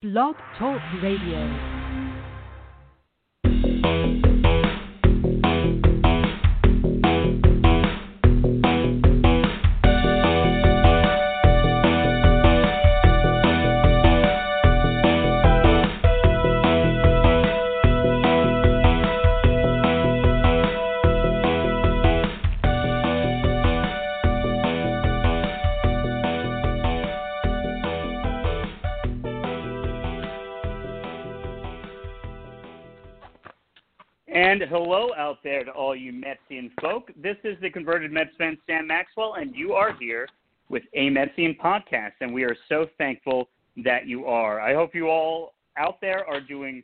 [0.00, 1.77] Blog Talk Radio.
[35.48, 37.10] There to all you Metsian folk.
[37.16, 40.28] This is the converted Mets fan Sam Maxwell, and you are here
[40.68, 43.48] with a Metsian podcast, and we are so thankful
[43.82, 44.60] that you are.
[44.60, 46.82] I hope you all out there are doing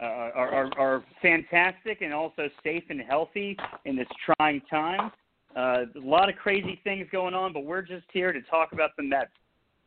[0.00, 3.56] uh, are, are, are fantastic and also safe and healthy
[3.86, 5.10] in this trying time.
[5.56, 8.90] Uh, a lot of crazy things going on, but we're just here to talk about
[8.96, 9.30] the Mets.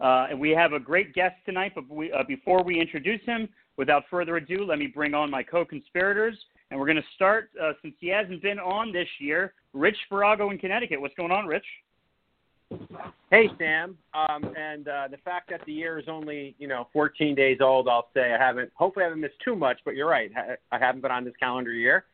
[0.02, 3.48] Uh, and we have a great guest tonight, but we, uh, before we introduce him,
[3.78, 6.38] without further ado, let me bring on my co-conspirators.
[6.72, 10.52] And we're going to start, uh, since he hasn't been on this year, Rich Sparago
[10.52, 11.02] in Connecticut.
[11.02, 11.66] What's going on, Rich?
[13.32, 17.34] Hey Sam, um, and uh, the fact that the year is only you know 14
[17.34, 18.70] days old, I'll say I haven't.
[18.76, 19.80] Hopefully, I haven't missed too much.
[19.86, 20.32] But you're right,
[20.72, 22.06] I haven't been on this calendar year.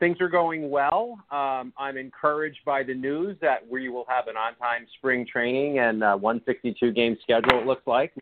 [0.00, 1.20] Things are going well.
[1.30, 6.02] Um, I'm encouraged by the news that we will have an on-time spring training and
[6.02, 7.60] uh, 162 game schedule.
[7.60, 8.12] It looks like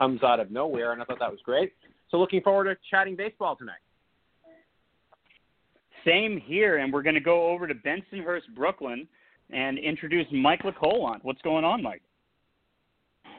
[0.00, 1.74] comes out of nowhere, and I thought that was great.
[2.10, 3.80] So looking forward to chatting baseball tonight.
[6.06, 9.08] Same here, and we're going to go over to Bensonhurst, Brooklyn,
[9.50, 11.18] and introduce Mike LeColant.
[11.22, 12.02] What's going on, Mike?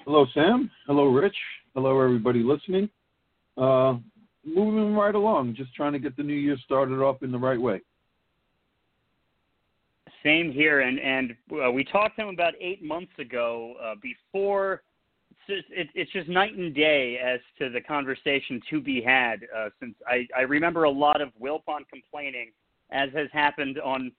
[0.06, 0.70] Hello, Sam.
[0.86, 1.36] Hello, Rich.
[1.76, 2.90] Hello, everybody listening.
[3.58, 3.96] Uh,
[4.46, 7.60] moving right along, just trying to get the new year started off in the right
[7.60, 7.82] way.
[10.24, 13.76] Same here, and and uh, we talked to him about eight months ago.
[13.82, 14.82] Uh, before,
[15.48, 19.42] just, it, it's just night and day as to the conversation to be had.
[19.56, 22.52] Uh, since I I remember a lot of Wilpon complaining,
[22.92, 24.12] as has happened on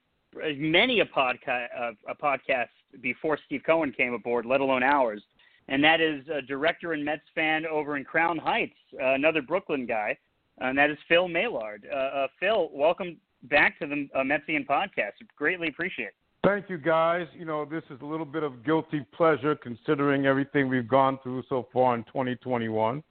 [0.57, 2.69] many a podcast uh, a podcast
[3.01, 5.21] before Steve Cohen came aboard, let alone ours.
[5.67, 9.85] And that is a director and Mets fan over in Crown Heights, uh, another Brooklyn
[9.85, 10.17] guy,
[10.57, 11.87] and that is Phil Maillard.
[11.91, 15.13] Uh, uh, Phil, welcome back to the uh, Metsian podcast.
[15.37, 16.09] Greatly appreciate.
[16.43, 17.27] Thank you, guys.
[17.37, 21.43] You know, this is a little bit of guilty pleasure considering everything we've gone through
[21.49, 23.03] so far in 2021.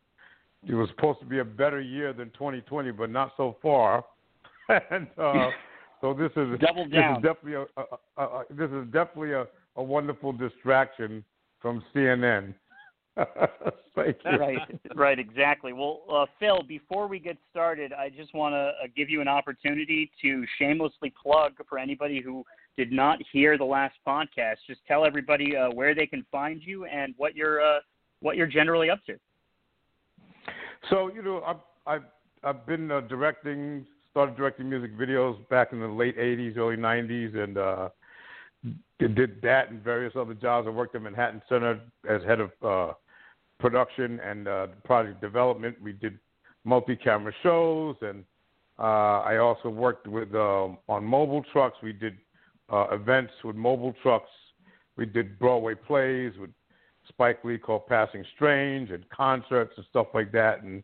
[0.66, 4.05] It was supposed to be a better year than 2020, but not so far.
[4.91, 5.50] and uh,
[6.00, 7.84] so this is double this is definitely a, a,
[8.17, 9.47] a, a this is definitely a,
[9.77, 11.22] a wonderful distraction
[11.61, 12.55] from CNN.
[13.97, 14.38] Thank you.
[14.38, 14.59] Right,
[14.94, 15.72] right, exactly.
[15.72, 19.27] Well, uh, Phil, before we get started, I just want to uh, give you an
[19.27, 22.44] opportunity to shamelessly plug for anybody who
[22.78, 24.56] did not hear the last podcast.
[24.66, 27.81] Just tell everybody uh, where they can find you and what you're uh,
[28.21, 29.19] what you're generally up to.
[30.88, 31.56] So you know, I've
[31.87, 32.05] I've,
[32.44, 37.37] I've been uh, directing, started directing music videos back in the late '80s, early '90s,
[37.37, 37.88] and uh,
[39.00, 40.69] did that and various other jobs.
[40.69, 42.93] I worked at Manhattan Center as head of uh,
[43.59, 45.77] production and uh, project development.
[45.83, 46.17] We did
[46.65, 48.22] multi-camera shows, and
[48.78, 51.77] uh, I also worked with um, on mobile trucks.
[51.83, 52.17] We did
[52.71, 54.31] uh, events with mobile trucks.
[54.97, 56.51] We did Broadway plays with
[57.09, 60.62] Spike Lee called Passing Strange, and concerts and stuff like that.
[60.62, 60.83] And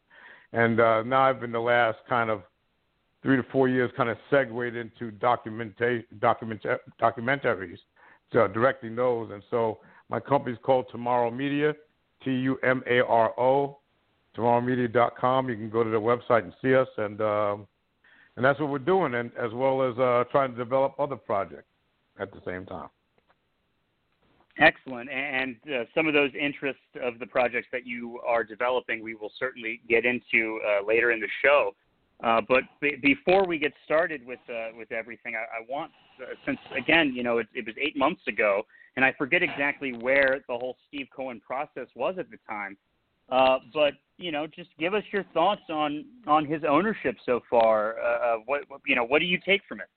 [0.53, 2.43] and uh, now I've been the last kind of
[3.23, 6.63] three to four years kind of segued into documenta- document
[7.01, 7.79] documentaries,
[8.31, 9.31] directing those.
[9.33, 9.79] And so
[10.09, 11.75] my company's called Tumaro Media,
[12.25, 13.79] T U M A R O,
[14.37, 15.49] tumaromedia.com.
[15.49, 17.67] You can go to the website and see us, and um,
[18.37, 21.69] and that's what we're doing, and as well as uh, trying to develop other projects
[22.19, 22.89] at the same time.
[24.59, 25.11] Excellent.
[25.11, 29.33] And uh, some of those interests of the projects that you are developing, we will
[29.39, 31.75] certainly get into uh, later in the show.
[32.23, 35.91] Uh, but b- before we get started with uh, with everything, I, I want,
[36.23, 38.63] uh, since again, you know, it, it was eight months ago,
[38.95, 42.77] and I forget exactly where the whole Steve Cohen process was at the time.
[43.31, 47.97] Uh, but you know, just give us your thoughts on on his ownership so far.
[48.47, 49.89] What you know, what do you take from it?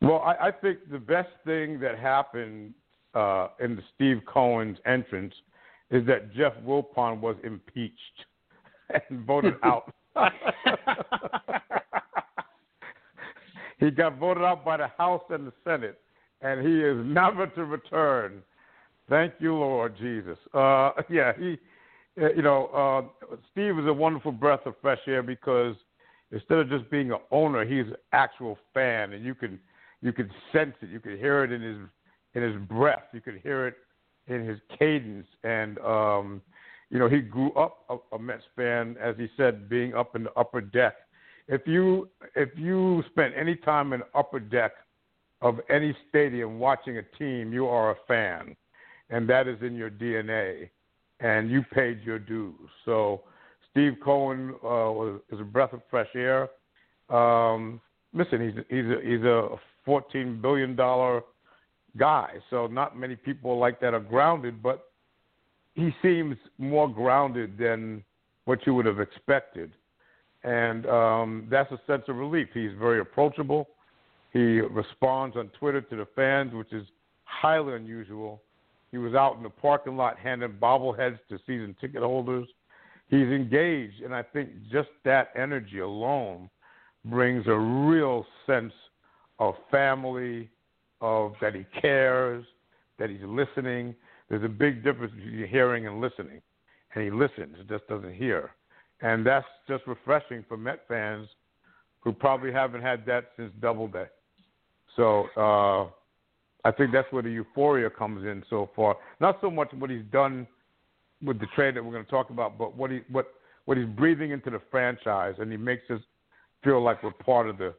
[0.00, 2.74] Well, I, I think the best thing that happened
[3.14, 5.34] uh, in the Steve Cohen's entrance
[5.90, 7.96] is that Jeff Wilpon was impeached
[9.10, 9.92] and voted out.
[13.78, 15.98] he got voted out by the House and the Senate,
[16.40, 18.42] and he is never to return.
[19.08, 20.38] Thank you, Lord Jesus.
[20.52, 21.58] Uh, yeah, he,
[22.20, 25.74] uh, you know, uh, Steve is a wonderful breath of fresh air because
[26.32, 29.58] instead of just being an owner, he's an actual fan, and you can
[30.00, 31.78] you can sense it, you can hear it in his
[32.34, 33.74] in his breath, you can hear it
[34.28, 36.42] in his cadence, and um,
[36.90, 40.24] you know, he grew up a, a Mets fan, as he said, being up in
[40.24, 40.94] the upper deck.
[41.48, 44.72] If you if you spent any time in upper deck
[45.40, 48.56] of any stadium watching a team, you are a fan,
[49.10, 50.68] and that is in your DNA,
[51.20, 52.54] and you paid your dues.
[52.84, 53.22] So
[53.78, 56.48] Steve Cohen uh, is a breath of fresh air.
[57.10, 57.80] Um,
[58.12, 59.50] listen, he's he's a, he's a
[59.84, 61.22] 14 billion dollar
[61.96, 64.86] guy, so not many people like that are grounded, but
[65.74, 68.02] he seems more grounded than
[68.46, 69.70] what you would have expected,
[70.42, 72.48] and um, that's a sense of relief.
[72.52, 73.68] He's very approachable.
[74.32, 76.84] He responds on Twitter to the fans, which is
[77.22, 78.42] highly unusual.
[78.90, 82.48] He was out in the parking lot handing bobbleheads to season ticket holders.
[83.08, 86.50] He's engaged, and I think just that energy alone
[87.04, 88.72] brings a real sense
[89.38, 90.50] of family,
[91.00, 92.44] of that he cares,
[92.98, 93.94] that he's listening.
[94.28, 96.42] There's a big difference between hearing and listening,
[96.94, 98.50] and he listens, just doesn't hear,
[99.00, 101.28] and that's just refreshing for Met fans
[102.00, 104.10] who probably haven't had that since Double Doubleday.
[104.96, 105.90] So uh,
[106.68, 108.96] I think that's where the euphoria comes in so far.
[109.20, 110.46] Not so much what he's done
[111.22, 113.26] with the trade that we're going to talk about, but what he what
[113.64, 116.00] what he's breathing into the franchise, and he makes us
[116.64, 117.74] feel like we're part of the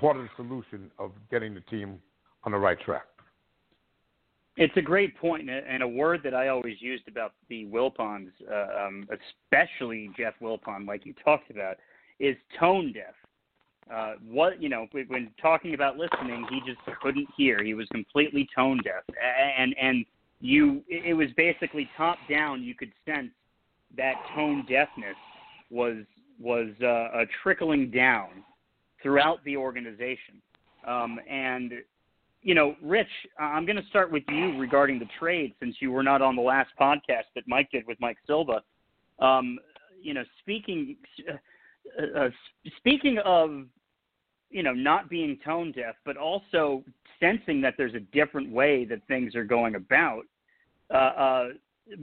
[0.00, 1.98] part of the solution of getting the team
[2.44, 3.06] on the right track.
[4.56, 8.86] It's a great point, and a word that I always used about the Wilpons, uh,
[8.86, 11.76] um, especially Jeff Wilpon, like you talked about,
[12.18, 13.14] is tone deaf.
[13.92, 17.62] Uh, what you know, when talking about listening, he just couldn't hear.
[17.62, 19.04] He was completely tone deaf,
[19.58, 20.04] and and
[20.40, 22.62] you, it was basically top down.
[22.62, 23.30] You could sense
[23.96, 25.16] that tone deafness
[25.70, 25.98] was
[26.38, 28.28] was uh, trickling down
[29.02, 30.42] throughout the organization,
[30.86, 31.72] um, and
[32.42, 33.08] you know, Rich,
[33.40, 36.42] I'm going to start with you regarding the trade since you were not on the
[36.42, 38.62] last podcast that Mike did with Mike Silva.
[39.18, 39.58] Um,
[40.00, 40.96] you know, speaking
[41.28, 42.28] uh, uh,
[42.76, 43.64] speaking of
[44.50, 46.84] you know not being tone deaf, but also
[47.20, 50.22] sensing that there's a different way that things are going about.
[50.92, 51.48] Uh, uh,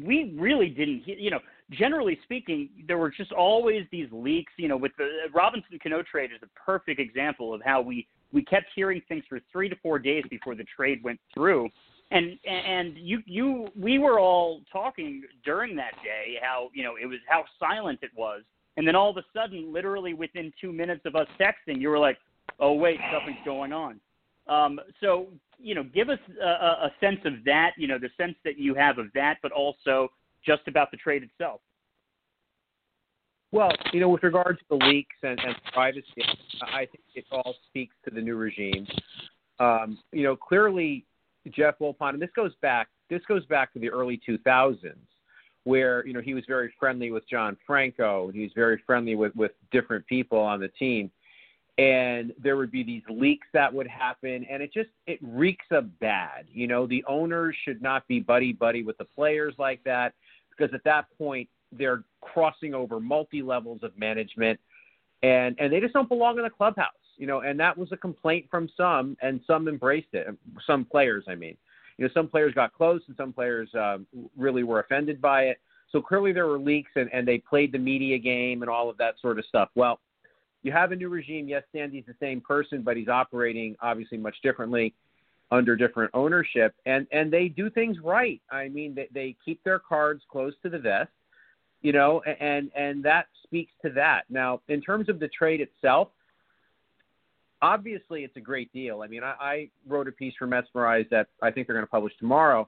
[0.04, 1.40] we really didn't, you know,
[1.72, 4.54] generally speaking, there were just always these leaks.
[4.58, 8.44] You know, with the Robinson Cano trade is a perfect example of how we we
[8.44, 11.70] kept hearing things for three to four days before the trade went through.
[12.12, 17.06] And and you you we were all talking during that day how you know it
[17.06, 18.42] was how silent it was,
[18.78, 22.00] and then all of a sudden, literally within two minutes of us texting, you were
[22.00, 22.18] like,
[22.60, 24.00] "Oh wait, something's going on."
[24.48, 25.28] Um, so
[25.60, 27.72] you know, give us a, a sense of that.
[27.78, 30.10] You know, the sense that you have of that, but also
[30.46, 31.62] just about the trade itself.
[33.52, 36.24] Well, you know, with regard to the leaks and, and privacy,
[36.62, 38.88] I think it all speaks to the new regime.
[39.60, 41.06] Um, you know, clearly
[41.52, 44.96] Jeff Wilpon, and this goes back this goes back to the early 2000s,
[45.66, 49.16] where you know he was very friendly with John Franco, and he was very friendly
[49.16, 51.12] with with different people on the team,
[51.78, 56.00] and there would be these leaks that would happen, and it just it reeks of
[56.00, 56.46] bad.
[56.52, 60.14] You know, the owners should not be buddy buddy with the players like that,
[60.56, 64.60] because at that point they're crossing over multi levels of management,
[65.24, 66.92] and and they just don't belong in the clubhouse.
[67.18, 70.28] You know, and that was a complaint from some, and some embraced it.
[70.66, 71.56] Some players, I mean,
[71.98, 74.06] you know, some players got close, and some players um,
[74.38, 75.60] really were offended by it.
[75.92, 78.98] So clearly there were leaks, and, and they played the media game and all of
[78.98, 79.70] that sort of stuff.
[79.76, 80.00] Well,
[80.64, 81.48] you have a new regime.
[81.48, 84.94] Yes, Sandy's the same person, but he's operating obviously much differently
[85.52, 88.42] under different ownership, and and they do things right.
[88.50, 91.12] I mean, they, they keep their cards close to the vest
[91.84, 94.24] you know, and and that speaks to that.
[94.30, 96.08] Now, in terms of the trade itself,
[97.62, 99.04] obviously it's a great deal.
[99.04, 101.92] I mean, I, I wrote a piece for Metsmerized that I think they're going to
[101.92, 102.68] publish tomorrow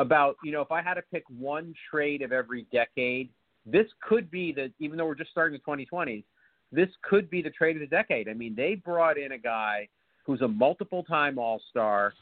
[0.00, 3.30] about you know if I had to pick one trade of every decade,
[3.64, 6.24] this could be the even though we're just starting the 2020s,
[6.72, 8.28] this could be the trade of the decade.
[8.28, 9.88] I mean, they brought in a guy
[10.24, 12.12] who's a multiple time All Star.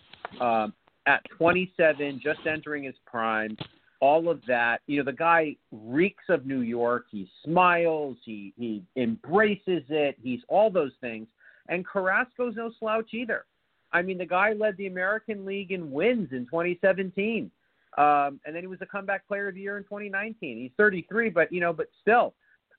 [0.40, 0.72] Um,
[1.08, 3.56] at 27, just entering his prime,
[4.00, 4.82] all of that.
[4.86, 7.06] You know, the guy reeks of New York.
[7.10, 8.16] He smiles.
[8.24, 10.16] He he embraces it.
[10.22, 11.26] He's all those things.
[11.68, 13.44] And Carrasco's no slouch either.
[13.92, 17.50] I mean, the guy led the American League in wins in 2017,
[17.96, 20.58] um, and then he was a comeback player of the year in 2019.
[20.58, 22.34] He's 33, but you know, but still,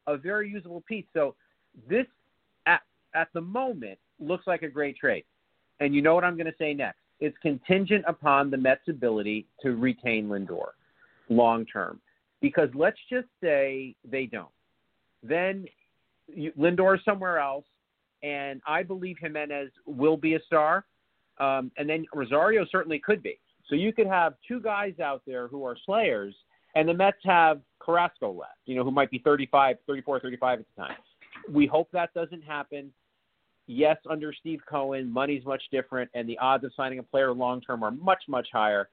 [0.05, 1.05] a very usable piece.
[1.13, 1.35] So
[1.87, 2.05] this
[2.65, 2.81] at
[3.15, 5.25] at the moment looks like a great trade.
[5.79, 6.99] And you know what I'm going to say next?
[7.19, 10.69] It's contingent upon the Mets' ability to retain Lindor
[11.29, 11.99] long term.
[12.41, 14.49] Because let's just say they don't.
[15.21, 15.65] Then
[16.27, 17.65] you, Lindor is somewhere else,
[18.23, 20.85] and I believe Gimenez will be a star,
[21.39, 23.39] um, and then Rosario certainly could be.
[23.67, 26.33] So you could have two guys out there who are slayers,
[26.75, 30.65] And the Mets have Carrasco left, you know, who might be 35, 34, 35 at
[30.75, 30.97] the time.
[31.49, 32.91] We hope that doesn't happen.
[33.67, 37.61] Yes, under Steve Cohen, money's much different, and the odds of signing a player long
[37.61, 38.89] term are much, much higher.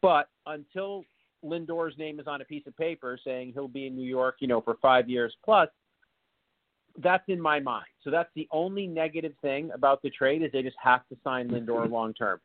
[0.00, 1.04] But until
[1.44, 4.48] Lindor's name is on a piece of paper saying he'll be in New York, you
[4.48, 5.68] know, for five years plus,
[6.98, 7.86] that's in my mind.
[8.04, 11.48] So that's the only negative thing about the trade is they just have to sign
[11.48, 12.40] Lindor long term.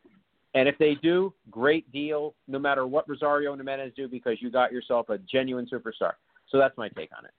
[0.53, 4.49] And if they do, great deal, no matter what Rosario and Gimenez do, because you
[4.49, 6.13] got yourself a genuine superstar.
[6.49, 7.31] So that's my take on it.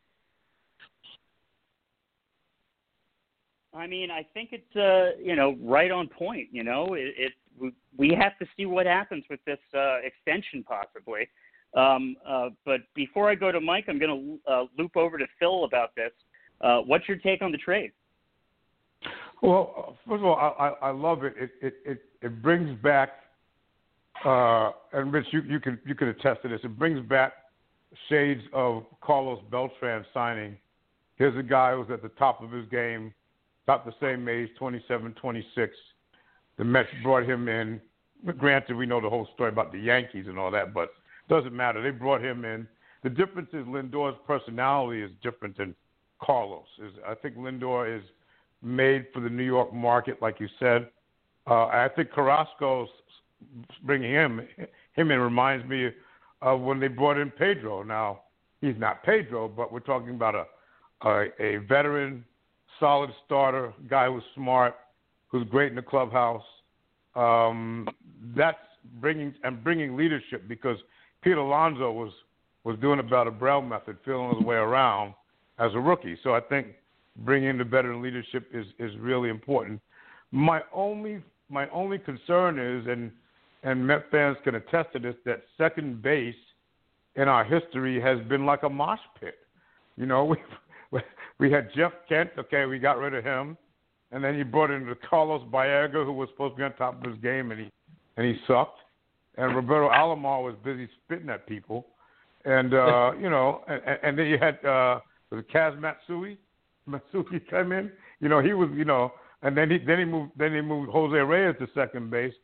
[3.79, 6.49] I mean, I think it's uh, you know right on point.
[6.53, 11.29] You know, it, it we, have to see what happens with this uh, extension possibly.
[11.75, 15.27] Um, uh, but before I go to Mike, I'm going to uh, loop over to
[15.39, 16.13] Phil about this.
[16.61, 17.93] Uh, what's your take on the trade?
[19.43, 21.35] Well, first of all, I, I, I love it.
[21.39, 21.75] It, it.
[21.85, 23.11] it it brings back,
[24.25, 26.61] uh, and Rich, you, you can you can attest to this.
[26.65, 27.33] It brings back
[28.09, 30.57] shades of Carlos Beltran signing.
[31.17, 33.13] Here's a guy who's at the top of his game,
[33.69, 35.77] about the same age, 27, 26.
[36.57, 37.79] The Mets brought him in.
[38.39, 40.89] Granted, we know the whole story about the Yankees and all that, but
[41.29, 41.83] doesn't matter.
[41.83, 42.67] They brought him in.
[43.03, 45.75] The difference is Lindor's personality is different than
[46.23, 46.65] Carlos.
[46.83, 48.03] Is I think Lindor is
[48.63, 50.89] made for the New York market, like you said.
[51.47, 52.89] Uh, I think Carrasco's
[53.85, 54.49] bringing him
[54.95, 55.91] him in reminds me
[56.41, 57.83] of when they brought in Pedro.
[57.83, 58.23] Now
[58.63, 60.47] he's not Pedro, but we're talking about a
[61.07, 62.25] a, a veteran,
[62.81, 64.75] solid starter, guy who's smart,
[65.29, 66.45] who's great in the clubhouse.
[67.15, 67.89] Um,
[68.37, 68.59] that's
[69.01, 70.79] bringing and bringing leadership because
[71.23, 72.13] Pete Alonso was
[72.65, 75.15] was doing about a Brell method, feeling his way around
[75.59, 76.19] as a rookie.
[76.23, 76.69] So I think
[77.25, 79.81] bringing the veteran leadership is is really important.
[80.31, 83.11] My only my only concern is, and
[83.63, 86.35] and Met fans can attest to this, that second base
[87.17, 89.35] in our history has been like a mosh pit.
[89.97, 90.37] You know, we
[91.39, 92.31] we had Jeff Kent.
[92.39, 93.57] Okay, we got rid of him,
[94.13, 97.11] and then you brought in Carlos Baerga, who was supposed to be on top of
[97.11, 97.71] his game, and he
[98.17, 98.79] and he sucked.
[99.37, 101.87] And Roberto Alomar was busy spitting at people,
[102.45, 106.39] and uh, you know, and, and then you had uh, was it Kaz Matsui?
[106.87, 107.93] Matsui come in.
[108.21, 110.91] You know, he was you know and then he then he moved then he moved
[110.91, 112.35] Jose Reyes to second base.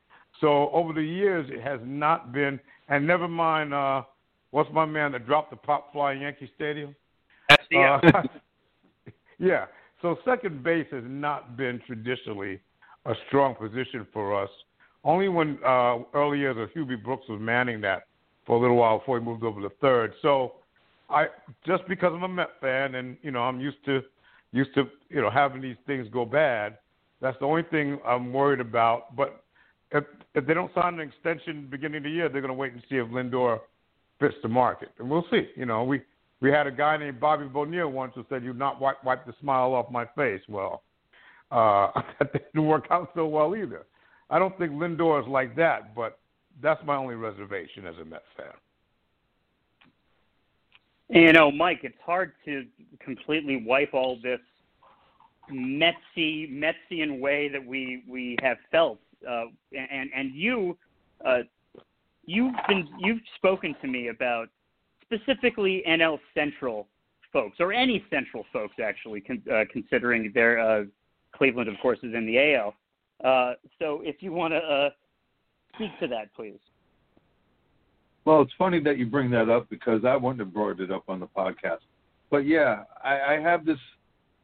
[0.40, 2.58] So over the years, it has not been.
[2.88, 4.02] And never mind, uh,
[4.50, 6.94] what's my man that dropped the pop fly in Yankee Stadium?
[7.71, 8.00] Castillo.
[8.02, 8.23] Uh,
[9.38, 9.66] yeah.
[10.02, 12.61] So second base has not been traditionally
[13.06, 14.50] a strong position for us.
[15.02, 18.04] Only when uh, early years of Hubie Brooks was manning that
[18.47, 20.12] for a little while before he moved over to third.
[20.23, 20.54] So
[21.11, 21.26] I
[21.66, 24.00] just because I'm a Met fan and you know I'm used to
[24.52, 26.78] used to you know having these things go bad.
[27.21, 29.14] That's the only thing I'm worried about.
[29.16, 29.42] But
[29.90, 30.04] if
[30.35, 32.83] if they don't sign an extension beginning of the year, they're going to wait and
[32.88, 33.61] see if Lindor
[34.21, 35.49] fits the market, and we'll see.
[35.56, 36.02] You know, we
[36.40, 39.34] we had a guy named Bobby Bonilla once who said, "You not wipe wipe the
[39.40, 40.82] smile off my face." Well,
[41.50, 43.86] uh, that didn't work out so well either.
[44.30, 46.18] I don't think Lindor is like that, but
[46.62, 48.46] that's my only reservation as a Mets fan.
[51.08, 52.64] You know, Mike, it's hard to
[52.98, 54.40] completely wipe all this
[55.50, 58.98] Metsy Metsian way that we we have felt.
[59.28, 60.76] Uh, and and you
[61.24, 61.40] uh,
[62.24, 64.48] you've been you've spoken to me about
[65.04, 66.88] specifically NL Central
[67.32, 70.84] folks or any Central folks actually, con- uh, considering their uh,
[71.34, 72.75] Cleveland, of course, is in the AL.
[73.23, 74.90] Uh, so if you want to uh,
[75.75, 76.58] speak to that, please.
[78.25, 81.04] Well, it's funny that you bring that up because I wouldn't have brought it up
[81.08, 81.80] on the podcast.
[82.30, 83.78] But yeah, I, I have this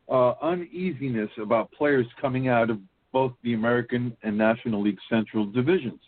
[0.08, 2.78] uh, uneasiness about players coming out of
[3.12, 6.00] both the American and National League Central divisions.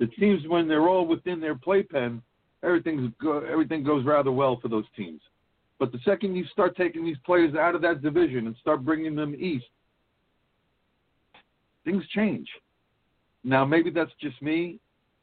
[0.00, 2.22] It seems when they're all within their playpen,
[2.62, 3.12] everything's
[3.50, 5.20] everything goes rather well for those teams.
[5.78, 9.14] But the second you start taking these players out of that division and start bringing
[9.14, 9.66] them east,
[11.84, 12.48] things change.
[13.44, 14.80] Now maybe that's just me,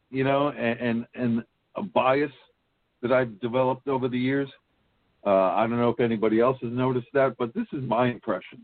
[0.10, 1.44] you know, and and, and
[1.76, 2.32] a bias
[3.02, 4.50] that I've developed over the years.
[5.26, 8.64] Uh, I don't know if anybody else has noticed that, but this is my impression.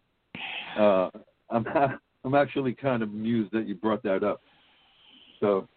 [0.77, 1.09] Uh,
[1.49, 1.65] I'm
[2.23, 4.41] I'm actually kind of amused that you brought that up.
[5.39, 5.67] So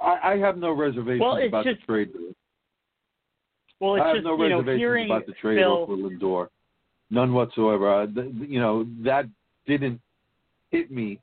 [0.00, 2.10] I, I have no reservations well, about just, the trade.
[3.80, 6.48] Well, it's I have just no you know hearing about the trade Phil, for Lindor,
[7.10, 8.06] none whatsoever.
[8.06, 9.26] Th- you know that
[9.66, 10.00] didn't
[10.70, 11.20] hit me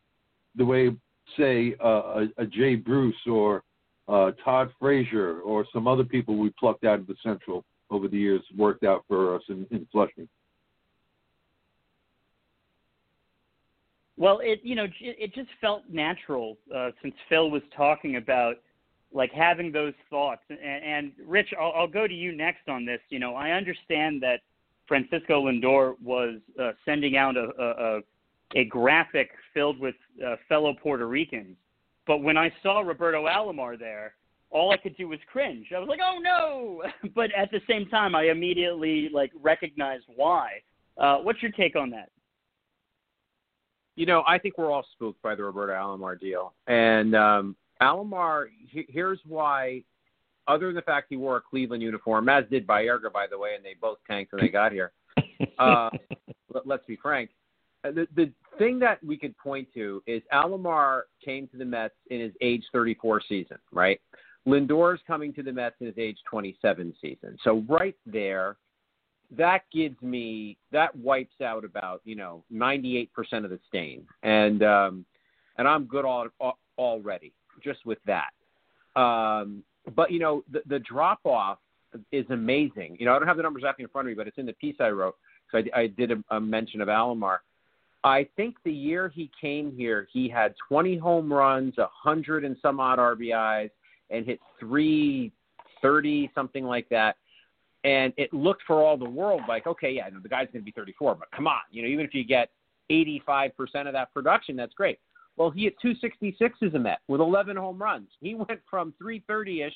[0.55, 0.95] the way,
[1.37, 3.63] say, uh, a, a Jay Bruce or
[4.07, 8.17] uh, Todd Frazier or some other people we plucked out of the Central over the
[8.17, 10.27] years worked out for us in, in Flushing.
[14.17, 18.55] Well, it you know it, it just felt natural uh, since Phil was talking about
[19.15, 20.41] like having those thoughts.
[20.49, 22.99] And, and Rich, I'll, I'll go to you next on this.
[23.09, 24.41] You know, I understand that
[24.87, 31.07] Francisco Lindor was uh, sending out a, a, a graphic filled with uh, fellow Puerto
[31.07, 31.55] Ricans,
[32.05, 34.13] but when I saw Roberto Alomar there,
[34.51, 35.67] all I could do was cringe.
[35.75, 36.83] I was like, "Oh no!"
[37.15, 40.61] but at the same time, I immediately like recognized why.
[40.97, 42.09] Uh, what's your take on that?
[43.95, 48.45] You know, I think we're all spooked by the Roberto Alomar deal, and um, Alomar.
[48.69, 49.83] He, here's why.
[50.47, 53.55] Other than the fact he wore a Cleveland uniform, as did Baerga, by the way,
[53.55, 54.91] and they both tanked when they got here.
[55.59, 55.89] Uh,
[56.53, 57.29] let, let's be frank.
[57.85, 61.93] Uh, the, the thing that we could point to is Alomar came to the Mets
[62.09, 63.99] in his age 34 season, right?
[64.47, 67.37] Lindor's coming to the Mets in his age 27 season.
[67.43, 68.57] So right there,
[69.31, 73.09] that gives me that wipes out about you know 98%
[73.43, 75.05] of the stain, and um,
[75.57, 77.33] and I'm good all, all, already
[77.65, 78.29] just with that.
[78.99, 79.63] Um,
[79.95, 81.57] but you know the, the drop off
[82.11, 82.97] is amazing.
[82.99, 84.45] You know I don't have the numbers up in front of me, but it's in
[84.45, 85.15] the piece I wrote.
[85.51, 87.39] So I, I did a, a mention of Alomar.
[88.03, 92.79] I think the year he came here, he had 20 home runs, 100 and some
[92.79, 93.71] odd RBIs,
[94.11, 97.15] and hit 330 something like that
[97.85, 100.71] and it looked for all the world like, okay, yeah, the guy's going to be
[100.71, 102.49] 34, but come on, you know, even if you get
[102.91, 103.51] 85%
[103.85, 104.99] of that production, that's great.
[105.37, 108.09] Well, he hit 266 as a Met with 11 home runs.
[108.21, 109.75] He went from 330-ish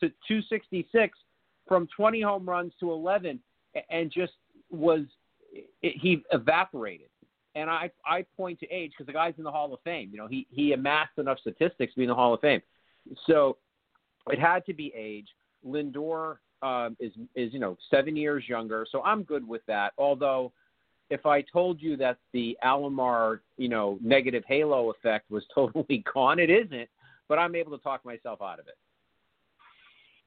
[0.00, 1.18] to 266,
[1.66, 3.40] from 20 home runs to 11,
[3.90, 4.32] and just
[4.70, 5.02] was
[5.80, 7.08] he evaporated.
[7.56, 10.10] And I I point to age because the guy's in the Hall of Fame.
[10.12, 12.60] You know, he he amassed enough statistics to be in the Hall of Fame.
[13.26, 13.58] So
[14.30, 15.28] it had to be age.
[15.64, 19.92] Lindor um, is is you know seven years younger, so I'm good with that.
[19.98, 20.52] Although,
[21.10, 26.38] if I told you that the Alomar you know negative halo effect was totally gone,
[26.38, 26.88] it isn't.
[27.28, 28.76] But I'm able to talk myself out of it.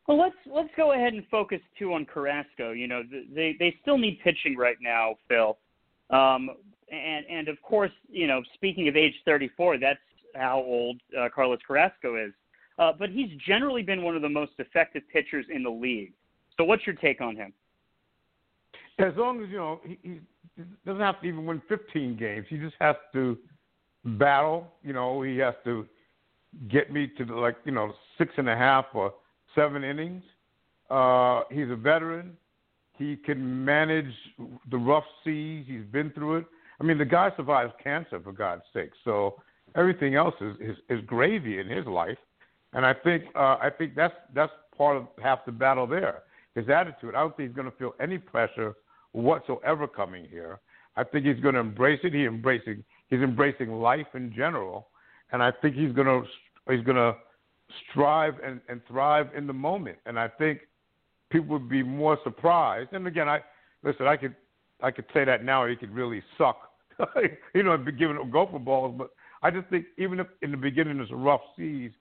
[0.07, 2.71] Well, let's let's go ahead and focus too on Carrasco.
[2.71, 3.03] You know,
[3.33, 5.57] they they still need pitching right now, Phil.
[6.09, 6.49] Um,
[6.91, 9.99] and and of course, you know, speaking of age 34, that's
[10.35, 12.31] how old uh, Carlos Carrasco is.
[12.79, 16.13] Uh, but he's generally been one of the most effective pitchers in the league.
[16.57, 17.53] So, what's your take on him?
[18.99, 20.19] As long as you know he, he
[20.85, 22.45] doesn't have to even win 15 games.
[22.49, 23.37] He just has to
[24.03, 24.67] battle.
[24.83, 25.85] You know, he has to
[26.69, 29.13] get me to like you know six and a half or
[29.55, 30.23] seven innings.
[30.89, 32.37] Uh, he's a veteran.
[32.97, 34.13] He can manage
[34.71, 35.65] the rough seas.
[35.67, 36.45] He's been through it.
[36.79, 38.91] I mean, the guy survives cancer for God's sake.
[39.03, 39.35] So
[39.75, 42.17] everything else is, is, is gravy in his life,
[42.73, 46.23] and I think uh, I think that's that's part of half the battle there
[46.57, 47.13] his attitude.
[47.15, 48.73] I don't think he's going to feel any pressure
[49.11, 50.59] whatsoever coming here.
[50.95, 52.13] I think he's going to embrace it.
[52.13, 54.87] He embracing he's embracing life in general,
[55.31, 56.23] and I think he's going to
[56.71, 57.15] he's going to
[57.89, 59.97] strive and, and thrive in the moment.
[60.05, 60.61] And I think
[61.29, 62.93] people would be more surprised.
[62.93, 63.41] And again, I
[63.83, 64.07] listen.
[64.07, 64.35] I could
[64.81, 65.65] I could say that now.
[65.67, 66.57] He could really suck,
[67.53, 68.95] you know, be giving gopher balls.
[68.97, 69.11] But
[69.43, 71.91] I just think even if in the beginning it's rough seas,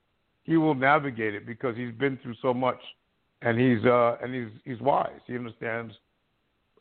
[0.44, 2.80] he will navigate it because he's been through so much
[3.42, 5.20] and he's uh, and he's he's wise.
[5.26, 5.92] He understands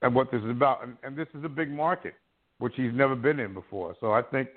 [0.01, 2.15] and what this is about, and, and this is a big market
[2.60, 3.95] which he's never been in before.
[3.99, 4.49] So I think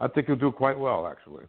[0.00, 1.44] I think he'll do quite well, actually.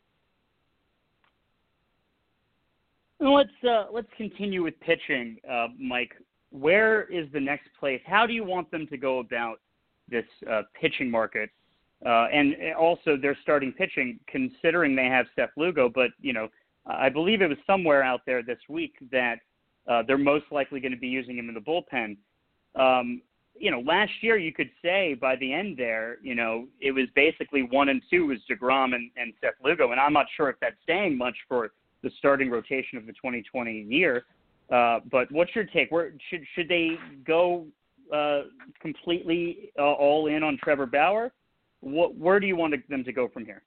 [3.19, 6.13] Let's uh, let's continue with pitching, uh, Mike.
[6.51, 8.01] Where is the next place?
[8.05, 9.59] How do you want them to go about
[10.09, 11.49] this uh, pitching market?
[12.05, 15.89] Uh, and also, they're starting pitching, considering they have Seth Lugo.
[15.89, 16.47] But you know,
[16.85, 19.39] I believe it was somewhere out there this week that
[19.87, 22.17] uh, they're most likely going to be using him in the bullpen.
[22.79, 23.21] Um,
[23.59, 27.05] you know, last year you could say by the end there, you know, it was
[27.15, 30.57] basically one and two was Degrom and, and Seth Lugo, and I'm not sure if
[30.61, 31.71] that's saying much for
[32.03, 34.25] the starting rotation of the 2020 year.
[34.71, 35.91] Uh, but what's your take?
[35.91, 36.91] Where should should they
[37.25, 37.65] go
[38.13, 38.43] uh,
[38.81, 41.31] completely uh, all in on Trevor Bauer?
[41.79, 43.61] What, where do you want them to go from here?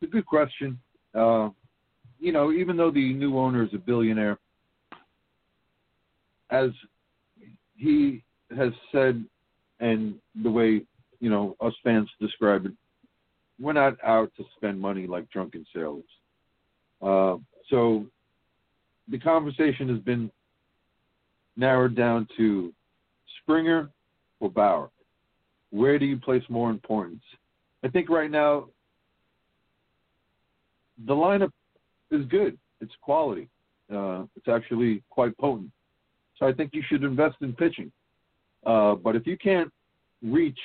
[0.00, 0.78] It's a good question.
[1.14, 1.50] Uh,
[2.18, 4.38] you know, even though the new owner is a billionaire,
[6.50, 6.70] as
[7.76, 8.22] he
[8.56, 9.24] has said,
[9.80, 10.82] and the way
[11.20, 12.72] you know us fans describe it,
[13.60, 16.04] we're not out to spend money like drunken sailors.
[17.02, 17.36] Uh,
[17.70, 18.06] so
[19.08, 20.30] the conversation has been
[21.56, 22.72] narrowed down to
[23.42, 23.90] Springer
[24.40, 24.90] or Bauer.
[25.70, 27.22] Where do you place more importance?
[27.82, 28.68] I think right now
[31.06, 31.50] the lineup
[32.10, 32.58] is good.
[32.80, 33.48] It's quality.
[33.92, 35.70] Uh, it's actually quite potent.
[36.38, 37.92] So I think you should invest in pitching.
[38.66, 39.72] Uh, but if you can't
[40.22, 40.58] reach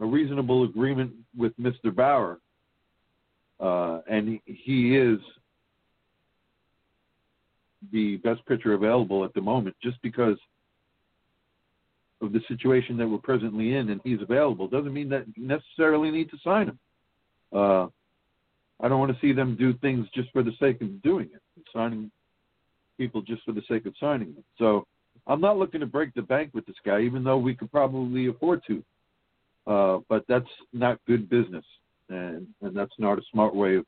[0.00, 1.94] a reasonable agreement with Mr.
[1.94, 2.38] Bauer,
[3.60, 5.18] uh, and he, is
[7.92, 10.38] the best pitcher available at the moment, just because
[12.22, 14.66] of the situation that we're presently in, and he's available.
[14.68, 16.78] Doesn't mean that you necessarily need to sign him.
[17.52, 17.86] Uh,
[18.82, 21.42] I don't want to see them do things just for the sake of doing it,
[21.74, 22.10] signing
[23.00, 24.44] people just for the sake of signing them.
[24.58, 24.86] So
[25.26, 28.26] I'm not looking to break the bank with this guy, even though we could probably
[28.26, 28.84] afford to.
[29.66, 31.64] Uh, but that's not good business,
[32.08, 33.84] and and that's not a smart way of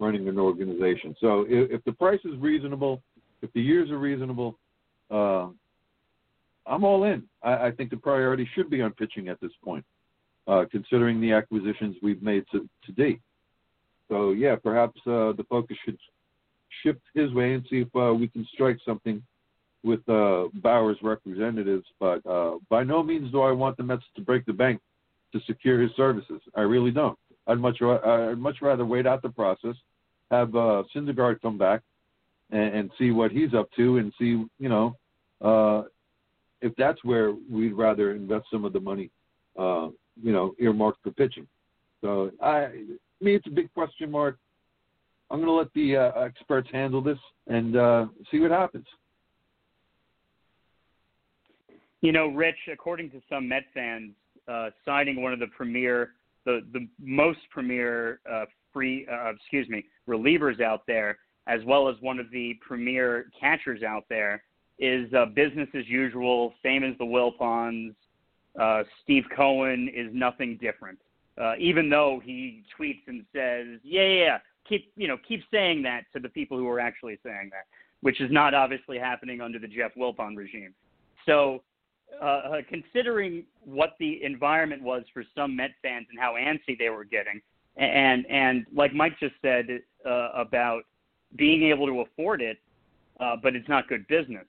[0.00, 1.14] running an organization.
[1.20, 3.02] So if, if the price is reasonable,
[3.42, 4.58] if the years are reasonable,
[5.10, 5.46] uh,
[6.66, 7.22] I'm all in.
[7.42, 9.84] I, I think the priority should be on pitching at this point,
[10.48, 13.20] uh, considering the acquisitions we've made to, to date.
[14.08, 15.98] So yeah, perhaps uh, the focus should
[16.82, 19.22] shift his way and see if uh, we can strike something
[19.82, 21.86] with uh, Bauer's representatives.
[22.00, 24.80] But uh, by no means do I want the Mets to break the bank
[25.32, 26.40] to secure his services.
[26.54, 27.18] I really don't.
[27.46, 29.76] I'd much I'd much rather wait out the process,
[30.30, 31.82] have uh, Syndergaard come back,
[32.50, 34.96] and, and see what he's up to, and see you know
[35.42, 35.82] uh,
[36.64, 39.10] if that's where we'd rather invest some of the money,
[39.58, 39.88] uh,
[40.22, 41.46] you know, earmarked for pitching.
[42.00, 42.68] So I,
[43.20, 44.38] me, it's a big question mark.
[45.30, 48.86] I'm going to let the uh, experts handle this and uh, see what happens.
[52.02, 54.12] You know, Rich, according to some Met fans,
[54.46, 56.10] uh, signing one of the premier,
[56.44, 61.96] the the most premier uh, free, uh, excuse me, relievers out there, as well as
[62.00, 64.42] one of the premier catchers out there,
[64.78, 67.94] is uh, business as usual, same as the Wilpons.
[69.02, 70.98] Steve Cohen is nothing different,
[71.58, 76.02] even though he tweets and says, "Yeah, yeah, yeah, keep you know keep saying that
[76.12, 77.66] to the people who are actually saying that,
[78.00, 80.74] which is not obviously happening under the Jeff Wilpon regime.
[81.26, 81.62] So
[82.20, 86.90] uh, uh, considering what the environment was for some Met fans and how antsy they
[86.90, 87.40] were getting,
[87.76, 89.66] and and like Mike just said
[90.06, 90.82] uh, about
[91.36, 92.58] being able to afford it,
[93.20, 94.46] uh, but it's not good business.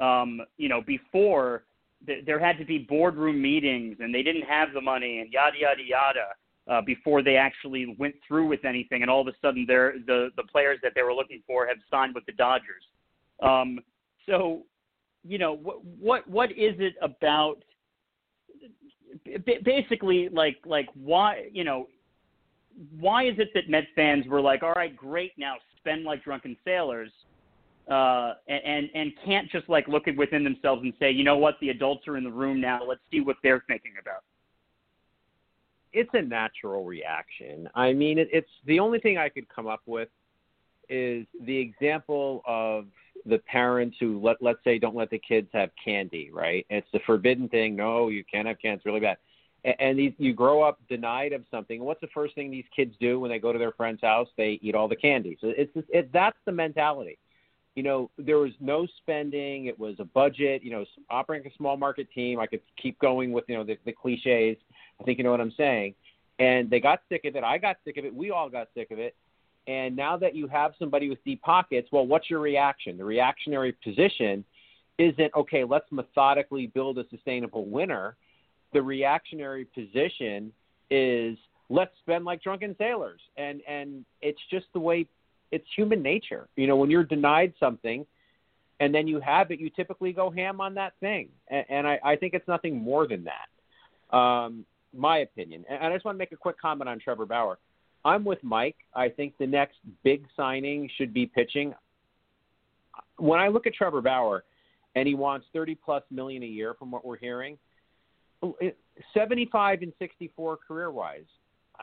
[0.00, 1.64] Um, you know, before
[2.06, 5.58] th- there had to be boardroom meetings, and they didn't have the money, and yada
[5.58, 6.26] yada yada.
[6.70, 10.28] Uh, before they actually went through with anything, and all of a sudden, they're, the
[10.36, 12.84] the players that they were looking for have signed with the Dodgers.
[13.42, 13.80] Um,
[14.26, 14.62] so
[15.26, 17.56] you know what what what is it about
[19.64, 21.88] basically like like why you know
[22.98, 26.56] why is it that Mets fans were like all right great now spend like drunken
[26.64, 27.10] sailors
[27.90, 31.56] uh and and can't just like look at within themselves and say you know what?
[31.60, 32.80] The adults are in the room now.
[32.86, 34.22] Let's see what they're thinking about
[35.92, 39.82] it's a natural reaction i mean it, it's the only thing i could come up
[39.86, 40.08] with
[40.88, 42.86] is the example of
[43.26, 46.66] the parents who let let's say don't let the kids have candy, right?
[46.70, 47.76] It's the forbidden thing.
[47.76, 48.76] No, you can't have candy.
[48.76, 49.18] It's really bad.
[49.64, 51.82] And, and these, you grow up denied of something.
[51.82, 54.28] what's the first thing these kids do when they go to their friend's house?
[54.36, 55.38] They eat all the candy.
[55.40, 57.18] So it's just, it, that's the mentality.
[57.76, 59.66] You know, there was no spending.
[59.66, 60.62] It was a budget.
[60.64, 62.40] You know, operating a small market team.
[62.40, 64.56] I could keep going with you know the, the cliches.
[65.00, 65.94] I think you know what I'm saying.
[66.38, 67.44] And they got sick of it.
[67.44, 68.14] I got sick of it.
[68.14, 69.14] We all got sick of it
[69.66, 72.96] and now that you have somebody with deep pockets, well, what's your reaction?
[72.96, 74.44] The reactionary position
[74.98, 78.16] isn't, okay, let's methodically build a sustainable winner.
[78.72, 80.52] The reactionary position
[80.90, 83.20] is, let's spend like drunken sailors.
[83.36, 85.06] And, and it's just the way
[85.52, 86.48] it's human nature.
[86.56, 88.06] You know, when you're denied something
[88.80, 91.28] and then you have it, you typically go ham on that thing.
[91.48, 94.16] And, and I, I think it's nothing more than that.
[94.16, 94.64] Um,
[94.96, 95.64] my opinion.
[95.68, 97.58] And I just want to make a quick comment on Trevor Bauer
[98.04, 98.76] I'm with Mike.
[98.94, 101.74] I think the next big signing should be pitching.
[103.18, 104.44] When I look at Trevor Bauer,
[104.96, 107.58] and he wants 30 plus million a year from what we're hearing,
[109.14, 111.24] 75 and 64 career wise.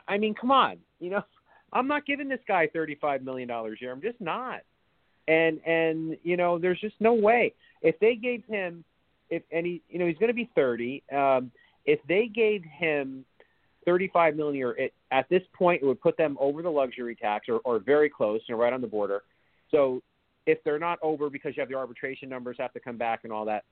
[0.06, 1.22] I mean, come on, you know,
[1.72, 3.92] I'm not giving this guy 35 million dollars a year.
[3.92, 4.60] I'm just not.
[5.28, 7.52] And and you know, there's just no way.
[7.82, 8.84] If they gave him,
[9.28, 11.02] if and he, you know, he's going to be 30.
[11.14, 11.50] Um,
[11.88, 13.24] if they gave him
[13.88, 14.72] 35 million year.
[14.72, 18.10] It, at this point, it would put them over the luxury tax or, or very
[18.10, 19.22] close, you know, right on the border.
[19.70, 20.02] So
[20.46, 23.32] if they're not over because you have the arbitration numbers have to come back and
[23.32, 23.64] all that,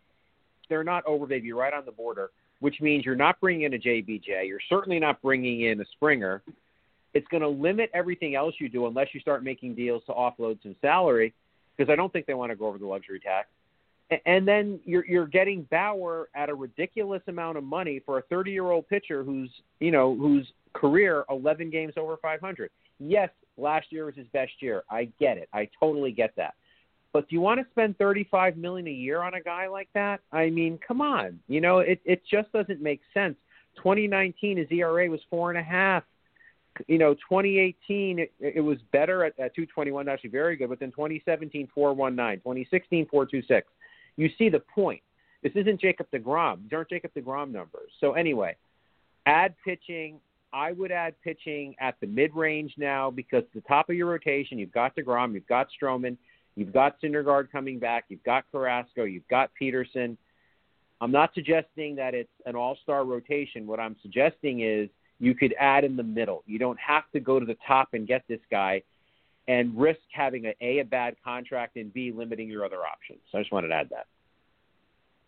[0.71, 1.27] they're not over.
[1.27, 4.49] They'd be right on the border, which means you're not bringing in a JBJ.
[4.49, 6.43] You're certainly not bringing in a Springer.
[7.13, 10.63] It's going to limit everything else you do unless you start making deals to offload
[10.63, 11.35] some salary,
[11.77, 13.49] because I don't think they want to go over the luxury tax
[14.25, 18.53] and then you're you're getting Bauer at a ridiculous amount of money for a 30
[18.53, 22.71] year old pitcher who's you know whose career 11 games over 500.
[22.99, 24.85] Yes, last year was his best year.
[24.91, 25.49] I get it.
[25.53, 26.55] I totally get that.
[27.13, 30.21] But do you want to spend 35 million a year on a guy like that?
[30.33, 31.41] I mean, come on.
[31.49, 33.37] You know, it it just doesn't make sense.
[33.77, 36.05] 2019, his ERA was four and a half.
[36.87, 40.69] you know, 2018 it, it was better at, at 221, actually very good.
[40.69, 43.67] But then 2017 419, 2016 426.
[44.17, 45.03] You see the point.
[45.43, 46.63] This isn't Jacob Degrom.
[46.63, 47.91] These aren't Jacob Degrom numbers.
[48.01, 48.57] So anyway,
[49.27, 50.21] add pitching.
[50.53, 54.59] I would add pitching at the mid range now because the top of your rotation,
[54.59, 56.17] you've got Degrom, you've got Stroman,
[56.55, 60.17] you've got Syndergaard coming back, you've got Carrasco, you've got Peterson.
[61.01, 63.67] I'm not suggesting that it's an all-star rotation.
[63.67, 66.43] What I'm suggesting is you could add in the middle.
[66.47, 68.83] You don't have to go to the top and get this guy
[69.49, 73.21] and risk having a, a, a bad contract and B limiting your other options.
[73.31, 74.07] So I just wanted to add that.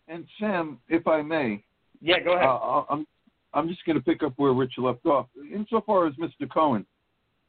[0.09, 1.63] And Sam, if I may,
[2.01, 2.47] yeah, go ahead.
[2.47, 3.07] Uh, I'm
[3.55, 5.27] I'm just going to pick up where Rich left off.
[5.53, 6.49] Insofar as Mr.
[6.53, 6.87] Cohen,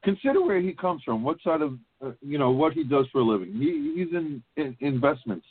[0.04, 1.24] consider where he comes from.
[1.24, 3.54] What side of uh, you know what he does for a living?
[3.54, 5.46] He, he's in, in investments,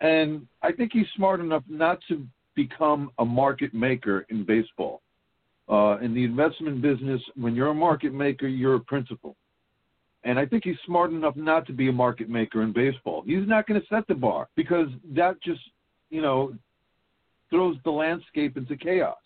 [0.00, 5.02] and I think he's smart enough not to become a market maker in baseball.
[5.68, 9.36] Uh, in the investment business, when you're a market maker, you're a principal.
[10.24, 13.22] And I think he's smart enough not to be a market maker in baseball.
[13.24, 15.60] He's not going to set the bar because that just,
[16.10, 16.54] you know,
[17.50, 19.16] throws the landscape into chaos.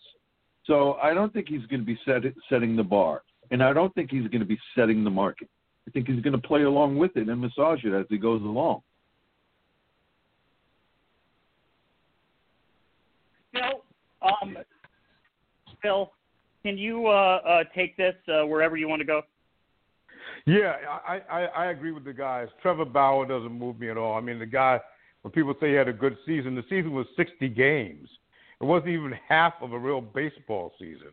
[0.65, 3.23] So I don't think he's going to be set, setting the bar.
[3.51, 5.49] And I don't think he's going to be setting the market.
[5.87, 8.41] I think he's going to play along with it and massage it as he goes
[8.41, 8.81] along.
[13.51, 13.83] Phil,
[14.21, 14.57] um,
[15.81, 16.11] Phil,
[16.63, 19.21] can you uh, uh, take this uh, wherever you want to go?
[20.45, 20.75] Yeah,
[21.07, 22.49] I, I I agree with the guys.
[22.61, 24.17] Trevor Bauer doesn't move me at all.
[24.17, 24.79] I mean, the guy
[25.21, 28.09] when people say he had a good season, the season was 60 games.
[28.59, 31.11] It wasn't even half of a real baseball season,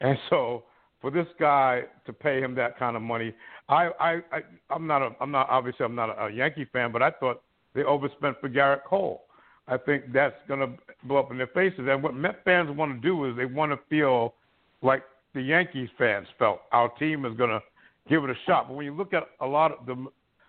[0.00, 0.64] and so
[1.02, 3.34] for this guy to pay him that kind of money,
[3.68, 6.92] I I, I I'm not a I'm not obviously I'm not a, a Yankee fan,
[6.92, 7.42] but I thought
[7.74, 9.24] they overspent for Gerrit Cole.
[9.68, 10.72] I think that's going to
[11.04, 11.86] blow up in their faces.
[11.88, 14.34] And what Met fans want to do is they want to feel
[14.82, 15.04] like
[15.34, 16.62] the Yankees fans felt.
[16.72, 17.60] Our team is going to
[18.08, 18.68] give it a shot.
[18.68, 20.06] But when you look at a lot of the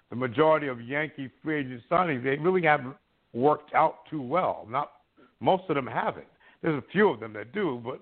[0.10, 2.96] the majority of Yankee free agent signings, they really haven't
[3.34, 4.68] worked out too well.
[4.70, 4.92] Not
[5.39, 6.28] most of them haven't.
[6.62, 8.00] There's a few of them that do, but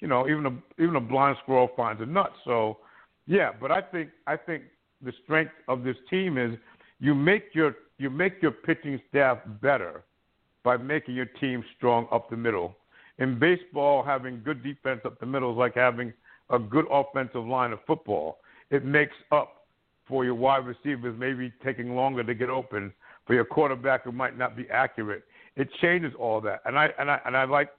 [0.00, 2.32] you know, even a even a blind squirrel finds a nut.
[2.44, 2.78] So,
[3.26, 3.50] yeah.
[3.58, 4.64] But I think I think
[5.02, 6.58] the strength of this team is
[7.00, 10.04] you make your you make your pitching staff better
[10.62, 12.76] by making your team strong up the middle
[13.18, 16.12] in baseball, having good defense up the middle is like having
[16.50, 18.38] a good offensive line of football.
[18.74, 19.66] It makes up
[20.08, 22.92] for your wide receivers maybe taking longer to get open,
[23.24, 25.22] for your quarterback who might not be accurate.
[25.56, 27.70] It changes all that, and I and I and I like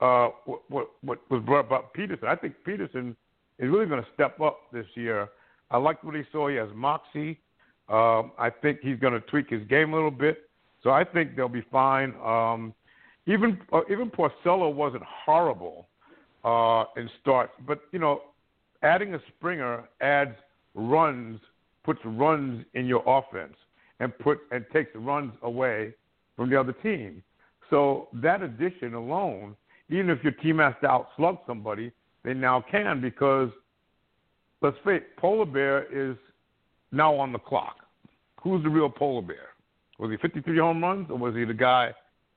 [0.00, 2.28] uh, what, what what was brought about Peterson.
[2.28, 3.16] I think Peterson
[3.58, 5.28] is really going to step up this year.
[5.70, 6.48] I like what he saw.
[6.48, 7.40] He has moxie.
[7.88, 10.50] Um, I think he's going to tweak his game a little bit.
[10.82, 12.12] So I think they'll be fine.
[12.22, 12.74] Um,
[13.26, 15.88] even uh, even Porcello wasn't horrible
[16.44, 18.20] uh, in starts, but you know,
[18.84, 20.36] adding a Springer adds
[20.74, 21.40] runs,
[21.84, 23.54] puts runs in your offense,
[24.00, 25.94] and put and takes runs away
[26.36, 27.22] from the other team.
[27.70, 29.56] So that addition alone,
[29.88, 31.90] even if your team has to outslug somebody,
[32.24, 33.50] they now can because
[34.60, 36.16] let's face it, Polar Bear is
[36.92, 37.76] now on the clock.
[38.42, 39.48] Who's the real Polar Bear?
[39.98, 41.92] Was he 53 home runs, or was he the guy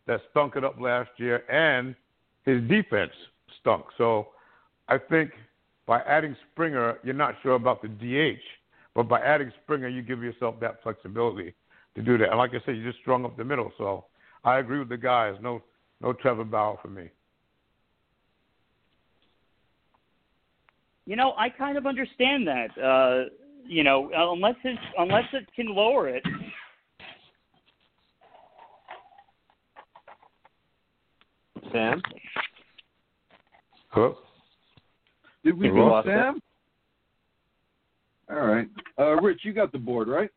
[0.08, 1.96] that stunk it up last year, and
[2.46, 3.12] his defense
[3.60, 3.86] stunk.
[3.98, 4.28] So
[4.88, 5.32] I think
[5.88, 8.42] by adding Springer, you're not sure about the DH,
[8.94, 11.56] but by adding Springer, you give yourself that flexibility
[11.96, 12.30] to do that.
[12.30, 13.72] And like I said, you just strung up the middle.
[13.78, 14.06] So
[14.44, 15.36] I agree with the guys.
[15.42, 15.64] No,
[16.02, 17.10] no Trevor Bauer for me.
[21.06, 22.78] You know, I kind of understand that.
[22.78, 23.30] Uh,
[23.66, 26.24] you know, unless it unless it can lower it,
[31.72, 32.02] Sam?
[33.90, 34.18] Hello?
[35.44, 36.42] Did we lose Sam?
[38.30, 38.68] All right.
[39.00, 40.30] Uh, Rich, you got the board, right?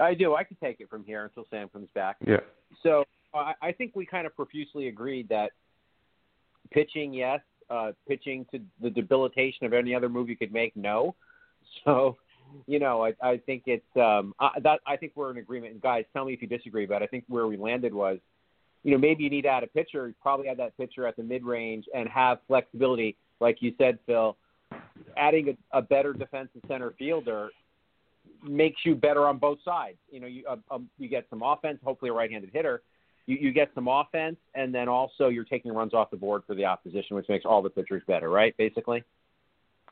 [0.00, 0.34] I do.
[0.34, 2.16] I can take it from here until Sam comes back.
[2.24, 2.36] Yeah.
[2.82, 5.50] So I, I think we kind of profusely agreed that
[6.70, 7.40] pitching, yes.
[7.68, 11.14] Uh, pitching to the debilitation of any other move you could make, no.
[11.84, 12.16] So,
[12.66, 15.74] you know, I, I think it's um, I, that I think we're in agreement.
[15.74, 18.18] And guys, tell me if you disagree, but I think where we landed was
[18.84, 20.14] you know, maybe you need to add a pitcher.
[20.22, 24.36] Probably add that pitcher at the mid range and have flexibility, like you said, Phil.
[25.16, 27.50] Adding a, a better defensive center fielder
[28.42, 29.96] makes you better on both sides.
[30.10, 32.82] You know, you uh, um, you get some offense, hopefully a right-handed hitter.
[33.26, 36.54] You, you get some offense, and then also you're taking runs off the board for
[36.54, 38.56] the opposition, which makes all the pitchers better, right?
[38.56, 39.02] Basically.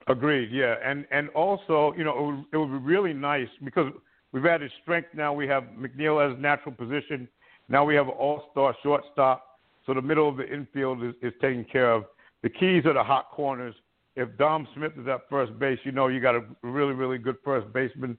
[0.09, 0.51] Agreed.
[0.53, 3.93] Yeah, and and also, you know, it would, it would be really nice because
[4.33, 5.33] we've added strength now.
[5.33, 7.29] We have McNeil as natural position.
[7.69, 11.65] Now we have an all-star shortstop, so the middle of the infield is, is taken
[11.65, 12.05] care of.
[12.47, 13.75] The keys are the hot corners.
[14.15, 17.35] if Dom Smith is at first base, you know you got a really, really good
[17.45, 18.17] first baseman.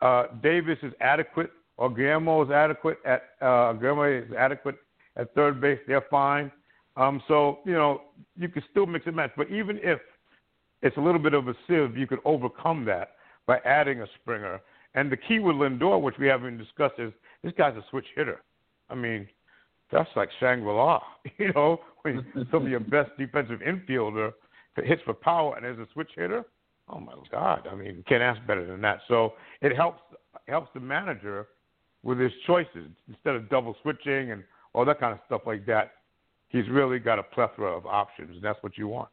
[0.00, 1.52] Uh, Davis is adequate.
[1.76, 4.74] Or Guillorme is adequate at uh, Guillorme is adequate
[5.16, 5.78] at third base.
[5.86, 6.50] They're fine.
[6.96, 8.02] Um, so you know
[8.34, 9.30] you can still mix and match.
[9.36, 10.00] But even if
[10.82, 13.10] it's a little bit of a sieve, you could overcome that
[13.46, 14.60] by adding a Springer.
[14.96, 17.12] And the key with Lindor, which we haven't discussed, is
[17.44, 18.42] this guy's a switch hitter.
[18.90, 19.28] I mean,
[19.90, 21.00] that's like Shangri-La.
[21.38, 24.32] You know, when some of your best defensive infielder
[24.76, 26.44] hits for power and is a switch hitter.
[26.88, 27.68] Oh my God!
[27.70, 29.00] I mean, can't ask better than that.
[29.08, 30.00] So it helps
[30.48, 31.48] helps the manager
[32.02, 35.92] with his choices instead of double switching and all that kind of stuff like that.
[36.48, 39.10] He's really got a plethora of options, and that's what you want.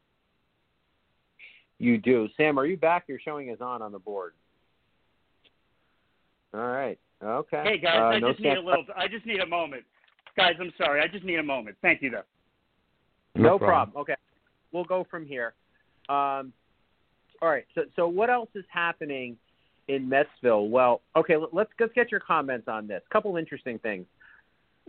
[1.80, 2.58] You do, Sam.
[2.58, 3.06] Are you back?
[3.08, 4.34] You're showing us on on the board.
[6.54, 6.98] All right.
[7.22, 7.64] Okay.
[7.66, 8.86] Hey guys, uh, I no just need a little.
[8.96, 9.84] I just need a moment,
[10.36, 10.54] guys.
[10.60, 11.02] I'm sorry.
[11.02, 11.78] I just need a moment.
[11.82, 12.24] Thank you though.
[13.36, 13.98] No, problem.
[13.98, 14.16] Okay,
[14.72, 15.54] we'll go from here.
[16.08, 16.54] Um,
[17.42, 17.66] all right.
[17.76, 19.36] So, so what else is happening
[19.88, 20.70] in Metsville?
[20.70, 21.36] Well, okay.
[21.36, 23.02] let- Let's let's get your comments on this.
[23.12, 24.06] couple interesting things.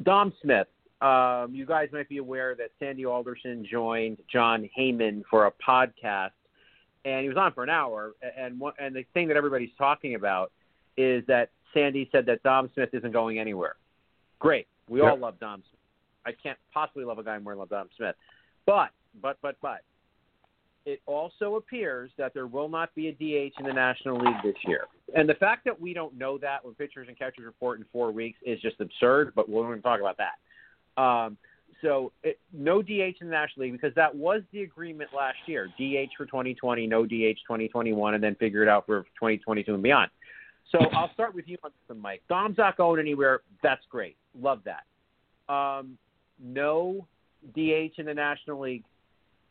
[0.03, 0.69] Dom Smith.
[1.03, 6.31] Um, you guys might be aware that Sandy Alderson joined Jon Heyman for a podcast,
[7.05, 8.13] and he was on for an hour.
[8.39, 10.53] And one, and the thing that everybody's talking about
[10.97, 13.77] is that Sandy said that Dom Smith isn't going anywhere.
[14.39, 14.67] Great.
[14.89, 15.81] We all love Dom Smith.
[16.27, 18.17] I can't possibly love a guy more than love Dom Smith.
[18.67, 18.91] But,
[19.23, 19.81] but, but, but,
[20.85, 24.55] it also appears that there will not be a DH in the National League this
[24.65, 24.85] year.
[25.17, 28.13] And the fact that we don't know that when pitchers and catchers report in four
[28.13, 31.01] weeks is just absurd, but we're going to talk about that.
[31.03, 31.37] Um,
[31.83, 32.89] so, it, no DH
[33.21, 37.05] in the National League because that was the agreement last year DH for 2020, no
[37.05, 40.11] DH 2021, and then figure it out for 2022 and beyond.
[40.71, 42.23] So, I'll start with you on this Mike.
[42.29, 43.41] Dom's not going anywhere.
[43.63, 44.17] That's great.
[44.41, 45.53] Love that.
[45.53, 45.97] Um,
[46.43, 47.07] no
[47.55, 48.85] DH in the National League.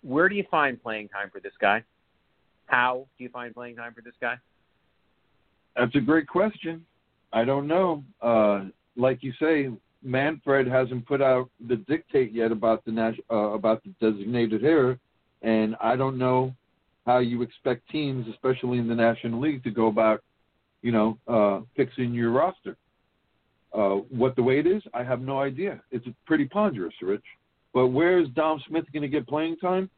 [0.02, 1.84] Where do you find playing time for this guy?
[2.68, 4.36] How do you find playing time for this guy?
[5.76, 6.86] That's a great question.
[7.34, 8.04] I don't know.
[8.22, 9.70] Uh, like you say,
[10.04, 15.00] Manfred hasn't put out the dictate yet about the nas- uh, about the designated hitter,
[15.42, 16.54] and I don't know
[17.06, 20.24] how you expect teams, especially in the National League, to go about,
[20.82, 22.78] you know, uh, fixing your roster.
[23.76, 25.82] Uh, what the weight is, I have no idea.
[25.92, 27.24] It's pretty ponderous, Rich.
[27.74, 29.90] But where is Dom Smith going to get playing time?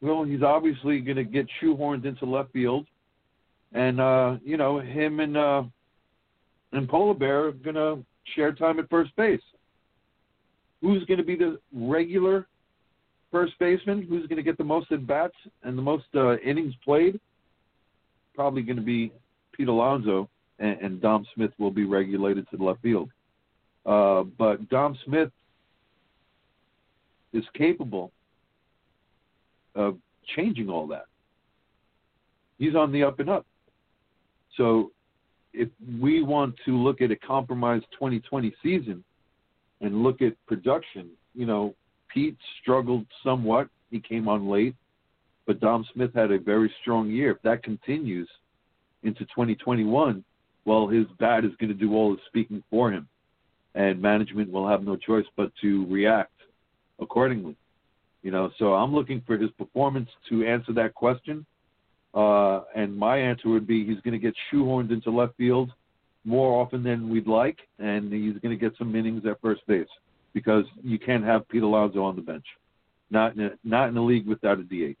[0.00, 2.86] Well, he's obviously going to get shoehorned into left field
[3.74, 5.62] and uh, you know him and uh,
[6.72, 7.96] and Polar Bear are gonna
[8.34, 9.40] share time at first base.
[10.80, 12.46] Who's gonna be the regular
[13.30, 14.06] first baseman?
[14.08, 17.20] Who's gonna get the most at bats and the most uh, innings played?
[18.34, 19.12] Probably gonna be
[19.52, 20.28] Pete Alonso,
[20.64, 23.10] and, and Dom Smith will be regulated to the left field.
[23.84, 25.30] Uh, but Dom Smith
[27.32, 28.12] is capable
[29.74, 29.98] of
[30.34, 31.04] changing all that.
[32.58, 33.44] He's on the up and up.
[34.56, 34.92] So
[35.52, 35.68] if
[36.00, 39.04] we want to look at a compromised 2020 season
[39.80, 41.74] and look at production, you know,
[42.08, 43.68] Pete struggled somewhat.
[43.90, 44.76] He came on late,
[45.46, 47.32] but Dom Smith had a very strong year.
[47.32, 48.28] If that continues
[49.02, 50.24] into 2021,
[50.64, 53.08] well, his bat is going to do all the speaking for him,
[53.74, 56.32] and management will have no choice but to react
[57.00, 57.56] accordingly.
[58.22, 61.44] You know, so I'm looking for his performance to answer that question.
[62.14, 65.70] Uh, and my answer would be he's going to get shoehorned into left field
[66.24, 69.88] more often than we'd like, and he's going to get some innings at first base
[70.32, 72.46] because you can't have Pete Alonso on the bench,
[73.10, 74.96] not in a, not in a league without a DH.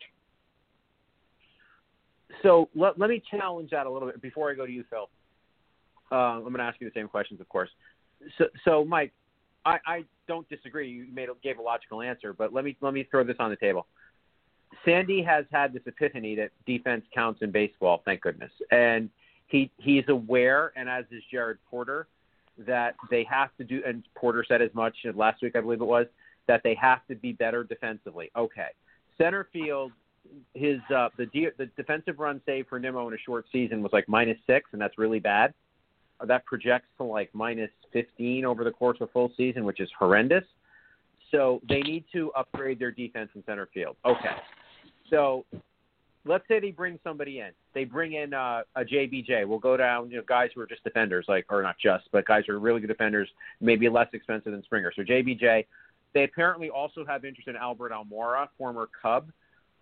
[2.42, 5.08] So let, let me challenge that a little bit before I go to you, Phil.
[6.12, 7.70] Uh, I'm going to ask you the same questions, of course.
[8.38, 9.12] So, so Mike,
[9.64, 10.90] I, I don't disagree.
[10.90, 13.56] You made gave a logical answer, but let me let me throw this on the
[13.56, 13.86] table.
[14.84, 18.02] Sandy has had this epiphany that defense counts in baseball.
[18.04, 19.08] Thank goodness, and
[19.46, 22.06] he he's aware, and as is Jared Porter,
[22.58, 23.82] that they have to do.
[23.86, 26.06] And Porter said as much last week, I believe it was,
[26.46, 28.30] that they have to be better defensively.
[28.36, 28.68] Okay,
[29.18, 29.92] center field.
[30.54, 33.92] His uh, the de- the defensive run save for Nimmo in a short season was
[33.92, 35.52] like minus six, and that's really bad.
[36.24, 39.88] That projects to like minus 15 over the course of a full season, which is
[39.98, 40.44] horrendous.
[41.30, 43.96] So they need to upgrade their defense in center field.
[44.04, 44.36] Okay.
[45.10, 45.44] So
[46.24, 47.50] let's say they bring somebody in.
[47.74, 49.46] They bring in uh, a JBJ.
[49.46, 52.24] We'll go down, you know, guys who are just defenders, like or not just, but
[52.26, 53.28] guys who are really good defenders,
[53.60, 54.92] maybe less expensive than Springer.
[54.94, 55.66] So JBJ.
[56.12, 59.32] They apparently also have interest in Albert Almora, former Cub,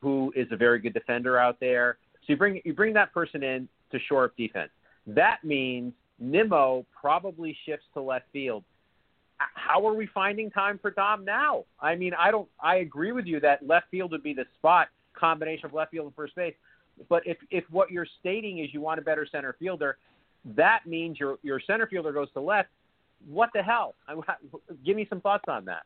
[0.00, 1.98] who is a very good defender out there.
[2.14, 4.70] So you bring you bring that person in to shore up defense.
[5.06, 5.92] That means
[6.22, 8.64] Nimmo probably shifts to left field.
[9.38, 11.64] How are we finding time for Dom now?
[11.80, 12.48] I mean, I don't.
[12.62, 16.06] I agree with you that left field would be the spot combination of left field
[16.06, 16.54] and first base.
[17.08, 19.98] But if if what you're stating is you want a better center fielder,
[20.56, 22.68] that means your your center fielder goes to left.
[23.28, 23.94] What the hell?
[24.08, 24.14] I,
[24.86, 25.82] give me some thoughts on that.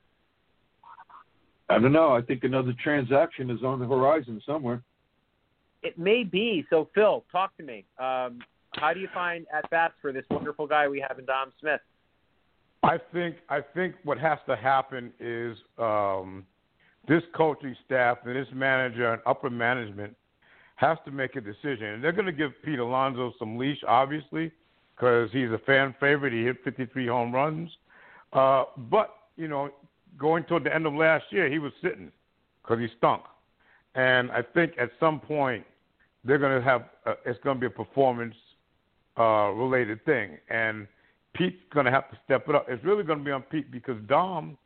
[1.68, 2.14] I don't know.
[2.14, 4.82] I think another transaction is on the horizon somewhere.
[5.82, 6.64] It may be.
[6.70, 7.84] So, Phil, talk to me.
[7.98, 8.38] Um,
[8.76, 11.80] how do you find at bats for this wonderful guy we have in Dom Smith?
[12.82, 16.46] I think I think what has to happen is um,
[17.08, 20.14] this coaching staff and this manager and upper management
[20.76, 21.86] has to make a decision.
[21.86, 24.52] And they're going to give Pete Alonso some leash, obviously,
[24.94, 26.32] because he's a fan favorite.
[26.32, 27.70] He hit 53 home runs.
[28.32, 29.70] Uh, but, you know,
[30.18, 32.12] going toward the end of last year, he was sitting
[32.62, 33.22] because he stunk.
[33.94, 35.64] And I think at some point
[36.24, 38.34] they're going to have, uh, it's going to be a performance
[39.18, 40.38] uh, related thing.
[40.50, 40.86] And
[41.34, 42.66] Pete's going to have to step it up.
[42.68, 44.56] It's really going to be on Pete because Dom,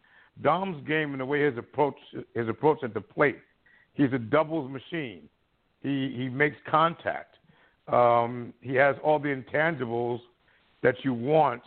[0.43, 1.97] Dom's game and the way his approach,
[2.35, 3.39] his approach at the plate,
[3.95, 5.29] he's a doubles machine.
[5.83, 7.37] He he makes contact.
[7.89, 10.21] Um, he has all the intangibles
[10.83, 11.63] that you want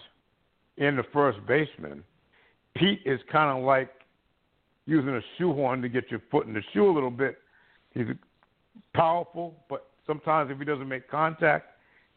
[0.78, 2.04] in the first baseman.
[2.76, 3.90] Pete is kind of like
[4.86, 7.38] using a shoehorn to get your foot in the shoe a little bit.
[7.94, 8.08] He's
[8.94, 11.68] powerful, but sometimes if he doesn't make contact,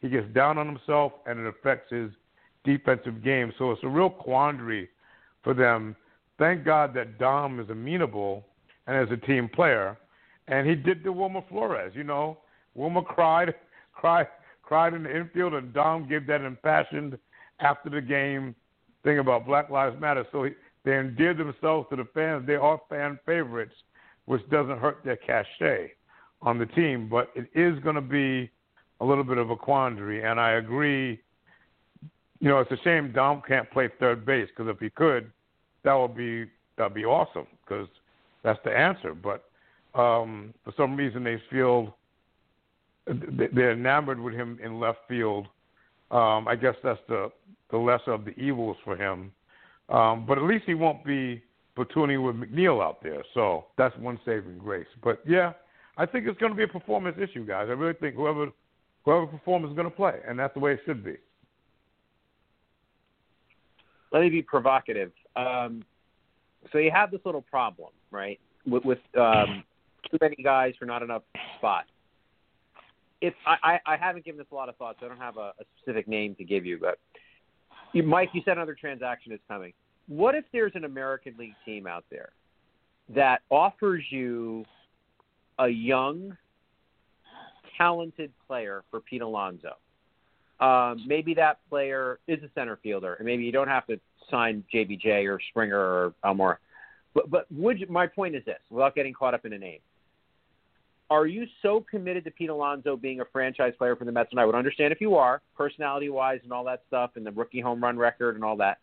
[0.01, 2.11] he gets down on himself and it affects his
[2.63, 3.53] defensive game.
[3.57, 4.89] So it's a real quandary
[5.43, 5.95] for them.
[6.37, 8.45] Thank God that Dom is amenable
[8.85, 9.97] and as a team player
[10.47, 11.93] and he did the Wilmer Flores.
[11.95, 12.37] You know,
[12.75, 13.53] Wilmer cried,
[13.93, 14.27] cried,
[14.63, 17.17] cried in the infield, and Dom gave that impassioned
[17.59, 18.55] after the game
[19.03, 20.25] thing about Black Lives Matter.
[20.31, 20.51] So he,
[20.85, 22.45] they endeared themselves to the fans.
[22.47, 23.75] They are fan favorites,
[24.25, 25.91] which doesn't hurt their cachet
[26.41, 27.09] on the team.
[27.09, 28.49] But it is going to be
[29.01, 31.19] a little bit of a quandary, and I agree.
[32.39, 35.31] You know, it's a shame Dom can't play third base because if he could,
[35.83, 36.45] that would be
[36.77, 37.87] that'd be awesome because
[38.43, 39.13] that's the answer.
[39.13, 39.45] But
[39.99, 41.95] um, for some reason they feel
[43.05, 45.47] they're enamored with him in left field.
[46.11, 47.31] Um, I guess that's the
[47.71, 49.31] the lesser of the evils for him.
[49.89, 51.41] Um, but at least he won't be
[51.77, 54.87] platooning with McNeil out there, so that's one saving grace.
[55.03, 55.53] But yeah,
[55.97, 57.67] I think it's going to be a performance issue, guys.
[57.69, 58.47] I really think whoever
[59.07, 61.15] whoever performs is going to play, and that's the way it should be.
[64.11, 65.13] Let me be provocative.
[65.37, 65.85] Um,
[66.73, 69.63] so you have this little problem, right, with, with um,
[70.11, 71.21] too many guys for not enough
[71.57, 71.87] spots.
[73.21, 75.37] If I, I, I haven't given this a lot of thought, so I don't have
[75.37, 76.99] a, a specific name to give you, but
[77.93, 79.71] you, Mike, you said another transaction is coming.
[80.09, 82.29] What if there's an American League team out there
[83.15, 84.65] that offers you
[85.59, 86.35] a young,
[87.77, 89.73] talented player for Pete Alonso?
[90.59, 93.99] Um, maybe that player is a center fielder, and maybe you don't have to
[94.29, 96.57] sign JBJ or Springer or Almora.
[97.13, 99.79] But but would you, my point is this, without getting caught up in a name,
[101.09, 104.29] are you so committed to Pete Alonso being a franchise player for the Mets?
[104.31, 107.31] And I would understand if you are, personality wise, and all that stuff, and the
[107.31, 108.79] rookie home run record and all that.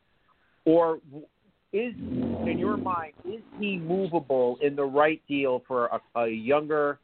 [0.64, 1.00] Or
[1.72, 6.98] is, in your mind, is he movable in the right deal for a, a younger,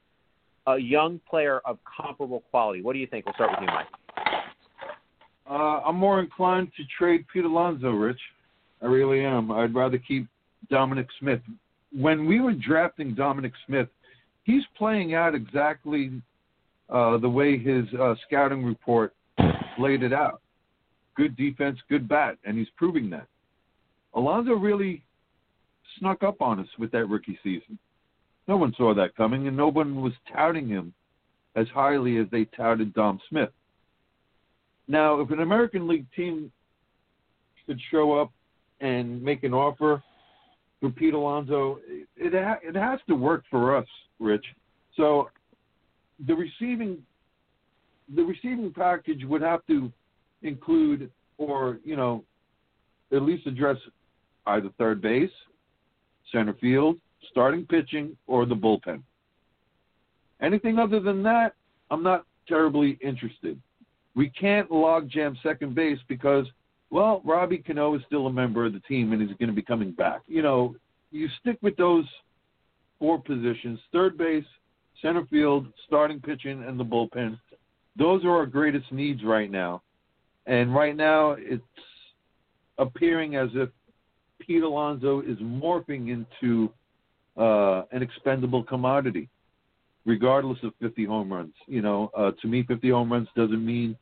[0.66, 2.82] a young player of comparable quality?
[2.82, 3.26] What do you think?
[3.26, 3.86] We'll start with you, Mike.
[5.48, 8.20] Uh, I'm more inclined to trade Pete Alonso, Rich.
[8.82, 9.50] I really am.
[9.50, 10.28] I'd rather keep
[10.70, 11.40] Dominic Smith.
[11.92, 13.88] When we were drafting Dominic Smith,
[14.44, 16.22] he's playing out exactly
[16.88, 19.14] uh, the way his uh, scouting report
[19.78, 20.40] laid it out.
[21.16, 23.26] Good defense, good bat, and he's proving that.
[24.14, 25.02] Alonso really
[25.98, 27.78] snuck up on us with that rookie season.
[28.48, 30.92] No one saw that coming, and no one was touting him
[31.56, 33.50] as highly as they touted Dom Smith.
[34.88, 36.50] Now, if an American League team
[37.66, 38.32] could show up
[38.80, 40.02] and make an offer
[40.80, 41.78] for Pete Alonso,
[42.16, 43.86] it ha- it has to work for us,
[44.18, 44.44] Rich.
[44.96, 45.30] So
[46.26, 46.98] the receiving
[48.14, 49.92] the receiving package would have to
[50.42, 52.24] include, or you know,
[53.12, 53.76] at least address
[54.46, 55.30] either third base,
[56.32, 56.98] center field,
[57.30, 59.02] starting pitching, or the bullpen.
[60.40, 61.54] Anything other than that,
[61.90, 63.60] I'm not terribly interested.
[64.14, 66.46] We can't log jam second base because
[66.90, 69.62] well, Robbie Cano is still a member of the team and he's going to be
[69.62, 70.22] coming back.
[70.26, 70.74] You know,
[71.12, 72.04] you stick with those
[72.98, 74.44] four positions third base,
[75.00, 77.38] center field, starting pitching, and the bullpen.
[77.96, 79.82] Those are our greatest needs right now.
[80.46, 81.62] And right now, it's
[82.78, 83.68] appearing as if
[84.40, 86.72] Pete Alonso is morphing into
[87.40, 89.28] uh, an expendable commodity,
[90.04, 91.54] regardless of 50 home runs.
[91.66, 93.96] You know, uh, to me, 50 home runs doesn't mean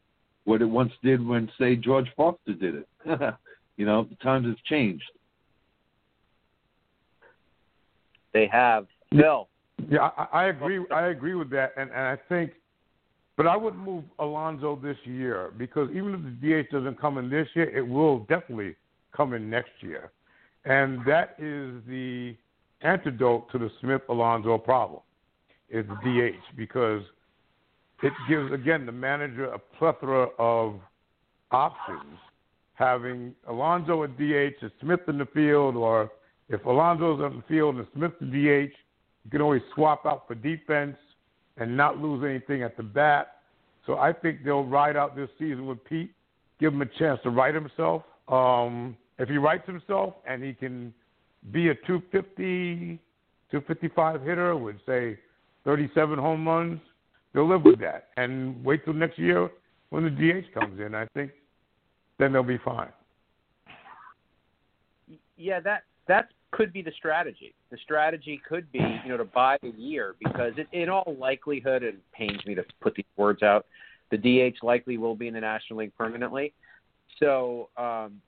[0.45, 2.89] what it once did when, say, George Foster did it.
[3.77, 5.05] you know, the times have changed.
[8.35, 8.87] They have.
[9.11, 9.49] Phil,
[9.89, 10.85] Yeah, I, I agree.
[10.91, 12.53] I agree with that, and, and I think,
[13.37, 17.31] but I would move Alonso this year because even if the DH doesn't come in
[17.31, 18.75] this year, it will definitely
[19.17, 20.11] come in next year,
[20.65, 22.37] and that is the
[22.83, 25.03] antidote to the Smith Alonso problem.
[25.71, 27.03] Is the DH because
[28.03, 30.81] it gives again the manager a plethora of
[31.51, 32.19] options.
[32.75, 36.11] Having Alonso at DH and Smith in the field, or
[36.49, 38.73] if Alonso's on the field and Smith the DH,
[39.25, 40.97] you can always swap out for defense
[41.57, 43.39] and not lose anything at the bat.
[43.85, 46.13] So I think they'll ride out this season with Pete,
[46.61, 48.05] give him a chance to right himself.
[48.29, 50.95] Um, if he rights himself and he can
[51.53, 53.01] be a 250,
[53.51, 55.19] 255 hitter with say
[55.65, 56.81] 37 home runs,
[57.33, 59.51] they'll live with that and wait till next year
[59.91, 60.95] when the DH comes in.
[60.95, 61.31] I think
[62.19, 62.91] then they'll be fine.
[65.37, 67.55] Yeah, that that could be the strategy.
[67.71, 71.83] The strategy could be, you know, to buy a year because it, in all likelihood,
[71.83, 73.67] it pains me to put these words out.
[74.11, 76.55] The DH likely will be in the National League permanently.
[77.21, 78.21] So, um,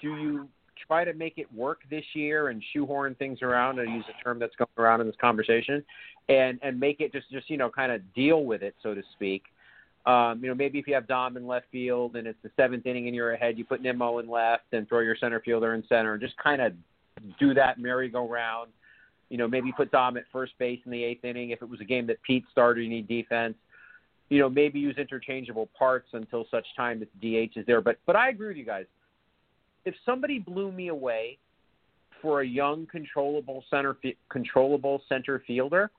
[0.00, 0.48] do you
[0.86, 4.38] try to make it work this year and shoehorn things around and use a term
[4.38, 5.84] that's going around in this conversation
[6.28, 9.02] and and make it just just you know kind of deal with it so to
[9.14, 9.44] speak.
[10.06, 12.86] Um, you know maybe if you have Dom in left field and it's the seventh
[12.86, 15.84] inning and you're ahead you put Nimmo in left and throw your center fielder in
[15.88, 16.72] center and just kind of
[17.38, 18.70] do that merry-go-round.
[19.30, 21.80] You know maybe put Dom at first base in the eighth inning if it was
[21.80, 23.54] a game that Pete started you need defense.
[24.28, 27.80] You know maybe use interchangeable parts until such time that DH is there.
[27.80, 28.86] But but I agree with you guys
[29.84, 31.38] if somebody blew me away
[32.22, 33.96] for a young controllable center
[34.30, 35.90] controllable center fielder,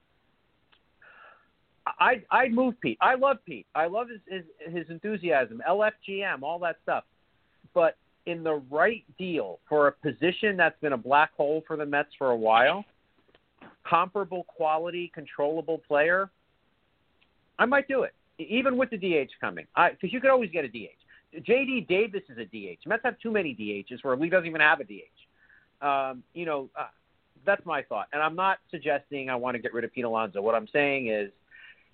[2.00, 2.98] I'd I'd move Pete.
[3.02, 3.68] I love Pete.
[3.76, 7.04] I love his his, his enthusiasm, LFGM, all that stuff.
[7.74, 11.86] But in the right deal for a position that's been a black hole for the
[11.86, 12.84] Mets for a while,
[13.88, 16.32] comparable quality, controllable player,
[17.60, 19.68] I might do it, even with the DH coming.
[19.76, 21.05] Because you could always get a DH.
[21.42, 22.80] JD Davis is a DH.
[22.86, 25.86] Mets have too many DHs where Lee doesn't even have a DH.
[25.86, 26.88] Um, you know, uh,
[27.46, 28.08] that's my thought.
[28.14, 30.42] And I'm not suggesting I want to get rid of Pete Alonso.
[30.42, 31.32] What I'm saying is,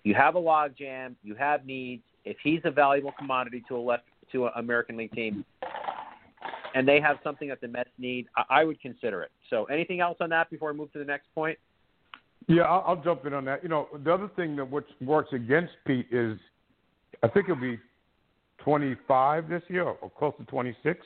[0.04, 2.04] you have a logjam, you have needs.
[2.26, 5.46] If he's a valuable commodity to a left to an American League team,
[6.74, 9.32] and they have something that the Mets need, I, I would consider it.
[9.50, 11.58] So, anything else on that before I move to the next point?
[12.48, 13.62] Yeah, I'll, I'll jump in on that.
[13.64, 16.38] You know, the other thing that which works against Pete is,
[17.24, 17.80] I think it'll be
[18.64, 21.06] 25 this year, or close to 26.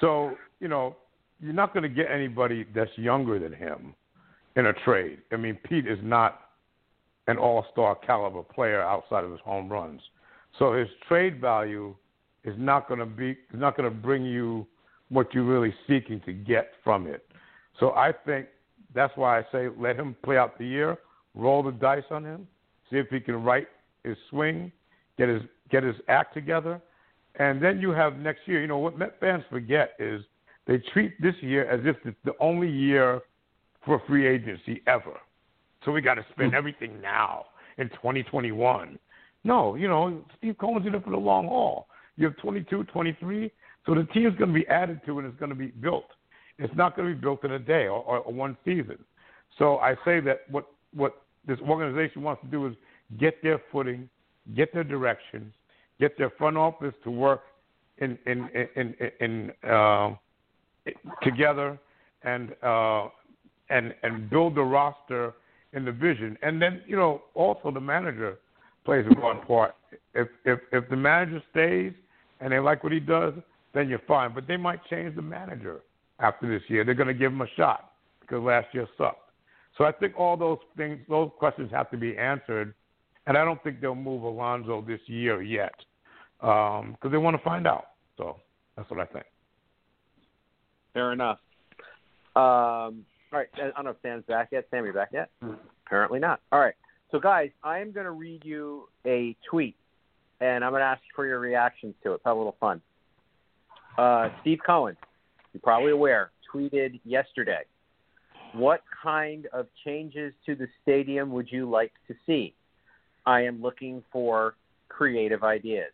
[0.00, 0.96] So, you know,
[1.40, 3.94] you're not going to get anybody that's younger than him
[4.56, 5.18] in a trade.
[5.32, 6.40] I mean, Pete is not
[7.26, 10.00] an all star caliber player outside of his home runs.
[10.58, 11.94] So his trade value
[12.44, 14.66] is not going to be is not going to bring you
[15.10, 17.26] what you're really seeking to get from it.
[17.78, 18.46] So I think
[18.94, 20.98] that's why I say let him play out the year,
[21.34, 22.48] roll the dice on him,
[22.90, 23.66] see if he can right
[24.04, 24.72] his swing,
[25.18, 26.80] get his get his act together,
[27.38, 28.60] and then you have next year.
[28.60, 30.22] You know what Met fans forget is
[30.66, 33.20] they treat this year as if it's the only year
[33.84, 35.18] for free agency ever.
[35.84, 36.56] So we got to spend hmm.
[36.56, 37.46] everything now
[37.78, 38.98] in 2021.
[39.44, 41.88] No, you know Steve Cohen's in it for the long haul.
[42.16, 43.50] You have 22, 23,
[43.86, 46.06] so the team is going to be added to and it's going to be built.
[46.58, 48.98] It's not going to be built in a day or, or, or one season.
[49.56, 52.74] So I say that what what this organization wants to do is
[53.18, 54.08] get their footing,
[54.54, 55.52] get their direction,
[56.00, 57.42] get their front office to work
[57.98, 60.14] in in in in, in uh,
[61.22, 61.78] together
[62.22, 63.08] and uh,
[63.70, 65.34] and and build the roster
[65.72, 66.36] in the vision.
[66.42, 68.38] And then you know also the manager
[68.84, 69.74] plays a important part.
[70.14, 71.92] If if if the manager stays
[72.40, 73.34] and they like what he does,
[73.74, 74.32] then you're fine.
[74.34, 75.80] But they might change the manager
[76.20, 76.84] after this year.
[76.84, 79.30] They're going to give him a shot because last year sucked.
[79.76, 82.74] So I think all those things, those questions have to be answered.
[83.28, 85.74] And I don't think they'll move Alonso this year yet
[86.40, 87.88] because um, they want to find out.
[88.16, 88.38] So
[88.74, 89.26] that's what I think.
[90.94, 91.38] Fair enough.
[92.34, 93.48] Um, all right.
[93.56, 94.64] I don't know if Sam's back yet.
[94.70, 95.28] Sam, you back yet?
[95.44, 95.56] Mm-hmm.
[95.86, 96.40] Apparently not.
[96.52, 96.74] All right.
[97.10, 99.76] So, guys, I am going to read you a tweet,
[100.40, 102.22] and I'm going to ask for your reactions to it.
[102.24, 102.80] Have a little fun.
[103.98, 104.96] Uh, Steve Cohen,
[105.52, 107.62] you're probably aware, tweeted yesterday.
[108.54, 112.54] What kind of changes to the stadium would you like to see?
[113.28, 114.54] I am looking for
[114.88, 115.92] creative ideas.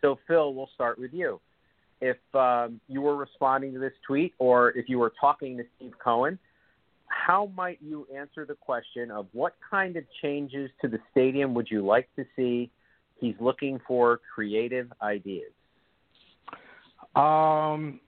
[0.00, 1.40] So, Phil, we'll start with you.
[2.00, 5.92] If um, you were responding to this tweet or if you were talking to Steve
[6.02, 6.40] Cohen,
[7.06, 11.68] how might you answer the question of what kind of changes to the stadium would
[11.70, 12.68] you like to see?
[13.20, 15.52] He's looking for creative ideas.
[17.14, 18.00] Um,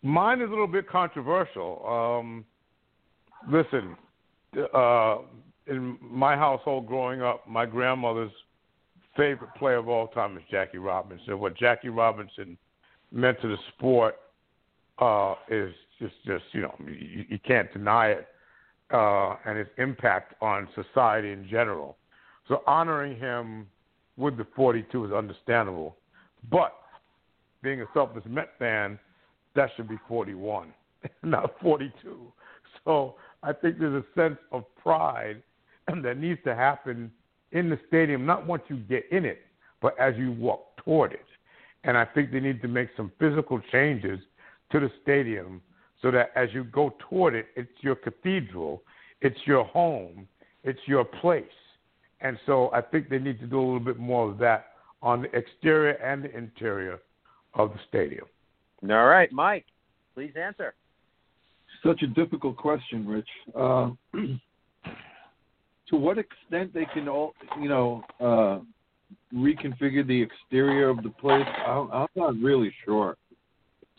[0.00, 1.84] mine is a little bit controversial.
[1.86, 2.46] Um,
[3.50, 3.96] listen,
[4.72, 5.18] uh,
[5.66, 8.32] in my household growing up, my grandmother's
[9.16, 11.38] favorite player of all time is Jackie Robinson.
[11.38, 12.56] What Jackie Robinson
[13.12, 14.16] meant to the sport
[14.98, 18.28] uh, is just, just you know, you, you can't deny it,
[18.92, 21.96] uh, and its impact on society in general.
[22.48, 23.66] So honoring him
[24.16, 25.96] with the 42 is understandable,
[26.50, 26.74] but
[27.62, 28.98] being a selfless Met fan,
[29.56, 30.72] that should be 41,
[31.22, 32.32] not 42.
[32.84, 35.42] So I think there's a sense of pride
[36.02, 37.10] that needs to happen
[37.52, 39.42] in the stadium, not once you get in it,
[39.80, 41.24] but as you walk toward it.
[41.84, 44.18] And I think they need to make some physical changes
[44.72, 45.62] to the stadium
[46.02, 48.82] so that as you go toward it, it's your cathedral,
[49.20, 50.26] it's your home,
[50.64, 51.44] it's your place.
[52.20, 54.72] And so I think they need to do a little bit more of that
[55.02, 56.98] on the exterior and the interior
[57.54, 58.26] of the stadium.
[58.82, 59.66] All right, Mike,
[60.14, 60.74] please answer.
[61.84, 63.28] Such a difficult question, Rich.
[63.54, 63.90] Uh,
[65.88, 68.58] to what extent they can all, you know, uh,
[69.34, 73.16] reconfigure the exterior of the place, I'm, I'm not really sure.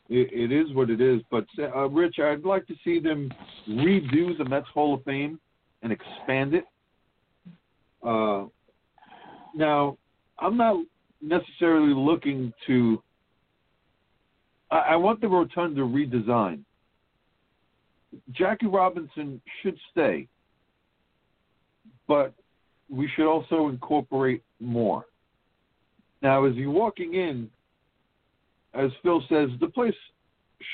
[0.10, 3.32] It, it is what it is, but uh, Rich, I'd like to see them
[3.70, 5.40] redo the Mets Hall of Fame
[5.84, 6.66] and expand it.
[8.04, 8.46] Uh,
[9.54, 9.98] now,
[10.40, 10.78] I'm not
[11.22, 13.02] necessarily looking to.
[14.72, 16.64] I, I want the rotunda redesigned.
[18.32, 20.28] Jackie Robinson should stay
[22.08, 22.34] but
[22.90, 25.06] we should also incorporate more.
[26.22, 27.50] Now, as you're walking in,
[28.74, 29.94] as Phil says, the place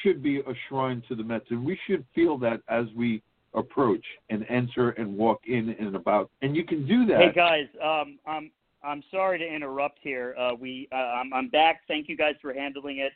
[0.02, 3.22] should be a shrine to the Mets, and we should feel that as we
[3.54, 6.30] approach and enter and walk in and about.
[6.42, 7.20] And you can do that.
[7.20, 8.52] Hey guys, um, I'm
[8.84, 10.36] I'm sorry to interrupt here.
[10.40, 11.82] Uh, we uh, I'm, I'm back.
[11.88, 13.14] Thank you guys for handling it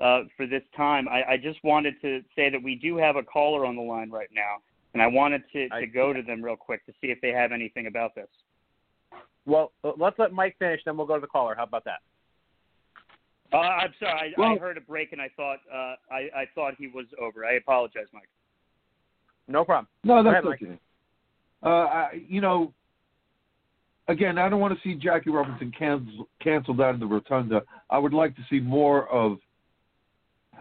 [0.00, 1.08] uh, for this time.
[1.08, 4.10] I, I just wanted to say that we do have a caller on the line
[4.10, 4.58] right now
[4.98, 7.28] and I wanted to, to I, go to them real quick to see if they
[7.28, 8.26] have anything about this.
[9.46, 11.54] Well, uh, let's let Mike finish, then we'll go to the caller.
[11.54, 12.00] How about that?
[13.52, 16.44] Uh, I'm sorry, I, well, I heard a break, and I thought uh, I, I
[16.52, 17.46] thought he was over.
[17.46, 18.28] I apologize, Mike.
[19.46, 19.86] No problem.
[20.02, 20.78] No, that's ahead, okay.
[21.62, 22.72] Uh, I, you know,
[24.08, 27.62] again, I don't want to see Jackie Robinson cancel, canceled out of the rotunda.
[27.88, 29.38] I would like to see more of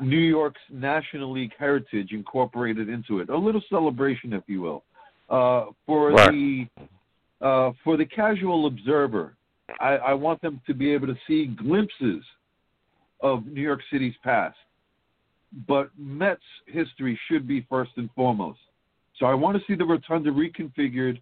[0.02, 3.30] New York's National League heritage incorporated into it.
[3.30, 4.84] A little celebration, if you will,
[5.30, 6.32] uh, for right.
[6.32, 6.66] the
[7.42, 9.36] uh, for the casual observer.
[9.80, 12.24] I, I want them to be able to see glimpses
[13.22, 14.58] of New York City's past,
[15.68, 18.60] but Mets history should be first and foremost.
[19.20, 21.22] So I want to see the rotunda reconfigured.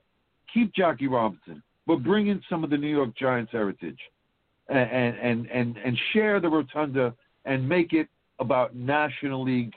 [0.53, 3.99] Keep Jackie Robinson, but bring in some of the New York Giants heritage,
[4.69, 7.13] and and and and share the rotunda
[7.45, 8.07] and make it
[8.39, 9.73] about National League,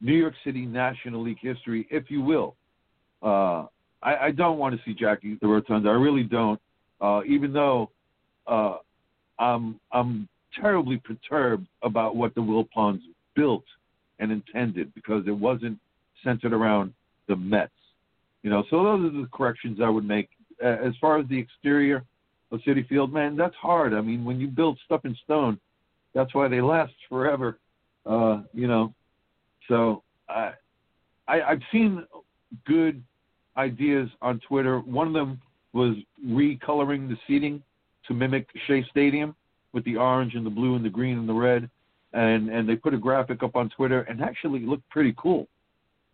[0.00, 2.56] New York City National League history, if you will.
[3.22, 3.66] Uh,
[4.02, 5.90] I, I, don't want to see Jackie the Rotunda.
[5.90, 6.60] I really don't.
[7.00, 7.90] Uh, even though
[8.46, 8.78] uh,
[9.38, 10.28] I'm I'm
[10.60, 13.00] terribly perturbed about what the Wilpons
[13.34, 13.64] built
[14.18, 15.78] and intended because it wasn't
[16.24, 16.92] centered around
[17.28, 17.72] the Mets.
[18.42, 20.28] You know, so those are the corrections I would make.
[20.60, 22.04] As far as the exterior
[22.50, 23.94] of Citi Field, man, that's hard.
[23.94, 25.58] I mean, when you build stuff in stone,
[26.14, 27.58] that's why they last forever.
[28.04, 28.94] Uh, you know,
[29.68, 30.52] so I,
[31.28, 32.04] I I've seen
[32.66, 33.02] good
[33.56, 34.80] ideas on Twitter.
[34.80, 35.40] One of them
[35.72, 35.96] was
[36.26, 37.62] recoloring the seating
[38.08, 39.34] to mimic Shea Stadium
[39.72, 41.70] with the orange and the blue and the green and the red,
[42.12, 45.46] and and they put a graphic up on Twitter and actually looked pretty cool.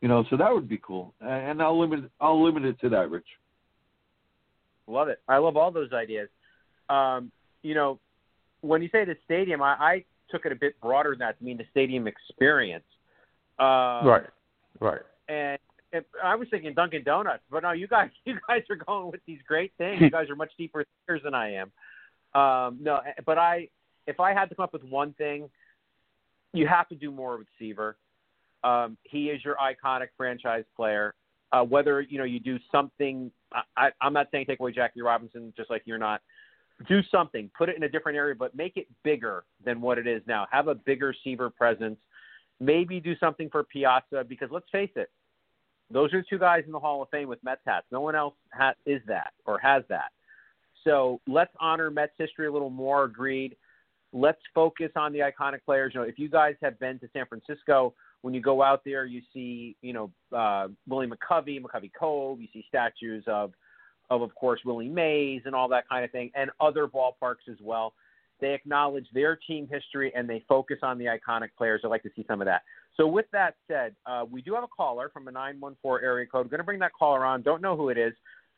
[0.00, 1.12] You know, so that would be cool.
[1.20, 3.26] And I'll limit I'll limit it to that, Rich.
[4.86, 5.20] Love it.
[5.28, 6.28] I love all those ideas.
[6.88, 7.30] Um,
[7.62, 7.98] you know,
[8.60, 11.44] when you say the stadium, I, I took it a bit broader than that to
[11.44, 12.84] mean the stadium experience.
[13.58, 14.26] Uh, right,
[14.80, 15.00] right.
[15.28, 15.58] And,
[15.92, 19.20] and I was thinking Dunkin' Donuts, but no, you guys, you guys are going with
[19.26, 20.00] these great things.
[20.00, 21.72] you guys are much deeper thinkers than I am.
[22.34, 23.68] Um, no, but I,
[24.06, 25.48] if I had to come up with one thing,
[26.52, 27.96] you have to do more with Seaver.
[28.64, 31.14] Um, he is your iconic franchise player.
[31.52, 35.00] Uh, whether you know you do something, I, I, I'm not saying take away Jackie
[35.00, 36.20] Robinson, just like you're not
[36.86, 40.06] do something, put it in a different area, but make it bigger than what it
[40.06, 40.46] is now.
[40.50, 41.98] Have a bigger Seaver presence.
[42.60, 45.10] Maybe do something for Piazza because let's face it,
[45.90, 47.86] those are two guys in the Hall of Fame with Mets hats.
[47.90, 50.10] No one else ha- is that or has that.
[50.84, 53.04] So let's honor Mets history a little more.
[53.04, 53.56] Agreed.
[54.12, 55.92] Let's focus on the iconic players.
[55.94, 59.04] You know, if you guys have been to San Francisco, when you go out there,
[59.04, 62.40] you see, you know, uh, Willie McCovey, McCovey Cove.
[62.40, 63.52] You see statues of
[64.10, 67.56] of, of course, Willie Mays and all that kind of thing, and other ballparks as
[67.60, 67.94] well.
[68.40, 71.80] They acknowledge their team history and they focus on the iconic players.
[71.84, 72.62] I'd like to see some of that.
[72.96, 76.46] So with that said, uh, we do have a caller from a 914 area code.
[76.46, 77.42] We're going to bring that caller on.
[77.42, 78.12] Don't know who it is.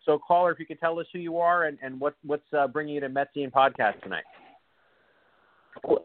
[0.04, 2.66] So caller, if you could tell us who you are and, and what, what's uh,
[2.66, 4.24] bringing you to Metsian podcast tonight.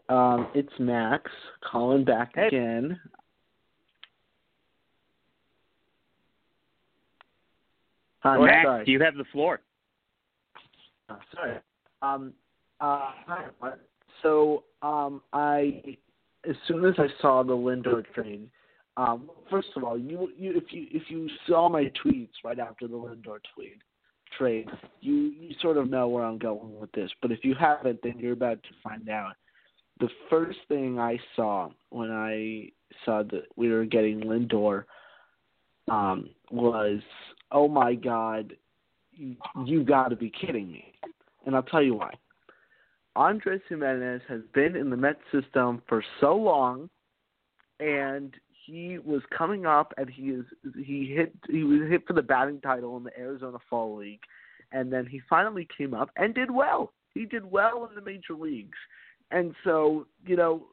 [0.09, 1.29] Um, it's Max
[1.69, 2.47] calling back Hey.
[2.47, 2.99] again.
[8.25, 8.83] Hi, Max, sorry.
[8.87, 9.61] you have the floor.
[11.09, 11.57] Uh, sorry.
[12.01, 12.33] Um,
[12.81, 13.45] uh, hi.
[14.23, 15.97] So, um, I
[16.49, 18.49] as soon as I saw the Lindor trade,
[18.97, 22.87] um, first of all, you, you if you if you saw my tweets right after
[22.87, 23.77] the Lindor tweet
[24.35, 24.69] trade,
[25.01, 27.11] you you sort of know where I'm going with this.
[27.21, 29.33] But if you haven't, then you're about to find out.
[29.99, 32.71] The first thing I saw when I
[33.05, 34.85] saw that we were getting Lindor
[35.89, 36.99] um, was,
[37.51, 38.55] oh my God,
[39.13, 40.93] you, got to be kidding me.
[41.45, 42.13] And I'll tell you why.
[43.15, 46.89] Andres Gimenez has been in the Mets system for so long,
[47.79, 48.33] and
[48.65, 52.59] he was coming up, and he is he hit he was hit for the batting
[52.59, 54.21] title in the Arizona Fall League,
[54.71, 56.91] and then he finally came up and did well.
[57.13, 58.77] He did well in the major leagues,
[59.31, 60.65] and so you know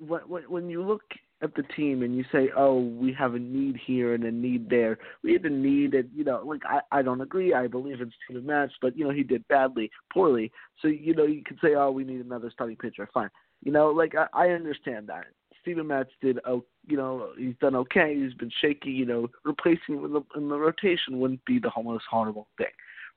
[0.00, 1.02] when, when you look
[1.44, 4.68] at the team and you say, "Oh, we have a need here and a need
[4.68, 7.54] there," we had a need, and you know, like I, I don't agree.
[7.54, 10.50] I believe in Steven Matz, but you know, he did badly, poorly.
[10.80, 13.30] So you know, you could say, "Oh, we need another starting pitcher." Fine,
[13.62, 15.26] you know, like I, I understand that.
[15.62, 18.14] Steven Matz did, oh, you know, he's done okay.
[18.14, 18.90] He's been shaky.
[18.90, 22.66] You know, replacing him in the, in the rotation wouldn't be the most horrible thing,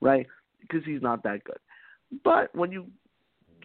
[0.00, 0.26] right?
[0.60, 1.58] Because he's not that good.
[2.24, 2.86] But when you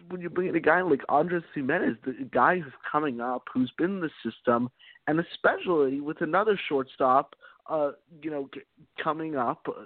[0.08, 3.72] when you bring in a guy like Andres Gimenez, the guy who's coming up, who's
[3.78, 4.70] been in the system,
[5.06, 7.34] and especially with another shortstop,
[7.68, 7.92] uh,
[8.22, 8.48] you know,
[9.02, 9.84] coming up, uh,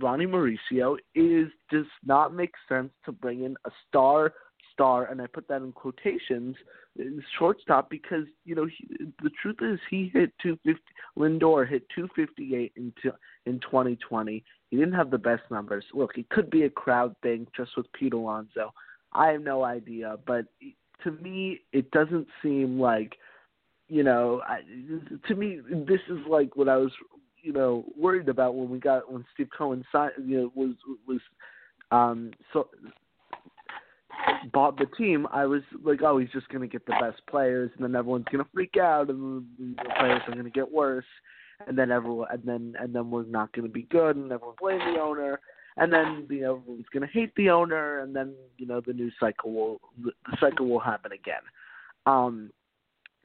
[0.00, 4.32] Ronny Mauricio, is does not make sense to bring in a star
[4.72, 6.56] star, and I put that in quotations,
[7.38, 8.88] shortstop because you know he,
[9.22, 10.82] the truth is he hit 250.
[11.18, 12.92] Lindor hit 258 in
[13.46, 14.44] in 2020.
[14.70, 15.84] He didn't have the best numbers.
[15.92, 18.72] Look, it could be a crowd thing just with Pete Alonso.
[19.12, 20.46] I have no idea, but
[21.04, 23.16] to me, it doesn't seem like,
[23.88, 24.60] you know, I,
[25.28, 26.92] to me, this is like what I was,
[27.42, 30.74] you know, worried about when we got when Steve Cohen signed, you know, was
[31.06, 31.20] was
[31.90, 32.68] um so
[34.52, 35.26] bought the team.
[35.32, 38.46] I was like, oh, he's just gonna get the best players, and then everyone's gonna
[38.54, 41.04] freak out, and the players are gonna get worse,
[41.66, 44.78] and then everyone, and then and then we're not gonna be good, and everyone blame
[44.78, 45.40] the owner
[45.80, 48.92] and then you know everyone's going to hate the owner, and then you know the
[48.92, 51.42] news cycle will the cycle will happen again.
[52.06, 52.50] Um,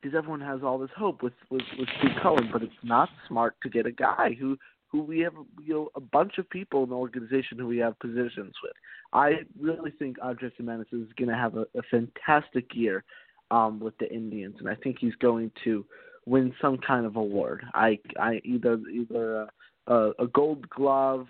[0.02, 3.56] because everyone has all this hope with with with Steve Cohen, but it's not smart
[3.64, 5.34] to get a guy who who we have
[5.64, 8.74] you know a bunch of people in the organization who we have positions with.
[9.12, 13.04] I really think Andres Gimenez is going to have a, a fantastic year
[13.52, 15.86] um, with the Indians, and I think he's going to
[16.26, 17.66] win some kind of award.
[17.74, 19.50] I I either either.
[19.88, 21.28] Uh, a gold glove,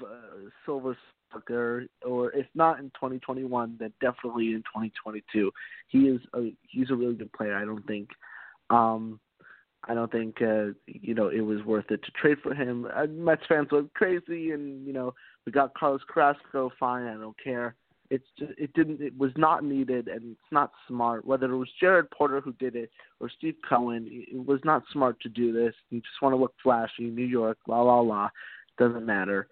[0.65, 0.95] silver
[1.35, 5.51] sucker, or if not in 2021, then definitely in 2022.
[5.87, 7.55] He is a he's a really good player.
[7.55, 8.09] I don't think
[8.69, 9.19] um
[9.87, 12.87] I don't think uh, you know it was worth it to trade for him.
[12.95, 15.13] Uh, Mets fans went crazy, and you know
[15.45, 16.71] we got Carlos Carrasco.
[16.79, 17.75] Fine, I don't care.
[18.11, 21.25] It's just, it didn't it was not needed, and it's not smart.
[21.25, 25.19] Whether it was Jared Porter who did it or Steve Cohen, it was not smart
[25.21, 25.73] to do this.
[25.89, 28.29] You just want to look flashy, New York, la la la.
[28.77, 29.47] Doesn't matter.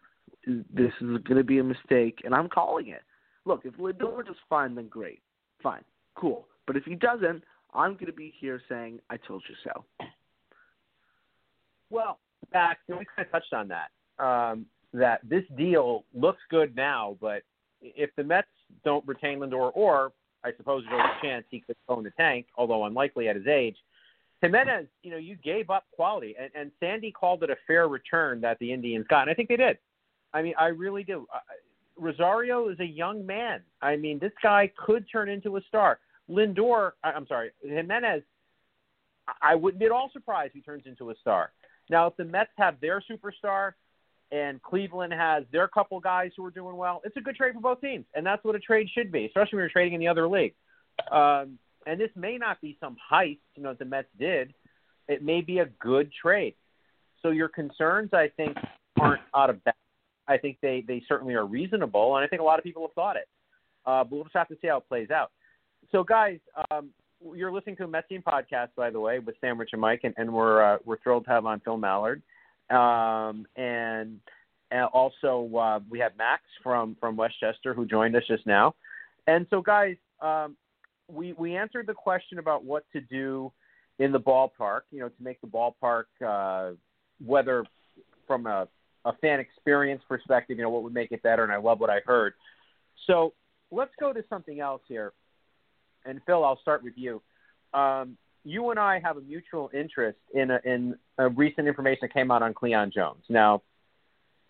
[0.46, 3.02] This is going to be a mistake, and I'm calling it.
[3.46, 5.22] Look, if Lindor does fine, then great,
[5.62, 5.84] fine,
[6.16, 6.48] cool.
[6.66, 10.06] But if he doesn't, I'm going to be here saying, "I told you so."
[11.90, 12.20] Well,
[12.52, 13.90] back, we kind of touched on that.
[14.24, 17.42] Um, that this deal looks good now, but
[17.82, 18.48] if the Mets
[18.84, 20.12] don't retain Lindor, or
[20.44, 23.48] I suppose there's a chance he could go in the tank, although unlikely at his
[23.48, 23.78] age.
[24.42, 28.42] Gimenez, you know, you gave up quality, and, and Sandy called it a fair return
[28.42, 29.78] that the Indians got, and I think they did.
[30.34, 31.28] I mean, I really do.
[31.98, 33.62] Rosario is a young man.
[33.82, 36.00] I mean, this guy could turn into a star.
[36.30, 38.24] Lindor, I'm sorry, Gimenez.
[39.42, 41.52] I wouldn't be at all surprised if he turns into a star.
[41.90, 43.74] Now, if the Mets have their superstar
[44.32, 47.62] and Cleveland has their couple guys who are doing well, it's a good trade for
[47.62, 50.08] both teams, and that's what a trade should be, especially when you're trading in the
[50.08, 50.56] other league.
[51.12, 54.54] Um, and this may not be some heist, you know, that the Mets did.
[55.08, 56.56] It may be a good trade.
[57.22, 58.58] So your concerns, I think,
[59.00, 59.78] aren't out of bounds.
[60.28, 62.94] I think they they certainly are reasonable, and I think a lot of people have
[62.94, 63.28] thought it.
[63.86, 65.32] Uh, but we'll just have to see how it plays out.
[65.92, 66.40] So, guys,
[66.72, 66.90] um,
[67.36, 70.14] you're listening to a Metsian podcast, by the way, with Sam, Rich, and Mike, and,
[70.18, 72.22] and we're uh, we're thrilled to have on Phil Maillard,
[72.70, 74.20] um, and,
[74.72, 78.76] and also uh, we have Max from from Westchester who joined us just now.
[79.28, 80.56] And so, guys, um,
[81.12, 83.52] we we answered the question about what to do
[84.00, 86.74] in the ballpark, you know, to make the ballpark, uh,
[87.24, 87.64] whether
[88.28, 88.68] from a,
[89.06, 91.44] a fan experience perspective, you know, what would make it better.
[91.44, 92.34] And I love what I heard.
[93.08, 93.34] So
[93.72, 95.14] let's go to something else here.
[96.06, 97.22] And Phil, I'll start with you.
[97.74, 102.14] Um, you and I have a mutual interest in a, in a recent information that
[102.14, 103.24] came out on Cleon Jones.
[103.30, 103.62] Now,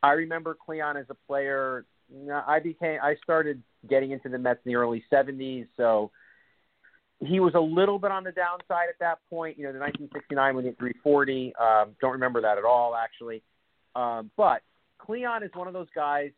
[0.02, 1.86] I remember Cleon as a player.
[2.30, 6.12] I became I started getting into the Mets in the early '70s, so
[7.20, 9.58] he was a little bit on the downside at that point.
[9.58, 11.54] You know, the 1969 when he hit 340.
[11.56, 13.44] Um, don't remember that at all, actually.
[13.96, 14.62] Um, but
[14.98, 16.32] Cleon is one of those guys.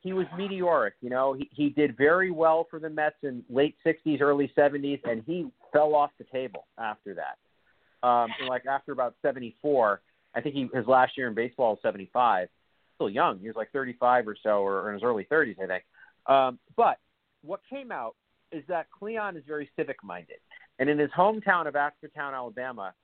[0.00, 0.94] He was meteoric.
[1.00, 5.00] You know, he he did very well for the Mets in late 60s, early 70s,
[5.04, 8.06] and he fell off the table after that.
[8.06, 10.00] Um, like after about 74,
[10.34, 12.48] I think he his last year in baseball was 75.
[12.94, 13.38] Still young.
[13.38, 15.84] He was like 35 or so, or, or in his early 30s, I think.
[16.26, 16.98] Um, but
[17.42, 18.14] what came out
[18.52, 20.36] is that Cleon is very civic minded.
[20.78, 22.94] And in his hometown of Africatown, Alabama,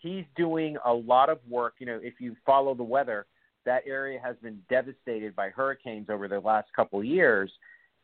[0.00, 1.74] he's doing a lot of work.
[1.78, 3.26] You know, if you follow the weather,
[3.66, 7.50] that area has been devastated by hurricanes over the last couple of years.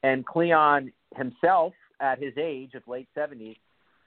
[0.02, 3.56] And Cleon himself, at his age of late 70s,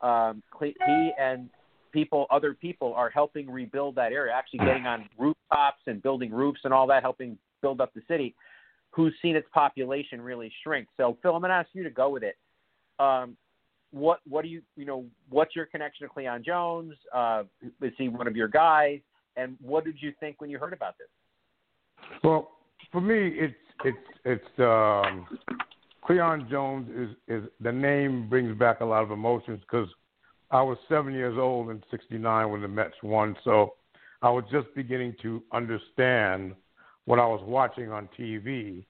[0.01, 1.49] um, he and
[1.91, 6.61] people, other people, are helping rebuild that area, actually getting on rooftops and building roofs
[6.63, 8.35] and all that, helping build up the city,
[8.91, 10.87] who's seen its population really shrink.
[10.97, 12.37] So, Phil, I'm going to ask you to go with it.
[12.99, 13.35] Um,
[13.91, 16.93] what what do you you know what's your connection to Cleon Jones?
[17.13, 17.43] Uh,
[17.81, 18.99] is he one of your guys?
[19.35, 21.07] And what did you think when you heard about this?
[22.23, 22.51] Well,
[22.91, 25.27] for me, it's it's it's um,
[26.05, 29.87] Cleon Jones is is the name brings back a lot of emotions because
[30.51, 33.75] I was seven years old in '69 when the Mets won, so
[34.21, 36.53] I was just beginning to understand
[37.05, 38.85] what I was watching on TV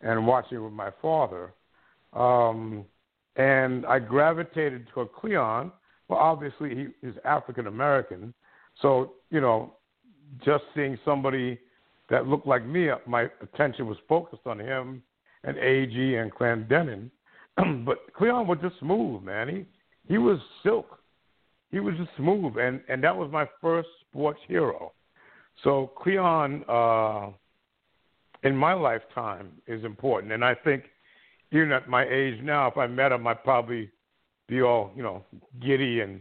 [0.00, 1.52] and watching with my father.
[2.12, 2.84] Um,
[3.36, 5.70] and I gravitated toward Cleon.
[6.08, 8.32] Well, obviously he is African American,
[8.80, 9.74] so you know,
[10.44, 11.58] just seeing somebody
[12.10, 15.02] that looked like me, my attention was focused on him
[15.44, 17.10] and Agee and Clendenon.
[17.84, 19.48] but Cleon was just smooth, man.
[19.48, 19.64] He
[20.12, 20.98] he was silk.
[21.72, 24.92] He was just smooth, and and that was my first sports hero.
[25.64, 27.30] So Cleon, uh,
[28.42, 30.84] in my lifetime, is important, and I think
[31.52, 33.90] even at my age now, if I met him, I'd probably
[34.48, 35.24] be all, you know,
[35.60, 36.20] giddy and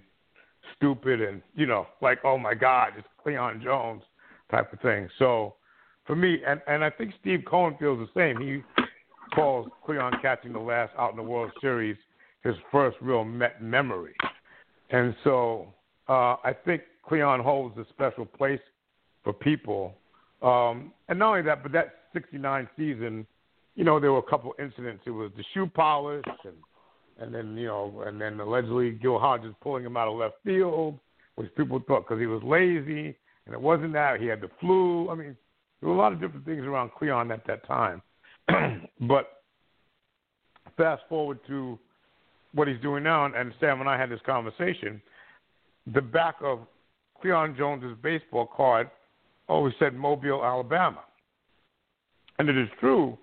[0.76, 4.03] stupid and, you know, like, oh my God, it's Cleon Jones
[4.51, 5.09] type of thing.
[5.19, 5.55] So
[6.05, 8.39] for me, and, and I think Steve Cohen feels the same.
[8.41, 8.61] He
[9.34, 11.97] calls Cleon catching the last out in the World Series
[12.43, 14.13] his first real Met memory.
[14.91, 15.73] And so
[16.07, 18.59] uh, I think Cleon holds a special place
[19.23, 19.95] for people.
[20.41, 23.26] Um, and not only that, but that 69 season
[23.76, 25.03] you know, there were a couple incidents.
[25.05, 26.55] It was the shoe polish, and
[27.19, 30.99] and then you know, and then allegedly Gil Hodges pulling him out of left field,
[31.36, 33.15] which people thought because he was lazy,
[33.45, 35.09] and it wasn't that he had the flu.
[35.09, 35.36] I mean,
[35.80, 38.01] there were a lot of different things around Cleon at that time.
[39.01, 39.41] but
[40.78, 41.78] fast forward to
[42.53, 45.01] what he's doing now, and Sam and I had this conversation.
[45.93, 46.59] The back of
[47.21, 48.89] Cleon Jones's baseball card
[49.47, 51.01] always said Mobile, Alabama,
[52.39, 53.17] and it is true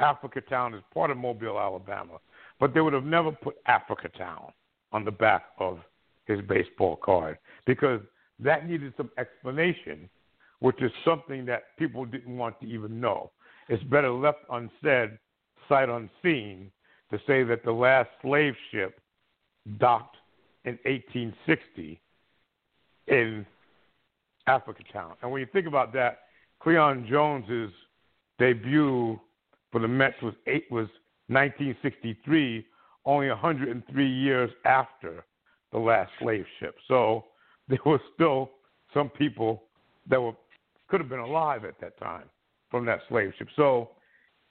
[0.00, 2.18] Africatown is part of Mobile, Alabama,
[2.60, 4.50] but they would have never put Africatown
[4.92, 5.78] on the back of
[6.26, 8.00] his baseball card because
[8.38, 10.08] that needed some explanation,
[10.60, 13.30] which is something that people didn't want to even know.
[13.68, 15.18] It's better left unsaid,
[15.68, 16.70] sight unseen,
[17.10, 19.00] to say that the last slave ship
[19.78, 20.16] docked
[20.64, 22.00] in 1860
[23.08, 23.46] in
[24.46, 25.14] Africa Town.
[25.22, 26.20] And when you think about that,
[26.60, 27.72] Cleon Jones's
[28.38, 29.18] debut
[29.70, 30.88] for the Mets was eight was
[31.28, 32.66] 1963,
[33.04, 35.24] only 103 years after
[35.72, 36.74] the last slave ship.
[36.86, 37.24] So
[37.68, 38.50] there were still
[38.94, 39.64] some people
[40.08, 40.32] that were
[40.88, 42.24] could have been alive at that time
[42.70, 43.48] from that slave ship.
[43.56, 43.90] So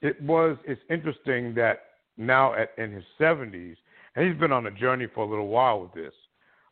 [0.02, 1.80] it was it's interesting that
[2.18, 3.76] now at in his 70s,
[4.16, 6.14] and he's been on a journey for a little while with this.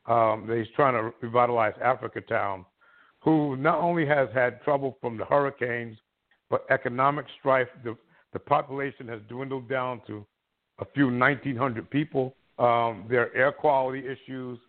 [0.07, 2.63] Um, that he's trying to revitalize Africatown,
[3.21, 5.97] who not only has had trouble from the hurricanes,
[6.47, 7.97] but economic strife, the
[8.35, 10.25] the population has dwindled down to
[10.79, 12.35] a few 1,900 people.
[12.59, 14.59] Um, there are air quality issues,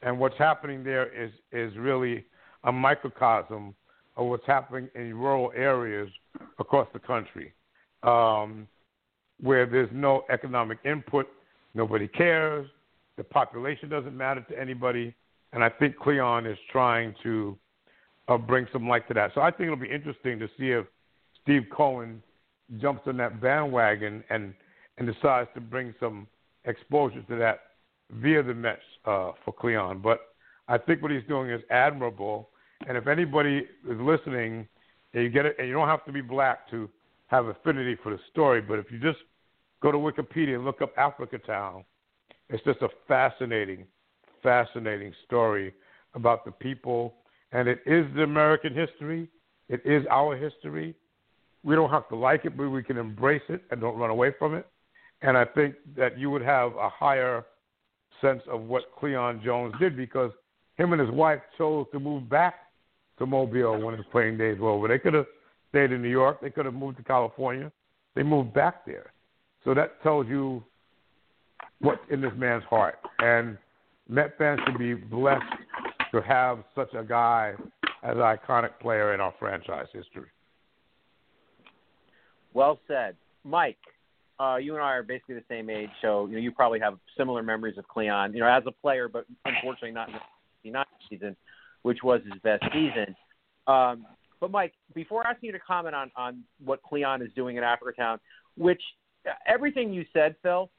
[0.00, 2.24] and what's happening there is is really
[2.64, 3.74] a microcosm
[4.16, 6.08] of what's happening in rural areas
[6.58, 7.52] across the country,
[8.04, 8.66] um,
[9.38, 11.26] where there's no economic input,
[11.74, 12.66] nobody cares,
[13.18, 15.14] the population doesn't matter to anybody,
[15.52, 17.58] and I think Cleon is trying to
[18.28, 19.32] uh, bring some light to that.
[19.34, 20.86] So I think it'll be interesting to see if
[21.42, 22.22] Steve Cohen
[22.78, 24.54] jumps on that bandwagon and
[24.98, 26.26] and decides to bring some
[26.66, 27.60] exposure to that
[28.10, 30.00] via the Mets uh, for Cleon.
[30.02, 30.20] But
[30.68, 32.50] I think what he's doing is admirable.
[32.86, 34.68] And if anybody is listening,
[35.12, 36.88] you get it, and you don't have to be black to
[37.28, 39.18] have affinity for the story, but if you just
[39.80, 41.84] go to Wikipedia and look up Africatown,
[42.48, 43.86] it's just a fascinating,
[44.42, 45.72] fascinating story
[46.14, 47.14] about the people,
[47.52, 49.28] and it is the American history.
[49.68, 50.94] It is our history.
[51.62, 54.32] We don't have to like it, but we can embrace it and don't run away
[54.38, 54.66] from it.
[55.22, 57.44] And I think that you would have a higher
[58.20, 60.30] sense of what Cleon Jones did because
[60.76, 62.54] him and his wife chose to move back
[63.18, 64.88] to Mobile when his playing days were over.
[64.88, 65.26] They could have
[65.68, 66.40] stayed in New York.
[66.40, 67.70] They could have moved to California.
[68.14, 69.12] They moved back there.
[69.64, 70.64] So that tells you
[71.80, 72.96] what's in this man's heart.
[73.18, 73.58] And
[74.10, 75.44] Met fans should be blessed
[76.12, 77.54] to have such a guy
[78.02, 80.26] as an iconic player in our franchise history.
[82.54, 83.78] Well said, Mike.
[84.38, 86.94] Uh, you and I are basically the same age, so you know you probably have
[87.18, 88.32] similar memories of Cleon.
[88.32, 90.20] You know, as a player, but unfortunately not in the
[90.62, 91.36] '69 season,
[91.82, 93.14] which was his best season.
[93.66, 94.06] Um,
[94.40, 98.18] but Mike, before asking you to comment on on what Cleon is doing at Africatown,
[98.56, 98.80] which
[99.46, 100.70] everything you said, Phil,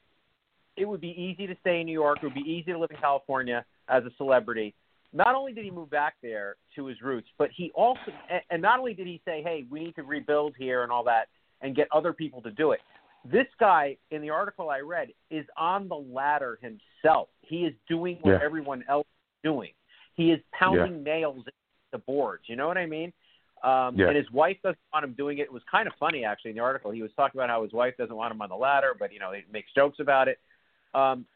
[0.75, 2.19] it would be easy to stay in New York.
[2.21, 4.73] It would be easy to live in California as a celebrity.
[5.13, 7.99] Not only did he move back there to his roots, but he also,
[8.49, 11.25] and not only did he say, hey, we need to rebuild here and all that
[11.61, 12.81] and get other people to do it.
[13.23, 17.29] This guy, in the article I read, is on the ladder himself.
[17.41, 18.39] He is doing what Yeah.
[18.43, 19.73] everyone else is doing.
[20.15, 21.13] He is pounding Yeah.
[21.13, 21.51] nails into
[21.91, 22.49] the boards.
[22.49, 23.13] You know what I mean?
[23.61, 24.07] Um, Yeah.
[24.07, 25.43] And his wife doesn't want him doing it.
[25.43, 26.89] It was kind of funny, actually, in the article.
[26.89, 29.19] He was talking about how his wife doesn't want him on the ladder, but, you
[29.19, 30.39] know, he makes jokes about it.
[30.95, 31.27] Um,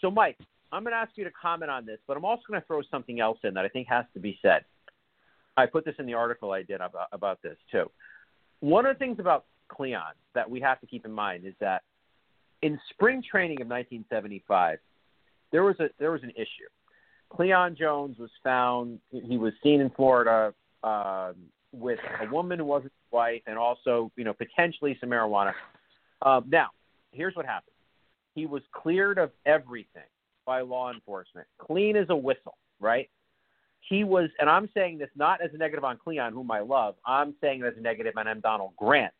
[0.00, 0.38] so, Mike,
[0.70, 2.82] I'm going to ask you to comment on this, but I'm also going to throw
[2.82, 4.64] something else in that I think has to be said.
[5.56, 7.90] I put this in the article I did about, about this, too.
[8.60, 11.82] One of the things about Cleon that we have to keep in mind is that
[12.62, 14.78] in spring training of 1975,
[15.52, 16.68] there was a there was an issue.
[17.30, 18.98] Cleon Jones was found.
[19.10, 21.34] He was seen in Florida um,
[21.72, 25.52] with a woman who wasn't his wife, and also you know potentially some marijuana.
[26.22, 26.68] Um, now,
[27.12, 27.74] here's what happened.
[28.34, 30.02] He was cleared of everything
[30.44, 33.08] by law enforcement, clean as a whistle, right?
[33.88, 36.96] He was, and I'm saying this not as a negative on Cleon, whom I love.
[37.06, 38.40] I'm saying it as a negative on M.
[38.40, 39.12] Donald Grant.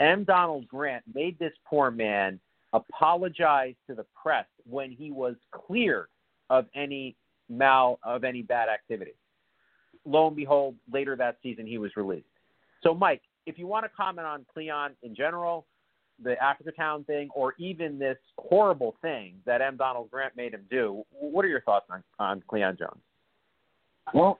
[0.00, 0.24] M.
[0.24, 2.40] Donald Grant made this poor man
[2.72, 6.08] apologize to the press when he was cleared
[6.50, 7.16] of any
[7.48, 9.14] mal of any bad activity.
[10.04, 12.26] Lo and behold, later that season he was released.
[12.82, 15.66] So, Mike, if you want to comment on Cleon in general,
[16.22, 19.76] the Africatown thing, or even this horrible thing that M.
[19.76, 23.00] Donald Grant made him do, what are your thoughts on, on Cleon Jones?
[24.14, 24.38] Well,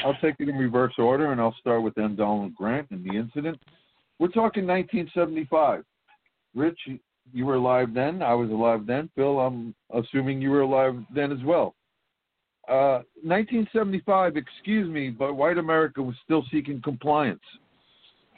[0.00, 2.16] I'll take it in reverse order, and I'll start with M.
[2.16, 3.58] Donald Grant and the incident.
[4.18, 5.84] We're talking 1975.
[6.54, 6.78] Rich,
[7.32, 8.22] you were alive then.
[8.22, 9.10] I was alive then.
[9.16, 11.74] Phil, I'm assuming you were alive then as well.
[12.68, 17.42] Uh, 1975, excuse me, but white America was still seeking compliance,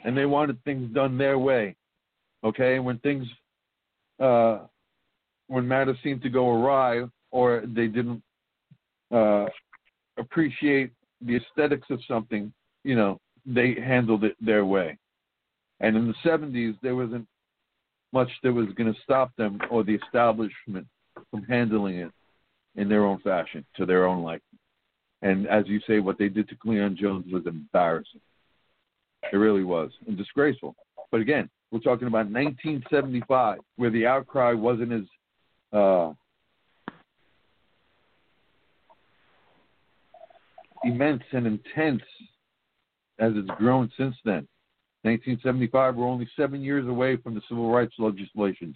[0.03, 1.75] and they wanted things done their way.
[2.43, 3.25] Okay, when things,
[4.19, 4.59] uh,
[5.47, 8.21] when matters seemed to go awry, or they didn't
[9.11, 9.45] uh,
[10.17, 12.51] appreciate the aesthetics of something,
[12.83, 14.97] you know, they handled it their way.
[15.79, 17.27] And in the 70s, there wasn't
[18.13, 20.87] much that was going to stop them or the establishment
[21.29, 22.11] from handling it
[22.75, 24.41] in their own fashion, to their own liking.
[25.21, 28.21] And as you say, what they did to Cleon Jones was embarrassing.
[29.31, 30.75] It really was, and disgraceful.
[31.11, 35.01] But again, we're talking about 1975, where the outcry wasn't as
[35.73, 36.13] uh,
[40.83, 42.03] immense and intense
[43.19, 44.47] as it's grown since then.
[45.07, 48.75] 1975, we're only seven years away from the civil rights legislations.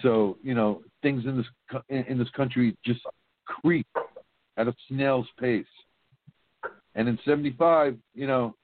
[0.00, 3.00] So you know things in this in this country just
[3.44, 3.86] creep
[4.56, 5.66] at a snail's pace.
[6.94, 8.54] And in '75, you know,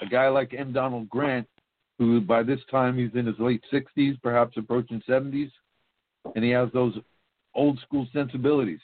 [0.00, 0.72] a guy like M.
[0.72, 1.46] Donald Grant,
[1.98, 5.50] who by this time he's in his late 60s, perhaps approaching 70s,
[6.34, 6.94] and he has those
[7.54, 8.80] old school sensibilities.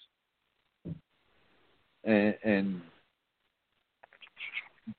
[2.04, 2.80] And, and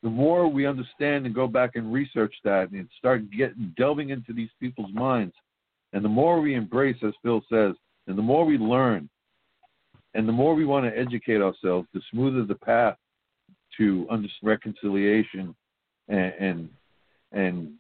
[0.04, 4.34] the more we understand and go back and research that and start getting delving into
[4.34, 5.34] these people's minds,
[5.94, 7.74] and the more we embrace, as Phil says,
[8.08, 9.10] and the more we learn,
[10.14, 12.98] and the more we want to educate ourselves, the smoother the path
[13.78, 14.08] to
[14.44, 15.56] reconciliation
[16.08, 16.70] and, and
[17.32, 17.74] and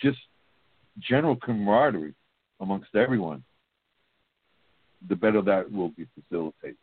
[0.00, 0.18] just
[1.00, 2.14] general camaraderie
[2.60, 3.42] amongst everyone,
[5.08, 6.76] the better that will be facilitated.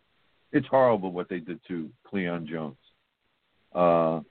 [0.52, 2.76] It's horrible what they did to Cleon Jones.
[3.74, 4.21] Uh,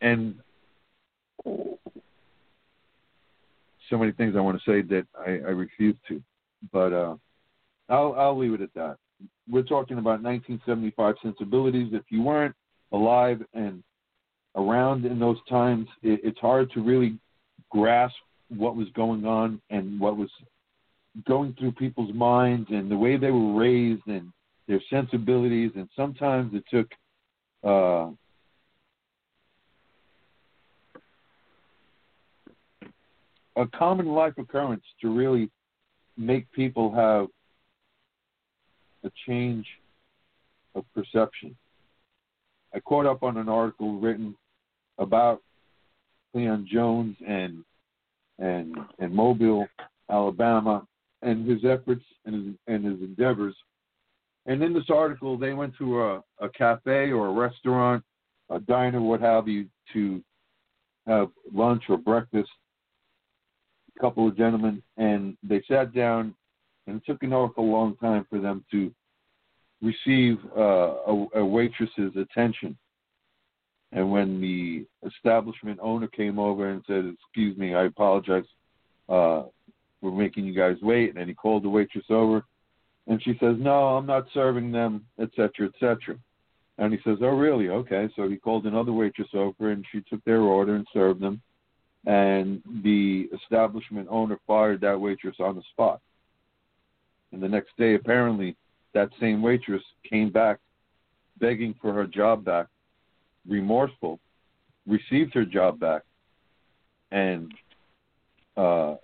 [0.00, 0.36] and
[3.90, 6.22] so many things I want to say that I, I refuse to,
[6.72, 7.16] but uh,
[7.88, 8.96] I'll I'll leave it at that.
[9.48, 11.88] we're talking about 1975 sensibilities.
[11.92, 12.54] If you weren't
[12.92, 13.82] alive and
[14.56, 17.18] around in those times, it, it's hard to really
[17.70, 18.14] grasp
[18.48, 20.30] what was going on and what was
[21.26, 24.32] going through people's minds and the way they were raised and
[24.66, 25.70] their sensibilities.
[25.76, 26.88] And sometimes it took
[27.64, 28.10] uh,
[33.56, 35.50] a common life occurrence to really
[36.16, 37.26] make people have
[39.04, 39.66] a change
[40.74, 41.56] of perception.
[42.74, 44.34] I caught up on an article written
[44.98, 45.42] about
[46.32, 47.64] Cleon Jones and
[48.38, 49.66] and and Mobile,
[50.10, 50.86] Alabama,
[51.22, 53.54] and his efforts and his, and his endeavors.
[54.46, 58.04] And in this article, they went to a, a cafe or a restaurant,
[58.50, 60.22] a diner, what have you, to
[61.06, 62.50] have lunch or breakfast.
[63.96, 66.34] A couple of gentlemen, and they sat down,
[66.86, 68.92] and it took an awful long time for them to
[69.80, 70.60] receive uh,
[71.06, 72.76] a, a waitress's attention.
[73.92, 78.44] And when the establishment owner came over and said, "Excuse me, I apologize
[79.08, 79.44] uh,
[80.00, 82.44] for making you guys wait," and then he called the waitress over,
[83.06, 86.16] and she says, "No, I'm not serving them, etc., etc."
[86.78, 87.68] And he says, "Oh, really?
[87.68, 91.40] Okay." So he called another waitress over, and she took their order and served them.
[92.06, 96.00] And the establishment owner fired that waitress on the spot.
[97.32, 98.56] And the next day, apparently,
[98.92, 100.58] that same waitress came back
[101.38, 102.66] begging for her job back,
[103.48, 104.20] remorseful,
[104.86, 106.02] received her job back,
[107.10, 107.52] and
[108.56, 108.94] uh,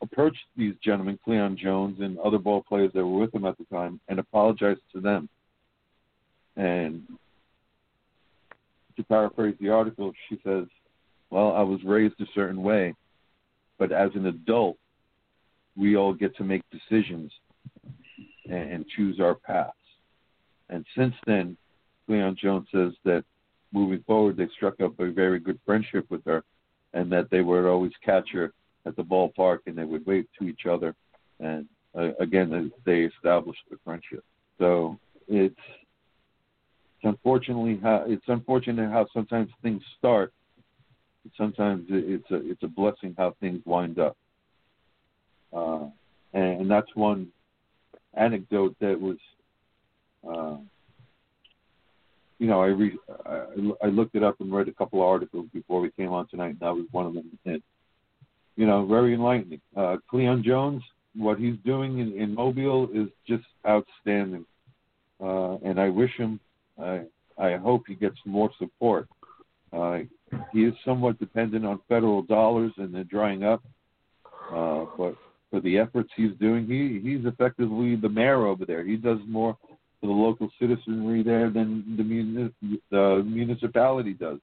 [0.00, 3.64] approached these gentlemen, Cleon Jones and other ball players that were with him at the
[3.64, 5.28] time, and apologized to them.
[6.56, 7.02] And
[8.96, 10.64] to paraphrase the article, she says,
[11.30, 12.94] Well, I was raised a certain way,
[13.78, 14.76] but as an adult,
[15.76, 17.32] we all get to make decisions
[18.50, 19.72] and, choose our paths.
[20.70, 21.56] And since then,
[22.06, 23.24] Cleon Jones says that
[23.72, 26.42] moving forward, they struck up a very good friendship with her,
[26.94, 28.52] and that they would always catch her
[28.86, 30.94] at the ballpark and they would wave to each other.
[31.40, 31.66] And
[31.96, 34.24] uh, again, they established a friendship.
[34.58, 34.98] So
[35.28, 35.54] it's
[37.00, 40.32] it's unfortunately how it's unfortunate how sometimes things start.
[41.36, 44.16] Sometimes it's a it's a blessing how things wind up.
[45.52, 45.86] Uh,
[46.32, 47.28] and, and that's one
[48.14, 49.16] anecdote that was,
[50.28, 50.56] uh,
[52.38, 53.46] you know, I, re- I
[53.84, 56.50] I looked it up and read a couple of articles before we came on tonight,
[56.50, 57.38] and that was one of them.
[57.44, 57.62] And
[58.58, 59.60] you know, very enlightening.
[59.76, 60.82] Uh, Cleon Jones,
[61.14, 64.44] what he's doing in, in Mobile is just outstanding,
[65.22, 66.40] uh, and I wish him.
[66.78, 67.02] I
[67.38, 69.08] I hope he gets more support.
[69.72, 70.00] Uh,
[70.52, 73.62] he is somewhat dependent on federal dollars, and they're drying up.
[74.52, 75.14] Uh, but
[75.50, 76.66] for the efforts he's doing.
[76.66, 78.84] He he's effectively the mayor over there.
[78.84, 79.56] He does more
[80.00, 84.38] for the local citizenry there than the, muni- the municipality does.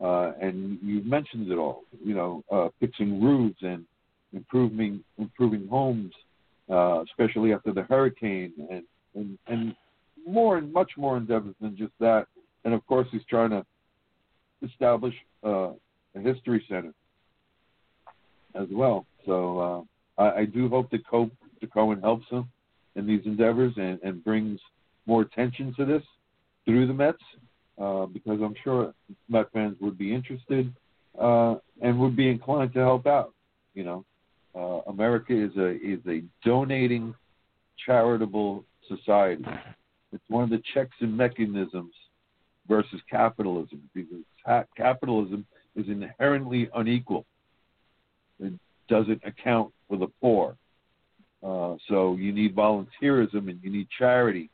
[0.00, 1.84] Uh, and you've mentioned it all.
[2.04, 3.84] You know, uh, fixing roofs and
[4.32, 6.12] improving improving homes,
[6.70, 8.84] uh, especially after the hurricane, and
[9.14, 9.76] and and
[10.26, 12.26] more and much more endeavors than just that.
[12.64, 13.64] And of course, he's trying to
[14.62, 15.14] establish
[15.44, 15.70] uh,
[16.14, 16.92] a history center
[18.54, 19.06] as well.
[19.26, 19.86] So
[20.18, 21.30] uh, I, I do hope that Co-
[21.72, 22.48] Cohen helps him
[22.96, 24.60] in these endeavors and, and brings
[25.06, 26.02] more attention to this
[26.64, 27.22] through the Mets,
[27.82, 28.94] uh, because I'm sure
[29.28, 30.72] Met fans would be interested
[31.20, 33.34] uh, and would be inclined to help out.
[33.74, 34.04] You know,
[34.54, 37.14] uh, America is a is a donating,
[37.84, 39.44] charitable society.
[40.12, 41.94] It's one of the checks and mechanisms
[42.68, 45.44] versus capitalism because ha- capitalism
[45.74, 47.24] is inherently unequal.
[48.38, 48.52] It
[48.88, 50.56] doesn't account for the poor.
[51.42, 54.50] Uh, so you need volunteerism and you need charity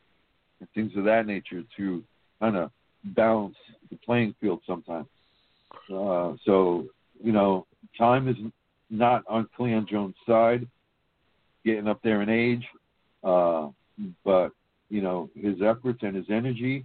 [0.61, 2.03] and things of that nature to
[2.41, 2.71] kind of
[3.15, 3.57] balance
[3.91, 5.07] the playing field sometimes.
[5.93, 6.87] Uh, so,
[7.23, 7.67] you know,
[7.97, 8.37] time is
[8.91, 10.67] not on Cleon Jones' side,
[11.65, 12.67] getting up there in age,
[13.25, 13.69] uh,
[14.25, 14.51] but,
[14.89, 16.85] you know, his efforts and his energy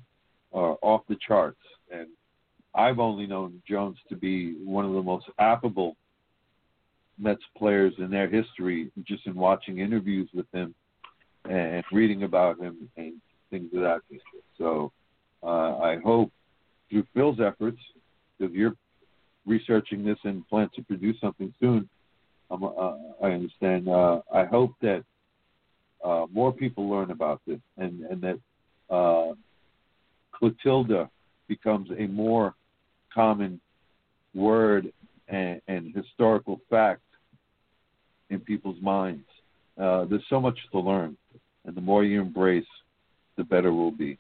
[0.54, 1.60] are off the charts.
[1.92, 2.08] And
[2.76, 5.96] I've only known Jones to be one of the most affable
[7.20, 10.74] Mets players in their history just in watching interviews with him
[11.50, 13.14] and reading about him and
[13.52, 14.24] things of that nature.
[14.58, 14.92] So
[15.48, 16.32] I hope
[16.90, 17.80] through Phil's efforts,
[18.38, 18.76] because you're
[19.46, 21.90] researching this and plan to produce something soon,
[22.52, 23.88] um, uh, I understand.
[23.88, 25.04] Uh, I hope that
[26.04, 28.40] uh, more people learn about this and, and that
[28.94, 29.34] uh,
[30.34, 31.10] Clotilda
[31.48, 32.54] becomes a more
[33.14, 33.60] common
[34.34, 34.92] word
[35.28, 37.02] and, and historical fact
[38.30, 39.26] in people's minds.
[39.80, 41.18] Uh, there's so much to learn,
[41.66, 42.66] and the more you embrace
[43.38, 44.18] the better we'll be.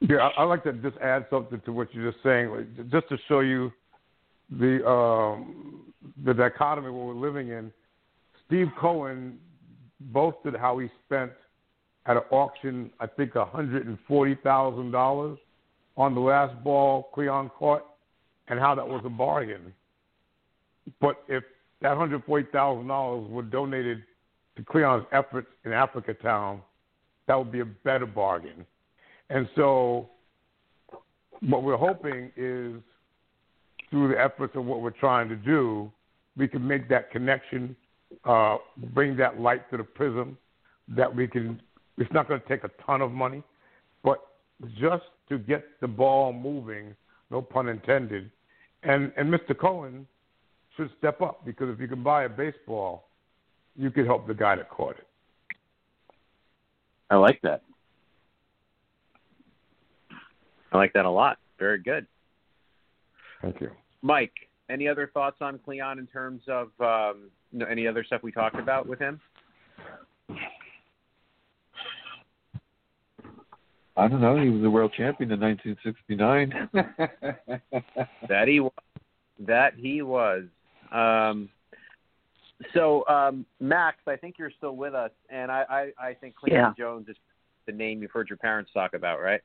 [0.00, 3.18] Yeah, I, I like to just add something to what you're just saying, just to
[3.26, 3.72] show you
[4.50, 5.92] the um,
[6.24, 7.72] the dichotomy what we're living in.
[8.46, 9.38] Steve Cohen
[10.00, 11.32] boasted how he spent
[12.06, 15.38] at an auction, I think, hundred and forty thousand dollars
[15.96, 17.84] on the last ball Cleon caught,
[18.46, 19.72] and how that was a bargain.
[21.00, 21.42] But if
[21.82, 24.04] that hundred forty thousand dollars were donated
[24.56, 26.60] to Cleon's efforts in Africatown,
[27.26, 28.64] that would be a better bargain.
[29.30, 30.08] And so,
[31.40, 32.80] what we're hoping is
[33.90, 35.90] through the efforts of what we're trying to do,
[36.36, 37.76] we can make that connection,
[38.24, 38.56] uh,
[38.94, 40.36] bring that light to the prism,
[40.88, 41.60] that we can.
[41.98, 43.42] It's not going to take a ton of money,
[44.04, 44.18] but
[44.80, 46.94] just to get the ball moving,
[47.30, 48.30] no pun intended.
[48.82, 49.58] And and Mr.
[49.58, 50.06] Cohen
[50.76, 53.08] should step up because if you can buy a baseball,
[53.76, 55.06] you could help the guy that caught it.
[57.10, 57.62] I like that.
[60.72, 61.38] I like that a lot.
[61.58, 62.06] Very good.
[63.42, 63.70] Thank you.
[64.02, 64.32] Mike,
[64.68, 67.30] any other thoughts on Cleon in terms of um,
[67.68, 69.20] any other stuff we talked about with him?
[73.96, 74.40] I don't know.
[74.40, 76.68] He was a world champion in 1969.
[78.28, 78.72] that he was.
[79.40, 80.44] That he was.
[80.92, 81.48] Um,
[82.74, 86.56] so, um, Max, I think you're still with us, and I, I, I think Cleon
[86.56, 86.72] Yeah.
[86.76, 87.16] Jones is
[87.66, 89.40] the name you've heard your parents talk about, right?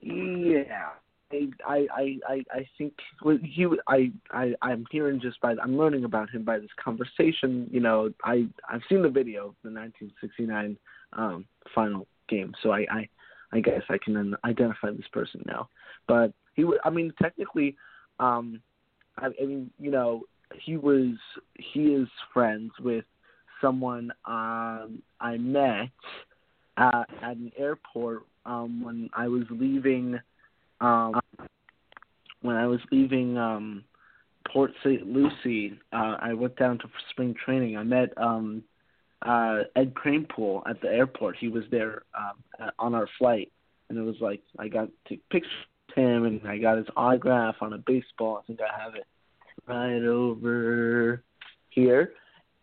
[0.00, 0.90] Yeah.
[1.30, 6.30] I I I I think he I I I'm hearing just by I'm learning about
[6.30, 7.68] him by this conversation.
[7.70, 10.78] You know, I I've seen the video of the 1969
[11.12, 11.44] um,
[11.74, 13.08] final game, so I I
[13.52, 15.68] I guess I can identify this person now.
[16.06, 17.76] But he I mean technically,
[18.18, 18.60] um,
[19.18, 20.22] I, I mean you know
[20.54, 21.14] he was
[21.54, 23.04] he is friends with
[23.60, 25.90] someone um I met
[26.78, 30.18] at, at an airport um when I was leaving
[30.80, 31.20] um
[32.42, 33.84] when I was leaving um
[34.52, 35.06] Port St.
[35.06, 37.76] Lucie, uh I went down to spring training.
[37.76, 38.64] I met um
[39.22, 41.36] uh Ed Kranepool at the airport.
[41.36, 43.52] He was there um uh, on our flight
[43.88, 45.44] and it was like I got to with
[45.94, 48.40] him and I got his autograph on a baseball.
[48.42, 49.06] I think I have it
[49.66, 51.22] right over
[51.70, 52.12] here.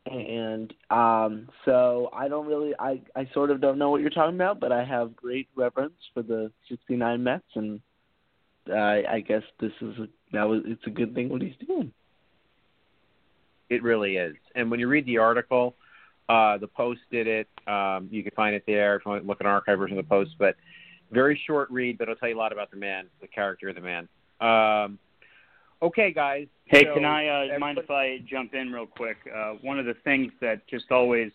[0.05, 4.35] And um so I don't really I I sort of don't know what you're talking
[4.35, 7.81] about, but I have great reverence for the 69 Mets and
[8.67, 11.91] I I guess this is a that was it's a good thing what he's doing.
[13.69, 14.35] It really is.
[14.53, 15.75] And when you read the article,
[16.29, 17.47] uh, the Post did it.
[17.67, 19.97] Um, you can find it there if you want to look at an archive version
[19.97, 20.35] of the Post.
[20.37, 20.55] But
[21.11, 23.75] very short read, but it'll tell you a lot about the man, the character of
[23.75, 24.07] the man.
[24.41, 24.99] Um,
[25.85, 26.47] okay, guys.
[26.65, 29.17] Hey, so can I uh, mind if I jump in real quick?
[29.33, 31.31] Uh, one of the things that just always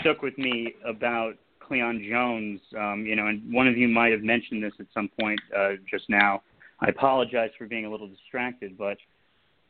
[0.00, 4.22] stuck with me about Cleon Jones, um, you know, and one of you might have
[4.22, 6.42] mentioned this at some point uh, just now.
[6.80, 8.98] I apologize for being a little distracted, but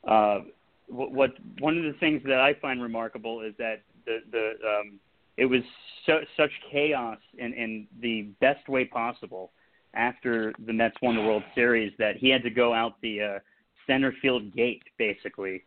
[0.09, 0.41] uh,
[0.89, 1.31] what, what
[1.61, 4.99] one of the things that I find remarkable is that the the um,
[5.37, 5.61] it was
[6.07, 9.53] so, such chaos in, in the best way possible
[9.95, 13.39] after the Mets won the World Series that he had to go out the uh,
[13.87, 15.63] center field gate basically.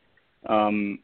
[0.48, 1.00] Um,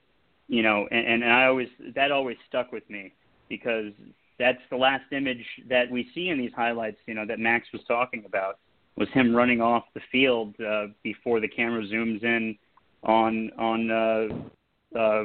[0.48, 3.14] you know, and, and I always that always stuck with me
[3.50, 3.92] because
[4.38, 6.98] that's the last image that we see in these highlights.
[7.08, 8.60] You know that Max was talking about
[8.96, 12.58] was him running off the field uh, before the camera zooms in
[13.04, 15.24] on on uh, uh,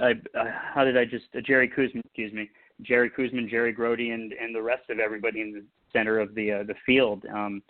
[0.00, 0.44] I, uh,
[0.74, 2.50] how did I just uh, Jerry Koosman, excuse me,
[2.82, 6.52] Jerry Koosman, Jerry Grote, and and the rest of everybody in the center of the
[6.52, 7.24] uh, the field.
[7.32, 7.62] Um,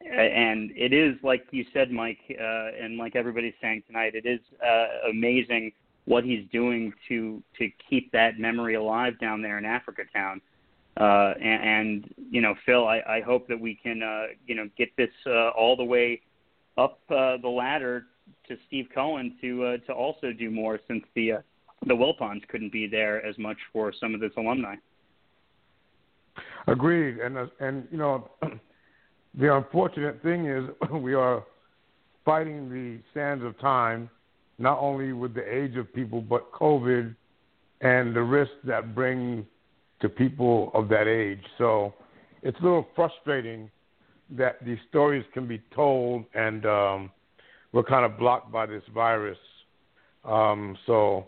[0.00, 4.40] and it is like you said, Mike, uh, and like everybody's saying tonight, it is
[4.64, 5.72] uh, amazing
[6.06, 10.40] what he's doing to to keep that memory alive down there in Africa Town.
[10.98, 14.68] Uh, and, and you know, Phil, I, I hope that we can uh, you know
[14.76, 16.20] get this uh, all the way
[16.76, 18.06] up uh, the ladder
[18.48, 21.38] to Steve Cohen to uh, to also do more since the uh,
[21.86, 24.76] the Wilpons couldn't be there as much for some of this alumni.
[26.66, 28.30] Agreed, and uh, and you know,
[29.38, 31.44] the unfortunate thing is we are
[32.24, 34.10] fighting the sands of time,
[34.58, 37.14] not only with the age of people, but COVID
[37.80, 39.44] and the risk that brings
[40.00, 41.42] to people of that age.
[41.58, 41.94] So
[42.42, 43.70] it's a little frustrating
[44.30, 47.10] that these stories can be told, and um,
[47.72, 49.38] we're kind of blocked by this virus.
[50.24, 51.26] Um, so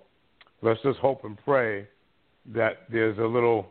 [0.62, 1.88] let's just hope and pray
[2.54, 3.66] that there's a little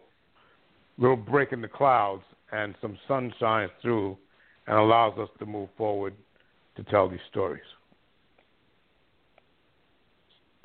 [0.97, 4.17] little break in the clouds and some sun shines through
[4.67, 6.13] and allows us to move forward
[6.75, 7.63] to tell these stories.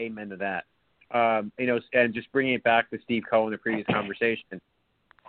[0.00, 0.64] Amen to that.
[1.10, 4.60] Um, you know, and just bringing it back to Steve Cohen, the previous conversation.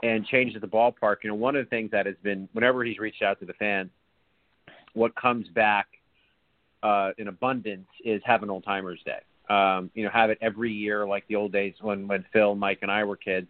[0.03, 1.17] and changes the ballpark.
[1.23, 3.53] You know, one of the things that has been whenever he's reached out to the
[3.53, 3.89] fans,
[4.93, 5.87] what comes back
[6.83, 9.19] uh, in abundance is have an old timers day.
[9.49, 12.79] Um, you know, have it every year like the old days when when Phil, Mike,
[12.81, 13.47] and I were kids.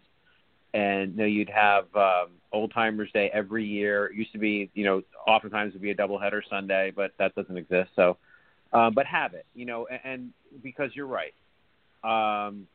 [0.74, 4.06] And you know, you'd have um, old timers day every year.
[4.06, 7.56] It used to be, you know, oftentimes would be a doubleheader Sunday, but that doesn't
[7.56, 7.90] exist.
[7.96, 8.16] So,
[8.72, 10.32] um, but have it, you know, and, and
[10.62, 11.34] because you're right.
[12.04, 12.66] Um,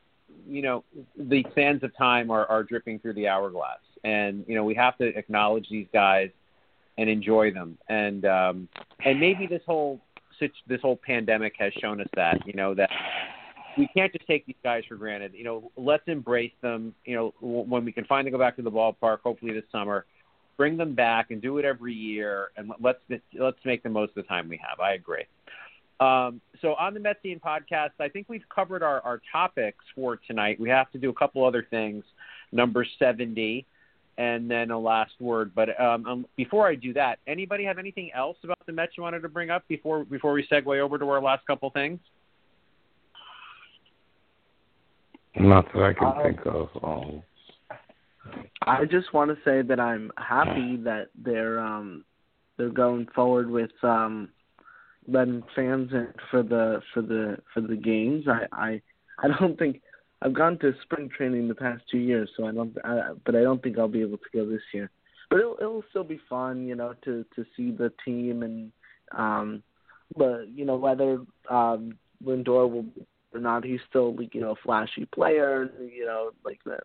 [0.47, 0.83] you know,
[1.17, 4.97] the sands of time are, are dripping through the hourglass, and you know we have
[4.97, 6.29] to acknowledge these guys
[6.97, 7.77] and enjoy them.
[7.87, 8.67] And um,
[9.05, 9.99] and maybe this whole
[10.67, 12.89] this whole pandemic has shown us that you know that
[13.77, 15.33] we can't just take these guys for granted.
[15.33, 16.93] You know, let's embrace them.
[17.05, 20.05] You know, when we can finally go back to the ballpark, hopefully this summer,
[20.57, 22.99] bring them back and do it every year, and let's
[23.39, 24.79] let's make the most of the time we have.
[24.79, 25.25] I agree.
[25.99, 30.59] Um, so on the Metsian podcast, I think we've covered our, our topics for tonight.
[30.59, 32.03] We have to do a couple other things.
[32.51, 33.65] Number 70,
[34.17, 35.53] and then a last word.
[35.55, 39.03] But um, um, before I do that, anybody have anything else about the Mets you
[39.03, 41.99] wanted to bring up before before we segue over to our last couple things?
[45.35, 46.69] Not that I can uh, think of.
[46.83, 47.23] Um,
[48.61, 52.05] I just want to say that I'm happy that they're um,
[52.57, 54.29] they're going forward with um,
[55.07, 58.25] letting fans in for the for the for the games.
[58.27, 58.81] I I
[59.23, 59.81] I don't think
[60.21, 62.77] I've gone to spring training the past two years, so I don't.
[62.83, 64.89] I, but I don't think I'll be able to go this year.
[65.29, 68.71] But it'll it'll still be fun, you know, to to see the team and
[69.17, 69.63] um,
[70.15, 71.19] but you know whether
[71.49, 72.85] um Lindor will
[73.33, 76.77] or not, he's still you know a flashy player, you know, like the,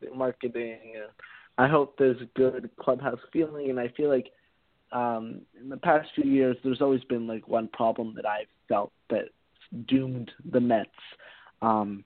[0.00, 0.78] the marketing.
[1.56, 4.30] I hope there's a good clubhouse feeling, and I feel like
[4.92, 8.92] um, in the past few years, there's always been like one problem that I've felt
[9.10, 9.28] that
[9.88, 10.90] doomed the Mets.
[11.62, 12.04] Um,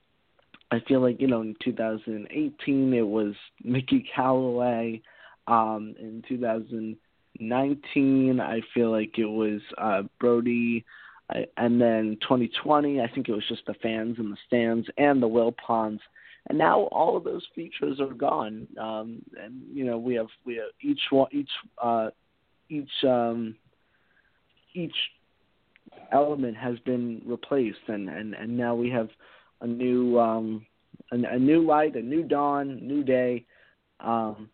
[0.71, 3.33] I feel like you know in 2018 it was
[3.63, 5.01] Mickey Callaway.
[5.47, 10.85] Um, in 2019, I feel like it was uh, Brodie.
[11.57, 15.27] And then 2020, I think it was just the fans in the stands and the
[15.27, 15.99] Wilpons.
[16.47, 18.67] And now all of those features are gone.
[18.79, 21.49] Um, and you know we have we have each one each
[21.81, 22.09] uh,
[22.69, 23.55] each um,
[24.73, 24.95] each
[26.11, 29.09] element has been replaced, and, and, and now we have
[29.61, 30.65] a new um,
[31.11, 33.45] a, a new light, a new dawn, new day
[33.99, 34.49] um,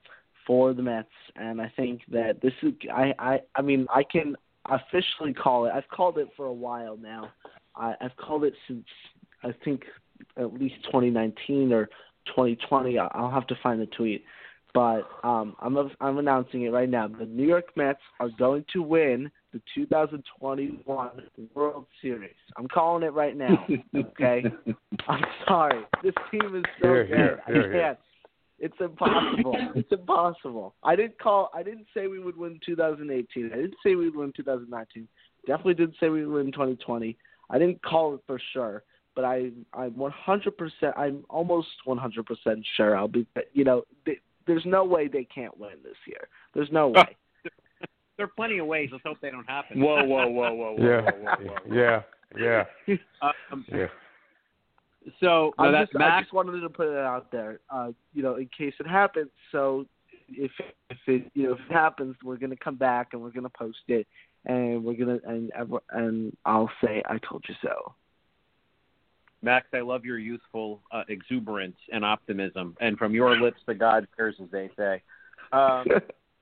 [0.46, 4.36] for the Mets, and I think that this is I I I mean I can
[4.70, 5.72] officially call it.
[5.74, 7.32] I've called it for a while now.
[7.76, 8.86] I, I've called it since
[9.44, 9.84] I think
[10.38, 11.86] at least 2019 or
[12.28, 12.98] 2020.
[12.98, 14.24] I'll have to find the tweet.
[14.74, 17.08] But um, I'm I'm announcing it right now.
[17.08, 21.10] The New York Mets are going to win the 2021
[21.54, 22.36] World Series.
[22.58, 23.66] I'm calling it right now.
[23.96, 24.44] Okay.
[25.08, 25.84] I'm sorry.
[26.04, 27.10] This team is so here, good.
[27.16, 28.00] Here, here, I can't.
[28.66, 29.56] It's impossible.
[29.76, 30.74] it's impossible.
[30.84, 31.52] I didn't call.
[31.54, 33.46] I didn't say we would win 2018.
[33.46, 35.08] I didn't say we would win 2019.
[35.46, 37.16] Definitely didn't say we would win 2020.
[37.52, 38.84] I didn't call it for sure,
[39.16, 40.98] but I I'm 100%.
[40.98, 43.28] I'm almost 100% sure I'll be.
[43.54, 44.18] You know, they,
[44.48, 46.28] there's no way they can't win this year.
[46.56, 47.16] There's no way.
[48.18, 48.90] there are plenty of ways.
[48.92, 49.80] Let's hope they don't happen.
[49.80, 51.76] Whoa, whoa, whoa, whoa, whoa, yeah, whoa, whoa, whoa.
[51.76, 52.02] yeah,
[52.36, 52.64] yeah,
[53.52, 53.86] um, yeah.
[55.20, 58.24] So no, I that's just, I just wanted to put it out there, uh, you
[58.24, 59.30] know, in case it happens.
[59.52, 59.86] So
[60.30, 60.52] if
[60.90, 63.78] if it you know if it happens, we're gonna come back and we're gonna post
[63.88, 64.08] it,
[64.46, 65.52] and we're gonna and
[65.92, 67.94] and I'll say I told you so.
[69.42, 74.08] Max, I love your youthful uh, exuberance and optimism, and from your lips to God's
[74.20, 75.04] ears, as they say.
[75.52, 75.86] Um,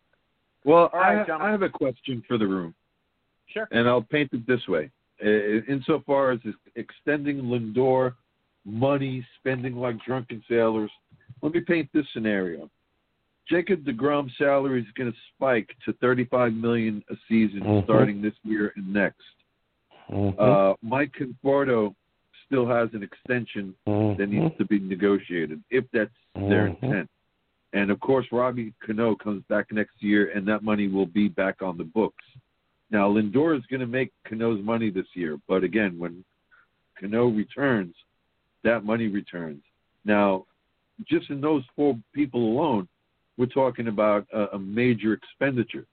[0.63, 2.73] well, right, I, I, have a question for the room.
[3.47, 3.67] Sure.
[3.71, 4.89] And I'll paint it this way:
[5.21, 6.39] insofar as
[6.75, 8.13] extending Lindor
[8.65, 10.91] money, spending like drunken sailors,
[11.41, 12.69] let me paint this scenario.
[13.49, 17.85] Jacob Degrom's salary is going to spike to 35 million a season mm-hmm.
[17.85, 19.19] starting this year and next.
[20.09, 20.39] Mm-hmm.
[20.39, 21.93] Uh, Mike Conforto
[22.45, 24.19] still has an extension mm-hmm.
[24.19, 26.83] that needs to be negotiated, if that's their Mhm.
[26.83, 27.09] intent.
[27.73, 31.61] And of course, Robbie Cano comes back next year, and that money will be back
[31.61, 32.23] on the books.
[32.91, 36.23] Now, Lindor is going to make Cano's money this year, but again, when
[36.99, 37.95] Cano returns,
[38.63, 39.61] that money returns.
[40.05, 40.45] Now,
[41.07, 42.87] just in those four people alone,
[43.37, 45.85] we're talking about a, a major expenditure.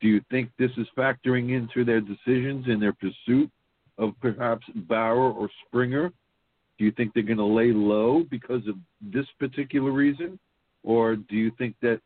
[0.00, 3.50] Do you think this is factoring into their decisions in their pursuit
[3.98, 6.12] of perhaps Bauer or Springer?
[6.78, 10.38] Do you think they're going to lay low because of this particular reason?
[10.84, 12.00] Or do you think that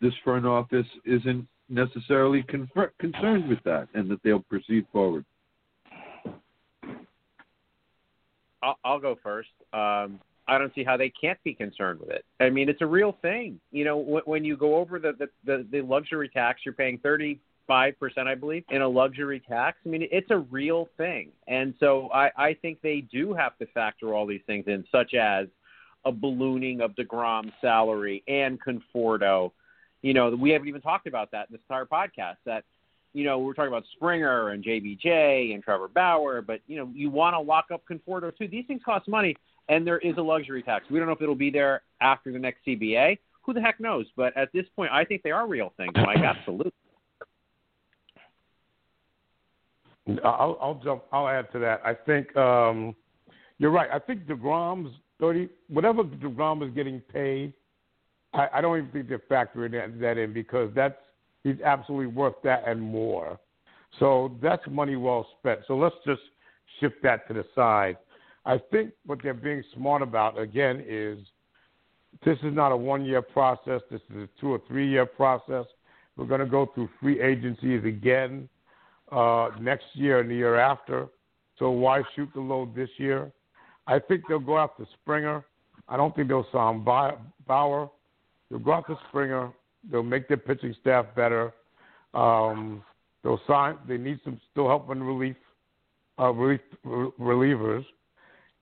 [0.00, 5.24] this front office isn't necessarily concerned with that and that they'll proceed forward?
[8.62, 9.50] I'll, I'll go first.
[9.72, 12.24] Um, I don't see how they can't be concerned with it.
[12.40, 13.60] I mean, it's a real thing.
[13.70, 16.98] You know, when, when you go over the, the the the luxury tax, you're paying
[16.98, 19.76] thirty five percent, I believe, in a luxury tax.
[19.84, 23.66] I mean, it's a real thing, and so I I think they do have to
[23.66, 25.48] factor all these things in, such as
[26.04, 29.52] a ballooning of Degrom's salary and Conforto.
[30.00, 32.36] You know, we haven't even talked about that in this entire podcast.
[32.46, 32.64] That
[33.12, 37.10] you know, we're talking about Springer and JBJ and Trevor Bauer, but you know, you
[37.10, 38.48] want to lock up Conforto too.
[38.48, 39.36] These things cost money,
[39.68, 40.84] and there is a luxury tax.
[40.90, 43.18] We don't know if it'll be there after the next CBA.
[43.42, 44.06] Who the heck knows?
[44.16, 46.18] But at this point, I think they are real things, Mike.
[46.24, 46.72] Absolutely.
[50.24, 51.02] I'll, I'll jump.
[51.12, 51.82] I'll add to that.
[51.84, 52.94] I think um,
[53.58, 53.90] you're right.
[53.92, 57.52] I think Degrom's thirty, whatever Degrom is getting paid.
[58.34, 60.96] I, I don't even think they're factoring that, that in because that's
[61.48, 63.38] he's absolutely worth that and more.
[63.98, 65.60] So that's money well spent.
[65.66, 66.20] So let's just
[66.78, 67.96] shift that to the side.
[68.44, 71.18] I think what they're being smart about again is
[72.24, 73.80] this is not a one year process.
[73.90, 75.66] This is a two or three year process.
[76.16, 78.48] We're going to go through free agencies again
[79.12, 81.08] uh, next year and the year after.
[81.58, 83.30] So why shoot the load this year?
[83.86, 85.44] I think they'll go after Springer.
[85.88, 87.90] I don't think they'll sign Bauer.
[88.50, 89.50] They'll go after Springer.
[89.90, 91.52] They'll make their pitching staff better.
[92.14, 92.82] Um,
[93.22, 93.76] they'll sign.
[93.86, 95.36] They need some still help in relief,
[96.18, 96.60] uh, relief
[97.20, 97.84] relievers,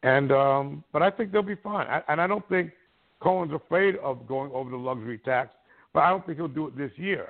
[0.03, 1.87] and um, but I think they'll be fine.
[1.87, 2.73] I, and I don't think
[3.21, 5.51] Cohen's afraid of going over the luxury tax,
[5.93, 7.29] but I don't think he'll do it this year.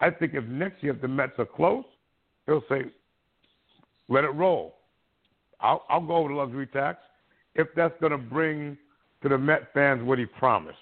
[0.00, 1.84] I think if next year the Mets are close,
[2.46, 2.84] he'll say,
[4.08, 4.76] "Let it roll.
[5.60, 6.98] I'll, I'll go over the luxury tax
[7.54, 8.76] if that's going to bring
[9.22, 10.78] to the Met fans what he promised."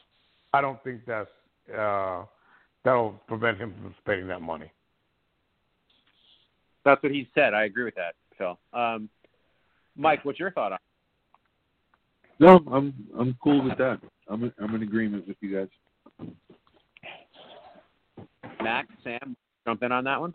[0.52, 1.28] I don't think that's
[1.76, 2.24] uh,
[2.84, 4.70] that'll prevent him from spending that money.
[6.84, 7.54] That's what he said.
[7.54, 8.58] I agree with that, Phil.
[8.72, 9.08] Um,
[9.96, 10.78] Mike, what's your thought on?
[12.40, 14.00] No, I'm I'm cool with that.
[14.28, 16.28] I'm I'm in agreement with you guys.
[18.62, 19.36] Max, Sam,
[19.66, 20.34] jump in on that one.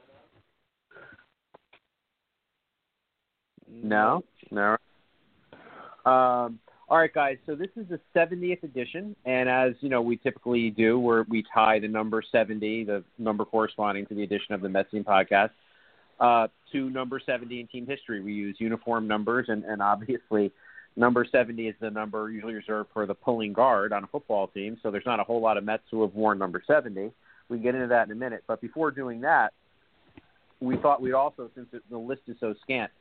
[3.72, 4.78] No, no.
[6.06, 6.60] Um,
[6.90, 7.38] all right, guys.
[7.46, 11.46] So this is the 70th edition, and as you know, we typically do, where we
[11.54, 15.52] tie the number 70, the number corresponding to the edition of the Metsian podcast,
[16.20, 18.22] uh, to number 70 in team history.
[18.22, 20.52] We use uniform numbers, and, and obviously,
[20.96, 24.78] number 70 is the number usually reserved for the pulling guard on a football team.
[24.82, 27.12] So there's not a whole lot of Mets who have worn number 70.
[27.50, 28.44] We can get into that in a minute.
[28.48, 29.54] But before doing that,
[30.60, 32.92] we thought we'd also, since the list is so scant,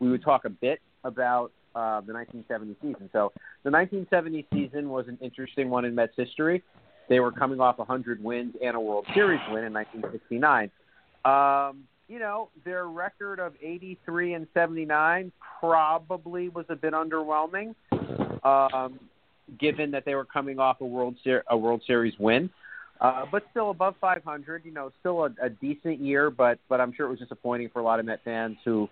[0.00, 3.08] we would talk a bit about uh, the 1970 season.
[3.12, 3.32] So
[3.62, 6.64] the 1970 season was an interesting one in Mets history.
[7.08, 10.70] They were coming off 100 wins and a World Series win in 1969.
[11.24, 15.30] Um, you know, their record of 83 and 79
[15.60, 17.76] probably was a bit underwhelming,
[18.42, 18.98] um,
[19.60, 22.50] given that they were coming off a World Ser- a World Series win.
[23.00, 26.92] Uh, but still above 500, you know, still a, a decent year, but but I'm
[26.92, 28.88] sure it was disappointing for a lot of Met fans who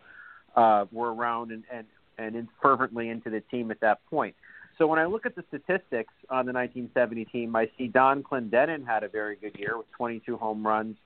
[0.54, 1.86] uh, were around and, and
[2.18, 4.34] and in fervently into the team at that point.
[4.78, 8.86] So when I look at the statistics on the 1970 team, I see Don Clendenon
[8.86, 10.96] had a very good year with 22 home runs,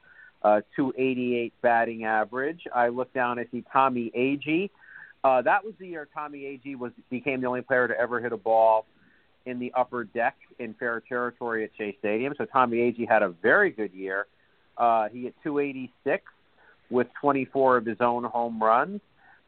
[0.42, 2.62] uh, 288 batting average.
[2.74, 4.70] I look down, I see Tommy Agee.
[5.22, 8.32] Uh, that was the year Tommy Agee was became the only player to ever hit
[8.32, 8.86] a ball
[9.46, 12.34] in the upper deck in fair territory at Shea Stadium.
[12.36, 14.26] So Tommy Agee had a very good year.
[14.76, 16.24] Uh, he hit 286
[16.90, 19.00] with 24 of his own home runs.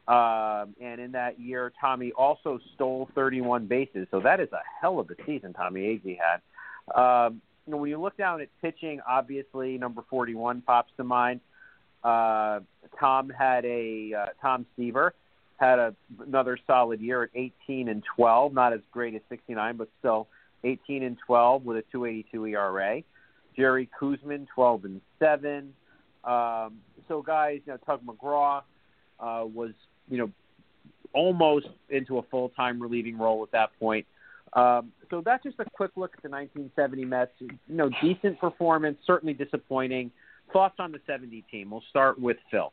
[0.07, 4.07] Um, and in that year, Tommy also stole 31 bases.
[4.11, 6.41] So that is a hell of a season Tommy Agee had.
[6.93, 11.39] Um, you know, when you look down at pitching, obviously number 41 pops to mind.
[12.03, 12.59] Uh,
[12.99, 15.13] Tom had a uh, Tom Seaver
[15.57, 19.87] had a, another solid year at 18 and 12, not as great as 69, but
[19.99, 20.27] still
[20.65, 23.01] 18 and 12 with a 282 ERA.
[23.55, 25.73] Jerry Koosman 12 and 7.
[26.23, 28.63] Um, so guys, you know, Tug McGraw
[29.19, 29.71] uh, was
[30.09, 30.31] you know,
[31.13, 34.05] almost into a full time relieving role at that point.
[34.53, 37.31] Um, so that's just a quick look at the 1970 Mets.
[37.39, 40.11] You know, decent performance, certainly disappointing.
[40.51, 41.71] Thoughts on the 70 team?
[41.71, 42.71] We'll start with Phil.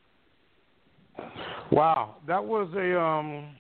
[1.71, 3.57] Wow, that was a um,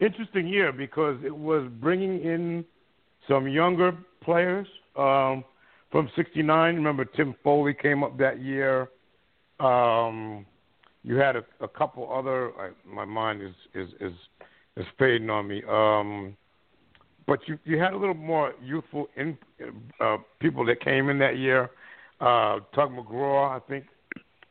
[0.00, 2.64] interesting year because it was bringing in
[3.28, 4.66] some younger players
[4.96, 5.44] um,
[5.90, 6.74] from '69.
[6.74, 8.90] Remember, Tim Foli came up that year.
[9.60, 10.46] Um,
[11.02, 12.52] you had a, a couple other.
[12.58, 14.12] I, my mind is is is
[14.76, 15.62] is fading on me.
[15.68, 16.36] Um,
[17.26, 19.36] but you you had a little more youthful in,
[20.00, 21.70] uh, people that came in that year.
[22.20, 23.84] Uh, Tug McGraw, I think,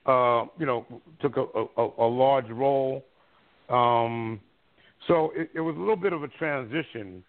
[0.05, 0.85] uh, you know,
[1.19, 1.43] took a,
[1.77, 3.03] a, a large role.
[3.67, 4.39] Um,
[5.05, 7.23] so it, it was a little bit of a transition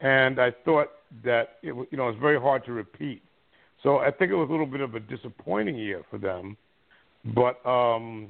[0.00, 0.88] and I thought
[1.24, 3.22] that it was, you know, it's very hard to repeat.
[3.82, 6.56] So I think it was a little bit of a disappointing year for them,
[7.34, 8.28] but um,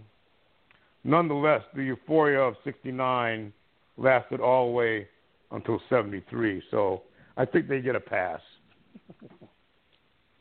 [1.06, 3.52] nonetheless, the euphoria of '69
[3.96, 5.08] lasted all the way
[5.52, 6.62] until '73.
[6.70, 7.02] So
[7.36, 8.40] I think they get a pass.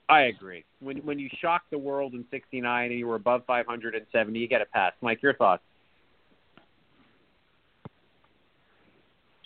[0.09, 0.65] I agree.
[0.79, 4.61] When when you shocked the world in '69 and you were above 570, you get
[4.61, 4.93] a pass.
[5.01, 5.63] Mike, your thoughts?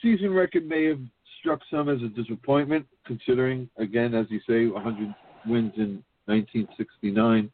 [0.01, 0.99] Season record may have
[1.39, 5.13] struck some as a disappointment, considering, again, as you say, 100
[5.45, 7.51] wins in 1969.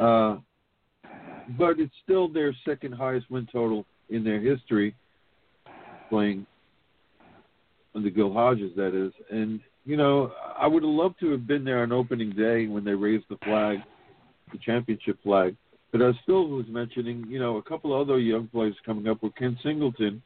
[0.00, 0.36] Uh,
[1.58, 4.94] but it's still their second highest win total in their history,
[6.08, 6.46] playing
[7.94, 9.12] under Gil Hodges, that is.
[9.30, 12.84] And, you know, I would have loved to have been there on opening day when
[12.84, 13.78] they raised the flag,
[14.52, 15.56] the championship flag.
[15.92, 19.22] But as Phil was mentioning, you know, a couple of other young players coming up
[19.22, 20.22] were Ken Singleton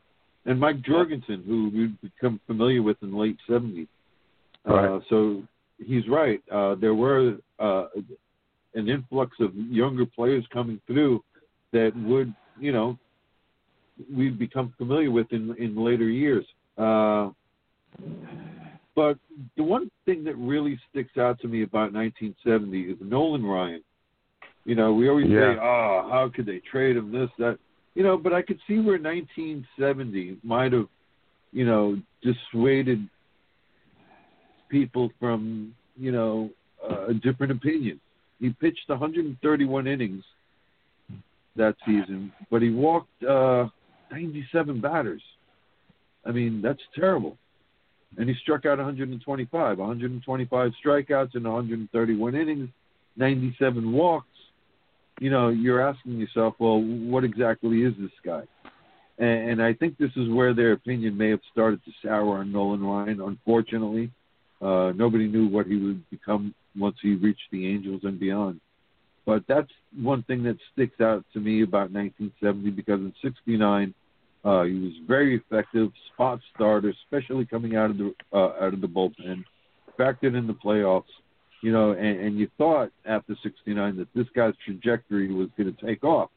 [0.47, 3.87] and Mike Jorgensen, who we've become familiar with in the late 70s.
[4.65, 4.97] Right.
[4.97, 5.43] Uh, so
[5.79, 6.43] he's right.
[6.51, 7.87] Uh, there were uh,
[8.75, 11.23] an influx of younger players coming through
[11.73, 12.99] that would, you know,
[14.13, 16.47] we've become familiar with in in later years.
[16.79, 17.31] Uh,
[18.95, 19.19] but
[19.57, 23.83] the one thing that really sticks out to me about 1970 is Nolan Ryan.
[24.65, 25.55] You know, we always Yeah.
[25.55, 27.59] say, "Oh, how could they trade him?" This, that.
[27.95, 30.89] You know, but I could see where 1970 might have,
[31.53, 33.09] you know, dissuaded
[34.69, 36.51] people from, you know,
[36.89, 38.01] uh, a different opinion.
[38.41, 40.25] He pitched 131 innings
[41.57, 43.67] that season, but he walked uh,
[44.11, 45.23] 97 batters.
[46.25, 47.37] I mean, that's terrible.
[48.17, 52.69] And he struck out 125, 125 strikeouts in 131 innings,
[53.17, 54.27] 97 walks.
[55.21, 58.43] You know, you're asking yourself, well, what exactly is this guy?
[59.19, 62.51] And, and I think this is where their opinion may have started to sour on
[62.51, 63.21] Nolan Ryan.
[63.21, 64.11] Unfortunately,
[64.61, 68.61] uh, nobody knew what he would become once he reached the Angels and beyond.
[69.27, 73.95] But that's one thing that sticks out to me about 1970 because in '69
[74.45, 78.81] uh, he was very effective, spot starter, especially coming out of the uh, out of
[78.81, 79.45] the bullpen,
[79.99, 81.05] factored in the playoffs.
[81.63, 85.87] You know, and, and you thought after '69 that this guy's trajectory was going to
[85.87, 86.31] take off,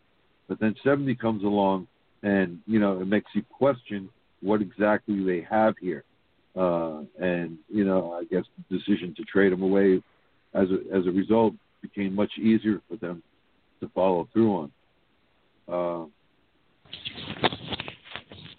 [0.49, 1.87] but then '70 comes along,
[2.23, 4.09] and you know it makes you question
[4.41, 6.03] what exactly they have here.
[6.55, 10.01] Uh, and you know, I guess the decision to trade him away
[10.53, 13.23] as a, as a result became much easier for them
[13.79, 14.71] to follow through on.
[15.67, 16.05] Uh,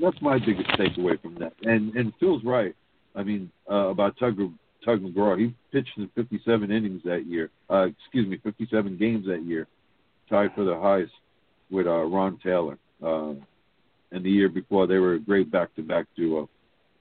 [0.00, 1.52] that's my biggest takeaway from that.
[1.62, 2.74] And and Phil's right.
[3.14, 4.38] I mean uh, about Tug
[4.84, 5.38] Tug McGraw.
[5.38, 7.50] He pitched in 57 innings that year.
[7.70, 9.66] Uh, excuse me, 57 games that year,
[10.28, 11.12] tied for the highest
[11.70, 12.78] with uh, Ron Taylor.
[13.02, 13.34] Uh,
[14.12, 16.48] and the year before, they were a great back-to-back duo,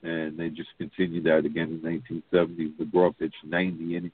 [0.04, 2.74] and they just continued that again in 1970.
[2.80, 4.12] McGraw pitched 90 innings,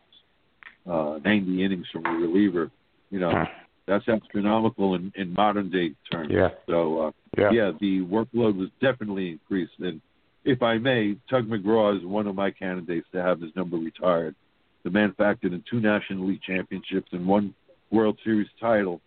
[0.89, 2.71] uh, 90 innings from a reliever.
[3.09, 3.45] You know,
[3.87, 6.29] that's astronomical in, in modern day terms.
[6.31, 6.49] Yeah.
[6.67, 7.51] So uh, Yeah.
[7.51, 9.73] yeah, the workload was definitely increased.
[9.79, 9.99] And
[10.45, 14.35] if I may, Tug McGraw is one of my candidates to have his number retired.
[14.83, 17.53] The man factored in two National League championships and one
[17.91, 19.01] World Series title,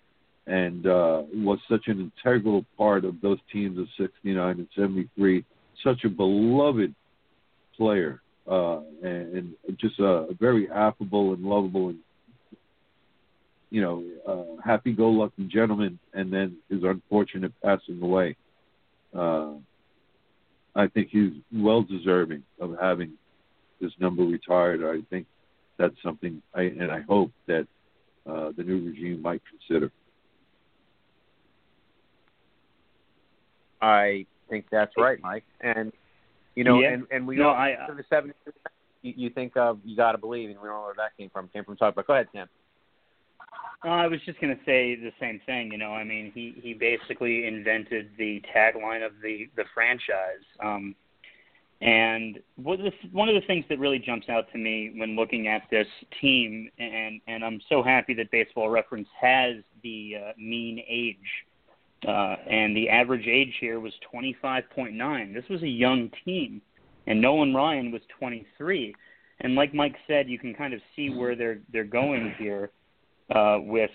[0.47, 5.45] and uh, was such an integral part of those teams of '69 and '73.
[5.83, 6.95] Such a beloved
[7.77, 8.21] player,
[8.51, 11.99] uh, and, and just a very affable and lovable and
[13.73, 18.37] you know, uh, happy-go-lucky gentleman, and then his unfortunate passing away.
[19.17, 19.55] Uh,
[20.77, 23.15] I think he's well deserving of having
[23.81, 24.85] his number retired.
[24.85, 25.27] I think
[25.79, 27.67] that's something, I, and I hope that
[28.27, 29.91] uh, the new regime might consider.
[33.81, 35.45] I think that's right, Mike.
[35.63, 35.93] And
[36.55, 36.93] you know, Yeah.
[36.93, 38.37] and and we No, all I- the seventies.
[39.01, 41.31] You, you think of you got to believe, and we don't know where that came
[41.31, 41.49] from.
[41.49, 42.49] Came from Tug, but go ahead, Sam.
[43.85, 45.73] Uh, I was just going to say the same thing.
[45.73, 50.45] You know, I mean, he he basically invented the tagline of the the franchise.
[50.61, 50.95] Um,
[51.81, 55.49] and what the, one of the things that really jumps out to me when looking
[55.49, 55.89] at this
[56.21, 61.17] team, and and I'm so happy that Baseball Reference has the uh, mean age,
[62.07, 65.35] uh, and the average age here was 25.9.
[65.35, 66.61] This was a young team,
[67.07, 68.95] and Nolan Ryan was 23.
[69.41, 72.71] And like Mike said, you can kind of see where they're they're going here
[73.35, 73.91] uh, with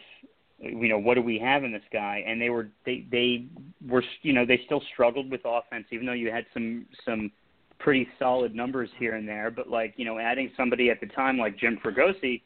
[0.59, 3.45] you know what do we have in this guy and they were they they
[3.87, 7.31] were you know they still struggled with offense even though you had some some
[7.79, 11.37] pretty solid numbers here and there but like you know adding somebody at the time
[11.37, 12.41] like Jim Fregosi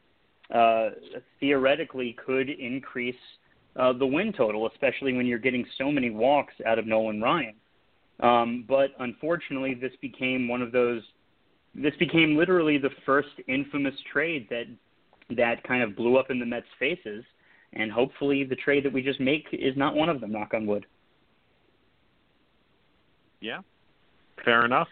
[0.53, 0.89] uh
[1.39, 3.15] theoretically could increase
[3.75, 7.55] uh the win total especially when you're getting so many walks out of Nolan Ryan
[8.19, 11.01] um but unfortunately this became one of those
[11.73, 14.65] this became literally the first infamous trade that
[15.37, 17.23] that kind of blew up in the Mets' faces.
[17.73, 20.33] And hopefully, the trade that we just make is not one of them.
[20.33, 20.85] Knock on wood.
[23.39, 23.61] Yeah,
[24.43, 24.89] fair enough.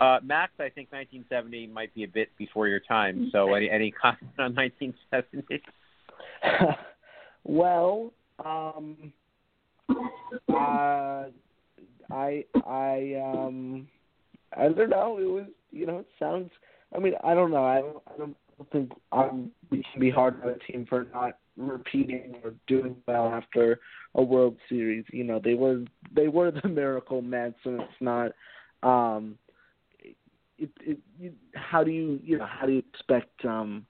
[0.00, 3.28] Uh, Max, I think 1970 might be a bit before your time.
[3.32, 5.62] So, any any comment on 1970?
[7.44, 8.12] well,
[8.44, 9.12] um,
[10.48, 11.24] uh,
[12.10, 13.88] I I um
[14.56, 15.18] I don't know.
[15.18, 16.50] It was you know it sounds.
[16.94, 17.64] I mean I don't know.
[17.64, 18.36] I don't I don't
[18.72, 23.28] think um we can be hard on a team for not repeating or doing well
[23.28, 23.80] after
[24.14, 25.04] a World Series.
[25.12, 25.84] You know they were
[26.14, 28.32] they were the miracle Mets, and it's not.
[28.82, 29.38] um
[30.58, 33.86] it, it, it, how do you you know how do you expect um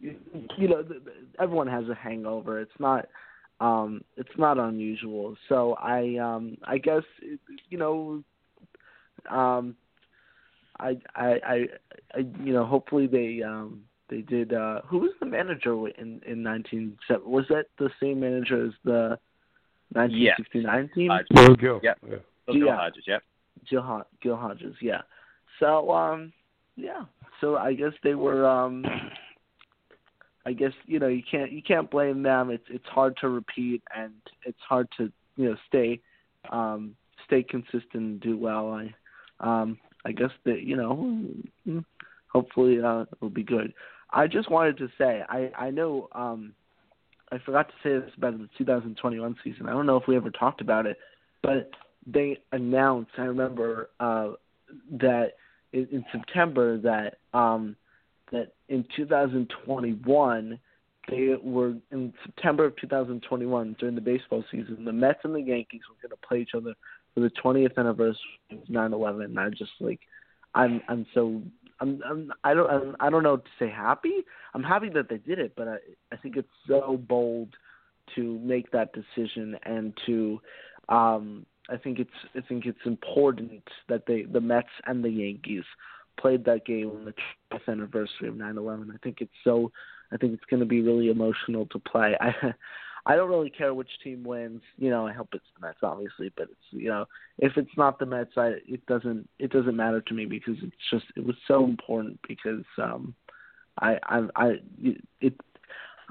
[0.00, 0.16] you,
[0.58, 0.84] you know
[1.40, 3.06] everyone has a hangover it's not
[3.60, 7.02] um it's not unusual so i um i guess
[7.70, 8.22] you know
[9.30, 9.74] um
[10.78, 11.66] i i i,
[12.14, 16.42] I you know hopefully they um they did uh who was the manager in in
[16.42, 19.18] 19 was that the same manager as the
[19.92, 21.80] 1969 team uh, Bill Gill.
[21.82, 21.98] Yep.
[22.08, 22.16] Yeah.
[22.52, 22.76] Gil Yeah.
[22.76, 23.22] Hodges, yep.
[23.68, 25.02] Gil, Gil Hodges, yeah.
[25.60, 26.32] So um
[26.76, 27.04] yeah.
[27.40, 28.84] So I guess they were um
[30.46, 32.50] I guess, you know, you can't you can't blame them.
[32.50, 34.12] It's it's hard to repeat and
[34.44, 36.00] it's hard to, you know, stay
[36.50, 36.94] um
[37.26, 38.72] stay consistent and do well.
[38.72, 38.94] I
[39.40, 41.20] um I guess that, you know,
[41.68, 41.84] mm,
[42.32, 43.74] hopefully uh it'll be good.
[44.10, 46.54] I just wanted to say I I know um
[47.32, 49.68] I forgot to say this about the 2021 season.
[49.68, 50.96] I don't know if we ever talked about it,
[51.42, 51.70] but
[52.06, 53.10] they announced.
[53.18, 54.32] I remember uh,
[54.92, 55.32] that
[55.72, 57.74] in, in September that um,
[58.32, 60.58] that in 2021
[61.08, 64.84] they were in September of 2021 during the baseball season.
[64.84, 66.74] The Mets and the Yankees were going to play each other
[67.14, 68.18] for the 20th anniversary
[68.50, 69.24] of 9/11.
[69.24, 70.00] And I just like
[70.54, 71.42] I'm I'm so
[71.80, 74.24] I'm, I'm I don't I'm, I don't know to say happy.
[74.54, 75.76] I'm happy that they did it, but I
[76.12, 77.50] I think it's so bold
[78.14, 80.40] to make that decision and to
[80.88, 85.64] um I think it's I think it's important that they the Mets and the Yankees
[86.18, 87.14] played that game on the
[87.52, 88.92] 20th anniversary of 9/11.
[88.92, 89.72] I think it's so
[90.12, 92.16] I think it's going to be really emotional to play.
[92.20, 92.32] I
[93.08, 94.62] I don't really care which team wins.
[94.78, 97.06] You know, I hope it's the Mets, obviously, but it's you know,
[97.38, 100.74] if it's not the Mets, I it doesn't it doesn't matter to me because it's
[100.90, 103.14] just it was so important because um
[103.80, 104.52] I I I
[105.20, 105.34] it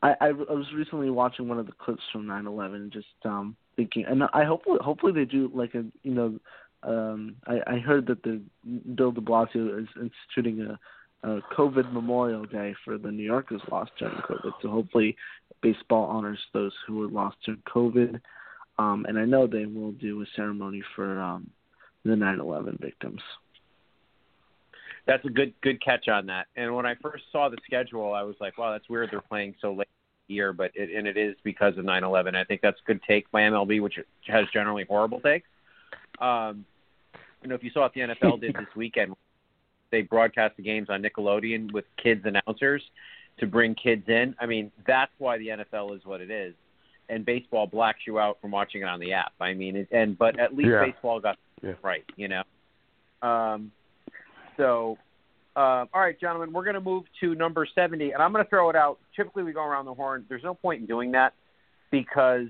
[0.02, 4.24] I I was recently watching one of the clips from 9/11 just um thinking and
[4.34, 6.40] I hope hopefully they do like a you know
[6.86, 8.42] um I I heard that the
[8.96, 10.80] Bill De Blasio is instituting a
[11.26, 14.52] uh, COVID Memorial Day for the New Yorkers lost during COVID.
[14.62, 15.16] So hopefully,
[15.62, 18.22] baseball honors those who were lost during COVID.
[18.78, 21.50] Um, and I know they will do a ceremony for um,
[22.04, 23.22] the 9/11 victims.
[25.08, 26.48] That's a good good catch on that.
[26.56, 29.10] And when I first saw the schedule, I was like, "Wow, that's weird.
[29.12, 29.88] They're playing so late
[30.28, 32.36] year." But it, and it is because of 9/11.
[32.36, 35.48] I think that's a good take by MLB, which has generally horrible takes.
[36.20, 36.66] Um,
[37.42, 39.14] you know, if you saw what the NFL did this weekend,
[39.92, 42.82] they broadcast the games on Nickelodeon with kids announcers
[43.40, 44.36] to bring kids in.
[44.40, 46.54] I mean, that's why the NFL is what it is.
[47.10, 49.34] And baseball blacks you out from watching it on the app.
[49.40, 50.86] I mean, it, and but at least Yeah.
[50.86, 51.74] baseball got Yeah.
[51.84, 52.44] right, you know.
[53.22, 53.72] Um,
[54.58, 54.98] so,
[55.56, 58.50] uh, all right, gentlemen, we're going to move to number 70, and I'm going to
[58.50, 59.00] throw it out.
[59.16, 60.26] Typically, we go around the horn.
[60.28, 61.34] There's no point in doing that
[61.92, 62.48] because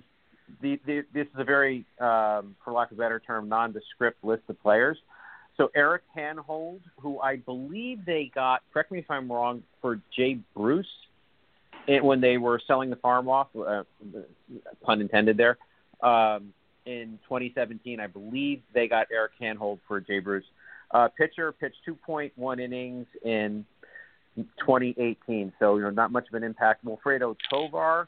[0.62, 4.44] the, the, this is a very, um, for lack of a better term, nondescript list
[4.50, 4.98] of players.
[5.58, 10.40] So Eric Hanhold, who I believe they got, correct me if I'm wrong, for Jay
[10.56, 10.86] Bruce
[11.88, 13.84] it, when they were selling the farm off, uh,
[14.84, 15.58] pun intended there,
[16.02, 16.54] um,
[16.86, 18.00] in 2017.
[18.00, 20.46] I believe they got Eric Hanhold for Jay Bruce.
[20.92, 23.66] Uh, pitcher pitched 2.1 innings in
[24.36, 26.86] 2018, so you know not much of an impact.
[26.86, 28.08] Wilfredo Tovar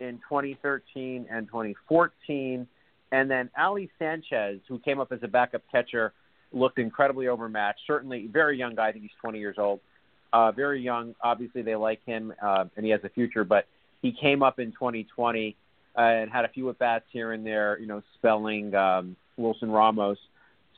[0.00, 2.66] in 2013 and 2014,
[3.12, 6.12] and then Ali Sanchez, who came up as a backup catcher,
[6.52, 7.80] looked incredibly overmatched.
[7.86, 8.88] Certainly, very young guy.
[8.88, 9.80] I think he's 20 years old.
[10.32, 11.14] Uh, very young.
[11.22, 13.44] Obviously, they like him, uh, and he has a future.
[13.44, 13.66] But
[14.02, 15.56] he came up in 2020
[15.96, 17.78] uh, and had a few at bats here and there.
[17.78, 20.18] You know, spelling um, Wilson Ramos.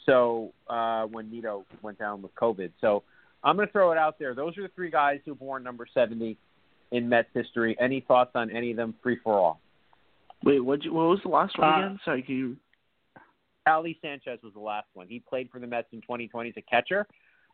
[0.05, 3.03] So uh, when Nido went down with COVID, so
[3.43, 4.35] I'm going to throw it out there.
[4.35, 6.37] Those are the three guys who born number 70
[6.93, 7.77] in Mets history.
[7.81, 8.95] Any thoughts on any of them?
[9.03, 9.61] Free for all.
[10.45, 10.81] Wait, what?
[10.85, 12.01] What was the last one Uh, again?
[12.05, 12.57] Sorry, can you?
[13.67, 15.09] Ali Sanchez was the last one.
[15.09, 17.07] He played for the Mets in 2020 as a catcher,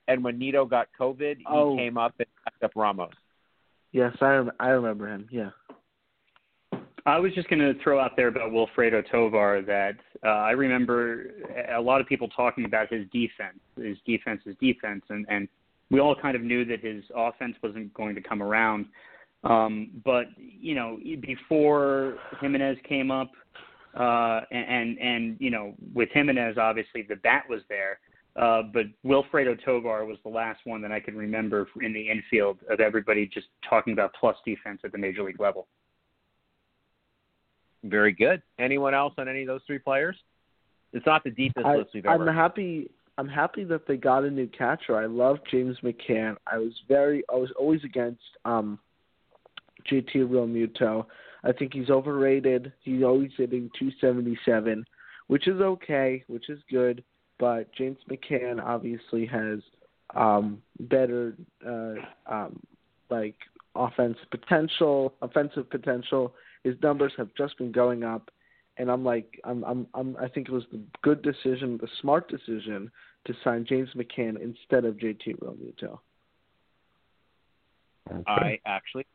[0.08, 1.74] and when Nido got COVID, he Oh.
[1.76, 3.14] came up and backed up Ramos.
[3.92, 5.26] Yes, I rem- I remember him.
[5.30, 5.50] Yeah.
[7.04, 11.32] I was just going to throw out there about Wilfredo Tovar that uh, I remember
[11.74, 15.48] a lot of people talking about his defense, his defense, his defense, and and
[15.90, 18.86] we all kind of knew that his offense wasn't going to come around.
[19.44, 23.30] Um, but you know, before Gimenez came up,
[23.98, 27.98] uh, and and you know, with Gimenez, obviously the bat was there.
[28.34, 32.58] Uh, but Wilfredo Tovar was the last one that I can remember in the infield
[32.70, 35.66] of everybody just talking about plus defense at the major league level.
[37.84, 38.40] Very good.
[38.58, 40.16] Anyone else on any of those three players?
[40.92, 42.28] It's not the deepest I, list we've ever.
[42.28, 42.90] I'm happy.
[43.18, 44.96] I'm happy that they got a new catcher.
[44.96, 46.36] I love James McCann.
[46.46, 47.24] I was very.
[47.30, 48.78] I was always against um,
[49.90, 51.06] JT Realmuto.
[51.44, 52.72] I think he's overrated.
[52.82, 54.84] He's always hitting 277,
[55.26, 57.02] which is okay, which is good.
[57.38, 59.60] But James McCann obviously has
[60.14, 61.34] um, better
[61.66, 61.94] uh,
[62.26, 62.60] um,
[63.10, 63.34] like
[63.74, 66.34] offense potential, offensive potential.
[66.62, 68.30] His numbers have just been going up,
[68.76, 72.28] and I'm like, I'm, I'm, I'm I think it was the good decision, the smart
[72.28, 72.90] decision
[73.26, 75.98] to sign James McCann instead of JT Realmuto.
[78.26, 79.06] I actually.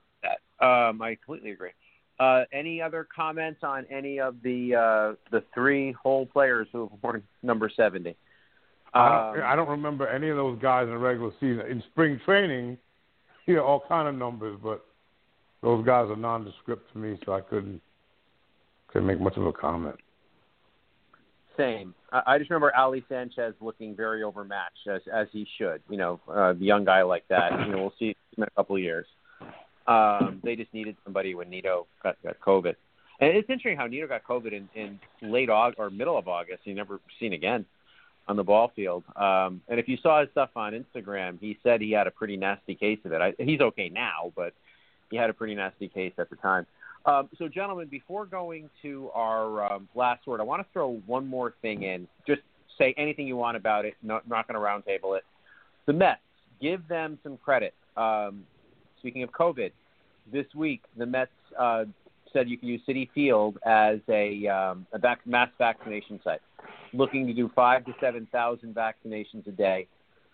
[0.59, 1.71] Um, I completely agree.
[2.19, 6.99] Uh, any other comments on any of the uh, the three whole players who have
[7.03, 8.15] worn number seventy?
[8.93, 11.61] I Um, don't, I don't remember any of those guys in the regular season.
[11.67, 12.77] In spring training,
[13.45, 14.83] you know, all kind of numbers, but
[15.61, 17.81] those guys are nondescript to me, so I couldn't
[18.87, 19.97] couldn't make much of a comment.
[21.55, 21.93] Same.
[22.11, 25.81] I, I just remember Ali Sanchez looking very overmatched, as as he should.
[25.89, 27.51] You know, uh, a young guy like that.
[27.59, 29.05] You know, we'll see in a couple of years.
[29.87, 32.75] Um, they just needed somebody when Nido got, got COVID.
[33.19, 36.59] And it's interesting how Nido got COVID in, in late August or middle of August.
[36.63, 37.65] He never seen again
[38.27, 39.03] on the ball field.
[39.15, 42.37] Um, and if you saw his stuff on Instagram, he said he had a pretty
[42.37, 43.21] nasty case of it.
[43.21, 44.53] I, he's okay now, but
[45.09, 46.65] he had a pretty nasty case at the time.
[47.05, 51.25] Um, so, gentlemen, before going to our um, last word, I want to throw one
[51.25, 52.07] more thing in.
[52.27, 52.41] Just
[52.77, 53.95] say anything you want about it.
[54.03, 55.23] Not, not going to roundtable it.
[55.85, 56.19] The Mets,
[56.61, 57.73] give them some credit.
[57.95, 58.43] Um,
[59.07, 59.71] speaking of COVID,
[60.33, 61.85] this week the Mets uh,
[62.33, 66.41] said you can use Citi Field as a, um, a vac- mass vaccination site,
[66.91, 69.87] looking to do five to seven thousand vaccinations a day.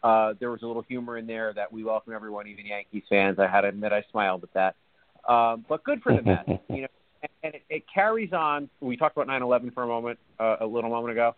[0.03, 3.37] Uh, there was a little humor in there that we welcome everyone, even Yankees fans.
[3.37, 5.31] I had to admit I smiled at that.
[5.31, 6.87] Um, but good for the Mets, you know,
[7.21, 8.71] and, and it, it carries on.
[8.81, 11.35] We talked about 9/11 for a moment, uh, a little moment ago.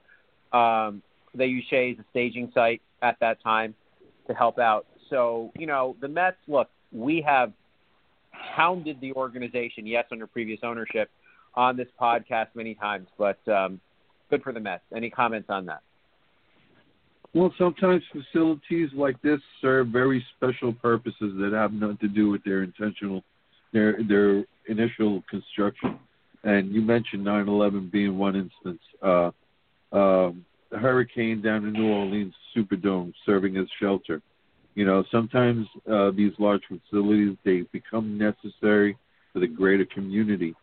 [0.57, 1.01] Um,
[1.33, 3.75] they used Shea as a staging site at that time
[4.27, 4.85] to help out.
[5.09, 6.37] So you know, the Mets.
[6.47, 7.53] Look, we have
[8.31, 11.09] hounded the organization, yes, under previous ownership,
[11.55, 13.07] on this podcast many times.
[13.17, 13.79] But um,
[14.29, 14.83] good for the Mets.
[14.95, 15.81] Any comments on that?
[17.33, 22.43] Well, sometimes facilities like this serve very special purposes that have nothing to do with
[22.45, 23.23] their intentional,
[23.73, 25.99] their their initial construction.
[26.43, 28.81] And you mentioned 9/11 being one instance.
[29.01, 29.31] Uh,
[29.91, 34.21] um, hurricane down in New Orleans Superdome serving as shelter.
[34.75, 38.97] You know, sometimes uh, these large facilities they become necessary
[39.31, 40.53] for the greater community,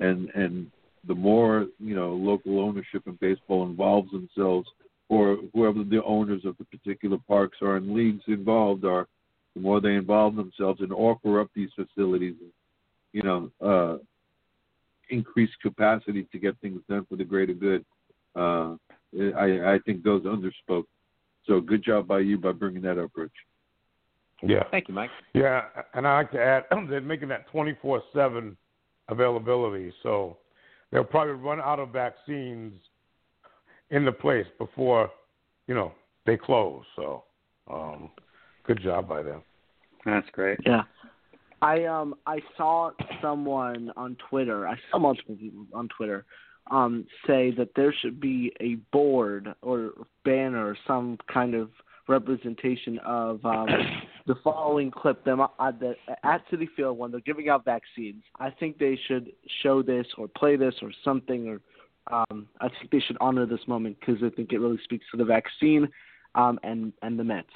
[0.00, 0.70] and and
[1.06, 4.68] the more you know local ownership in baseball involves themselves,
[5.08, 9.06] or whoever the owners of the particular parks are and leagues involved are,
[9.54, 12.34] the more they involve themselves and offer up these facilities,
[13.12, 13.98] you know, uh,
[15.10, 17.84] increase capacity to get things done for the greater good.
[18.34, 18.74] Uh,
[19.36, 20.84] I, I think those underspoke.
[21.46, 23.32] So good job by you by bringing that up, Rich.
[24.42, 24.64] Yeah.
[24.70, 25.10] Thank you, Mike.
[25.34, 25.62] Yeah,
[25.94, 28.56] and I like to add they're making that 24/7
[29.08, 30.38] availability, so
[30.90, 32.72] they'll probably run out of vaccines
[33.90, 35.10] in the place before
[35.66, 35.92] you know
[36.26, 36.84] they close.
[36.96, 37.24] So,
[37.70, 38.10] um,
[38.66, 39.42] good job by them.
[40.04, 40.58] That's great.
[40.64, 40.82] Yeah.
[41.62, 42.90] I um I saw
[43.20, 44.66] someone on Twitter.
[44.66, 46.24] I saw multiple people on Twitter
[46.70, 49.92] um say that there should be a board or
[50.24, 51.70] banner, or some kind of
[52.10, 53.66] representation of um
[54.26, 58.22] the following clip them at the at Citi Field when they're giving out vaccines.
[58.38, 59.32] I think they should
[59.62, 61.60] show this or play this or something or
[62.12, 65.16] um I think they should honor this moment because I think it really speaks to
[65.16, 65.88] the vaccine
[66.34, 67.48] um and and the Mets.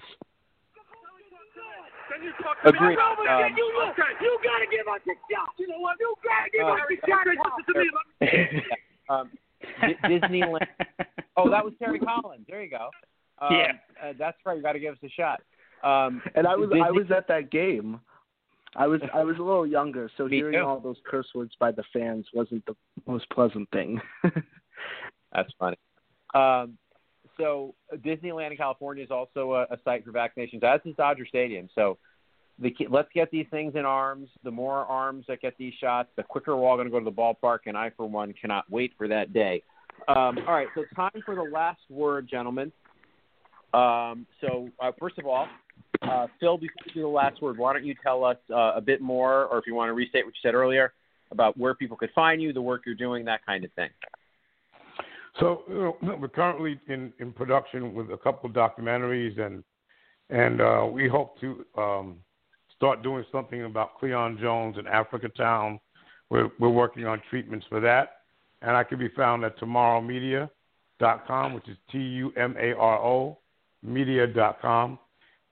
[2.65, 2.99] Agreed.
[2.99, 5.53] Um, You gotta give us a shot.
[5.59, 5.97] You know what?
[6.01, 7.27] You gotta give us a shot.
[7.27, 8.63] Listen to me.
[9.11, 9.31] um,
[9.83, 10.67] D- Disneyland.
[11.37, 12.47] Oh, that was Terry Collins.
[12.49, 12.91] There you go.
[13.45, 13.73] Um, Yeah.
[14.03, 14.57] uh, that's right.
[14.57, 15.41] You got to give us a shot.
[15.83, 18.01] Um, And I was I was at that game.
[18.77, 20.65] I was I was a little younger, so hearing too.
[20.65, 22.75] all those curse words by the fans wasn't the
[23.07, 24.01] most pleasant thing.
[25.33, 25.77] That's funny.
[26.35, 26.79] Um,
[27.37, 31.69] so Disneyland in California is also a, a site for vaccinations, as is Dodger Stadium.
[31.75, 31.99] So
[32.59, 34.29] the let's get these things in arms.
[34.45, 37.05] The more arms that get these shots, the quicker we're all going to go to
[37.05, 37.61] the ballpark.
[37.67, 39.63] And I, for one, cannot wait for that day.
[40.09, 42.73] Um, all right, so time for the last word, gentlemen.
[43.75, 45.49] Um, so uh, first of all,
[46.03, 48.81] uh, Phil, before you do the last word, why don't you tell us uh, a
[48.81, 50.93] bit more, or if you want to restate what you said earlier
[51.31, 53.89] about where people could find you, the work you're doing, that kind of thing.
[55.41, 59.65] So you know, we're currently in, in production with a couple of documentaries, and
[60.31, 62.17] and uh, we hope to um,
[62.77, 65.81] start doing something about Cleon Jones in Africatown.
[66.31, 68.19] We're we're working on treatments for that,
[68.63, 73.39] and I can be found at tumaromedia.com, which is T U M A R O
[73.85, 74.99] media.com,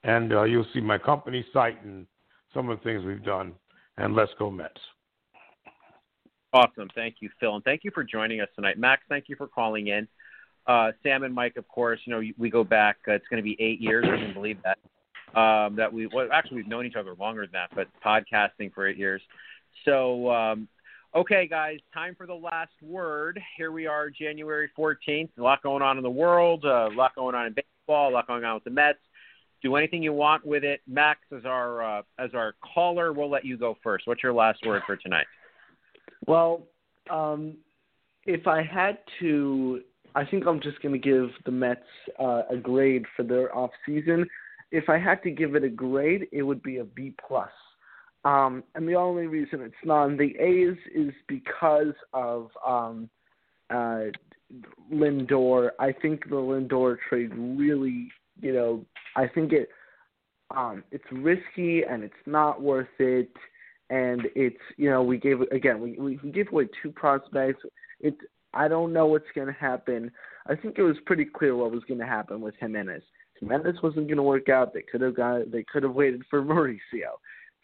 [0.03, 2.05] and uh, you'll see my company site and
[2.53, 3.53] some of the things we've done.
[3.97, 4.79] And let's go Mets.
[6.51, 6.87] Awesome.
[6.93, 7.55] Thank you, Phil.
[7.55, 8.77] And thank you for joining us tonight.
[8.77, 10.07] Max, thank you for calling in.
[10.67, 13.43] Uh, Sam and Mike, of course, you know, we go back, uh, it's going to
[13.43, 14.05] be eight years.
[14.07, 14.77] I can believe that.
[15.37, 18.87] Um, that we, well, actually, we've known each other longer than that, but podcasting for
[18.87, 19.21] eight years.
[19.83, 20.67] So, um,
[21.15, 23.41] okay, guys, time for the last word.
[23.57, 25.29] Here we are, January 14th.
[25.39, 27.53] A lot going on in the world, uh, a lot going on in
[27.87, 28.99] a lot going on with the Mets.
[29.61, 30.81] Do anything you want with it.
[30.87, 34.07] Max, as our, uh, as our caller, we'll let you go first.
[34.07, 35.25] What's your last word for tonight?
[36.27, 36.63] Well,
[37.09, 37.55] um,
[38.25, 39.81] if I had to,
[40.15, 41.81] I think I'm just going to give the Mets
[42.19, 44.27] uh, a grade for their off season.
[44.71, 47.49] If I had to give it a grade, it would be a B plus.
[48.25, 53.09] Um, and the only reason it's not in the A's is because of um,
[53.69, 54.05] uh,
[54.91, 55.71] Lindor.
[55.79, 58.09] I think the Lindor trade really,
[58.41, 58.85] you know,
[59.15, 59.69] I think it
[60.55, 63.31] um, it's risky and it's not worth it
[63.89, 67.63] and it's you know we gave again we we gave away two prospects.
[67.99, 68.15] It
[68.53, 70.11] I don't know what's going to happen.
[70.47, 73.03] I think it was pretty clear what was going to happen with Gimenez.
[73.39, 74.73] Gimenez wasn't going to work out.
[74.73, 77.17] They could have got they could have waited for Mauricio.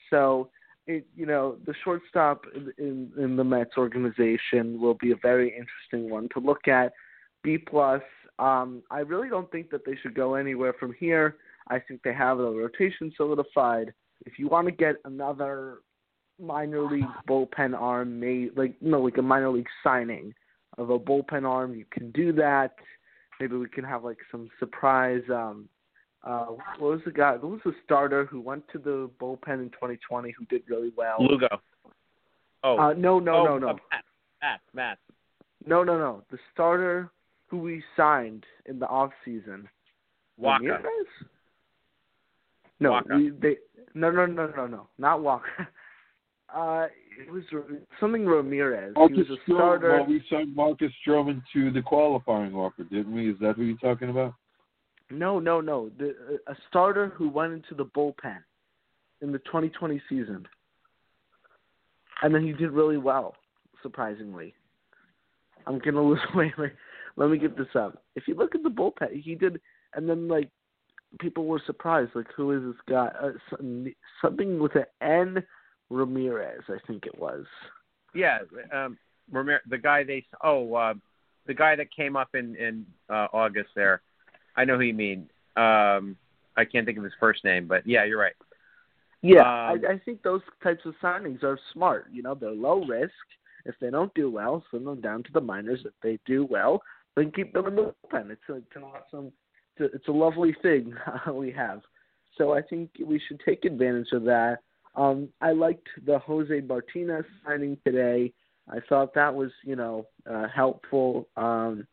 [0.10, 0.50] So
[0.90, 5.50] it you know the shortstop in, in in the Mets organization will be a very
[5.50, 6.94] interesting one to look at.
[7.44, 8.02] B plus.
[8.40, 11.38] Um, I really don't think that they should go anywhere from here.
[11.68, 13.94] I think they have the rotation solidified.
[14.26, 15.80] If you want to get another
[16.42, 20.34] minor league bullpen arm made like no like a minor league signing
[20.78, 22.76] of a bullpen arm you can do that
[23.42, 25.68] maybe we can have like some surprise um
[26.24, 26.46] uh
[26.78, 30.34] what was the guy who was the starter who went to the bullpen in 2020
[30.38, 31.48] who did really well Lugo.
[32.64, 32.78] Oh.
[32.78, 34.04] uh no no oh, no no uh, Matt.
[34.42, 34.60] Matt.
[34.74, 34.98] Matt.
[35.66, 37.10] no no no the starter
[37.48, 39.68] who we signed in the off season
[40.38, 40.64] Waka.
[40.64, 41.08] Ramirez?
[42.80, 43.16] no Waka.
[43.16, 43.58] we, they
[43.94, 45.68] no no no no no not Walker
[46.56, 46.88] Uh,
[47.20, 47.44] it was
[48.00, 48.94] something Ramirez.
[48.96, 49.92] Marcus he was a Stroman, starter.
[49.92, 53.30] well, we signed Marcus Stroman to the qualifying offer, didn't we?
[53.30, 54.34] Is that who you're talking about?
[55.12, 55.90] No, no, no.
[55.98, 56.16] The,
[56.48, 58.40] a starter who went into the bullpen
[59.22, 60.48] in the 2020 season,
[62.22, 63.36] and then he did really well,
[63.82, 64.54] surprisingly.
[65.66, 66.20] I'm gonna lose.
[66.36, 66.74] Wait, wait.
[67.16, 68.04] Let me get this up.
[68.16, 69.60] If you look at the bullpen, he did,
[69.96, 70.50] and then like
[71.20, 72.12] people were surprised.
[72.14, 73.10] Like, who is this guy?
[73.22, 73.32] Uh,
[74.22, 75.44] something with an N.
[75.90, 77.46] Ramirez, I think it was.
[78.14, 78.40] Yeah,
[78.74, 78.98] um,
[79.34, 80.94] Ramir- the guy they oh uh,
[81.48, 84.02] the guy that came up in in uh, August there.
[84.56, 85.30] I know who you mean.
[85.56, 86.18] Um,
[86.58, 88.36] I can't think of his first name, but yeah, you're right.
[89.22, 92.08] Yeah, Um, I, I think those types of signings are smart.
[92.12, 93.14] You know, they're low risk.
[93.66, 95.82] If they don't do well, send them down to the minors.
[95.86, 96.82] If they do well,
[97.16, 98.32] then keep them in the bullpen.
[98.32, 99.32] It's, a, it's an awesome,
[99.76, 100.94] it's a, it's a lovely thing
[101.34, 101.82] we have.
[102.38, 104.60] So I think we should take advantage of that.
[104.96, 108.34] Um, I liked the Jose Martinez signing today.
[108.70, 111.28] I thought that was, you know, uh, helpful.
[111.36, 111.86] Um,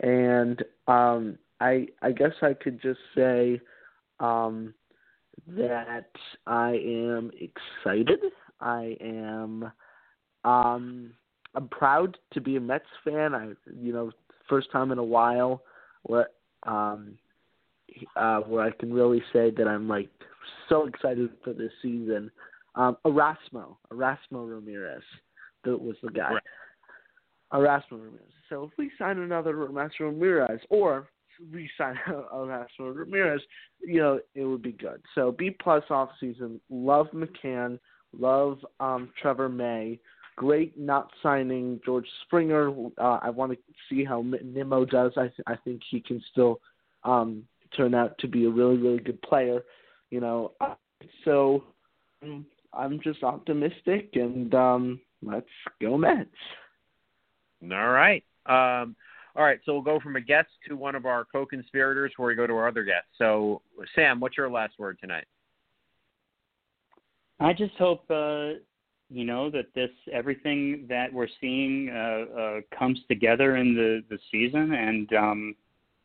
[0.00, 3.60] and um, I, I guess I could just say
[4.20, 4.74] um,
[5.48, 6.10] that
[6.46, 8.20] I am excited.
[8.60, 9.70] I am,
[10.44, 11.12] um,
[11.54, 13.34] I'm proud to be a Mets fan.
[13.34, 14.12] I, you know,
[14.48, 15.62] first time in a while
[16.02, 16.28] where,
[16.64, 17.18] um,
[18.16, 20.10] uh, where I can really say that I'm like
[20.68, 22.30] so excited for this season.
[22.74, 25.02] Um, Erasmo, Erasmo Ramirez,
[25.64, 26.34] that was the guy.
[26.34, 26.42] Right.
[27.52, 28.32] Erasmo Ramirez.
[28.48, 31.08] So if we sign another Erasmo Ramirez, or
[31.52, 33.42] we sign Erasmo Ramirez,
[33.80, 35.02] you know, it would be good.
[35.14, 36.60] So B plus off season.
[36.70, 37.78] Love McCann.
[38.18, 39.98] Love um, Trevor May.
[40.36, 42.70] Great not signing George Springer.
[42.96, 43.58] Uh, I want to
[43.90, 45.12] see how Nimmo does.
[45.16, 46.60] I th- I think he can still
[47.02, 47.42] um,
[47.76, 49.62] turn out to be a really really good player.
[50.10, 50.52] You know,
[51.24, 51.64] so
[52.24, 55.46] mm, I'm just optimistic, and um, let's
[55.80, 56.30] go Mets.
[57.62, 58.22] All right.
[58.46, 58.94] Um,
[59.38, 59.60] all right.
[59.64, 62.52] So we'll go from a guest to one of our co-conspirators, before we go to
[62.54, 63.06] our other guest.
[63.16, 63.62] So
[63.94, 65.26] Sam, what's your last word tonight?
[67.38, 68.58] I just hope uh,
[69.08, 74.18] you know that this everything that we're seeing uh, uh, comes together in the the
[74.32, 75.54] season, and um,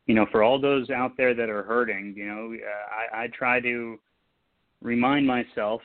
[0.06, 3.28] you know, for all those out there that are hurting, you know, uh, I, I
[3.30, 4.00] try to
[4.82, 5.82] remind myself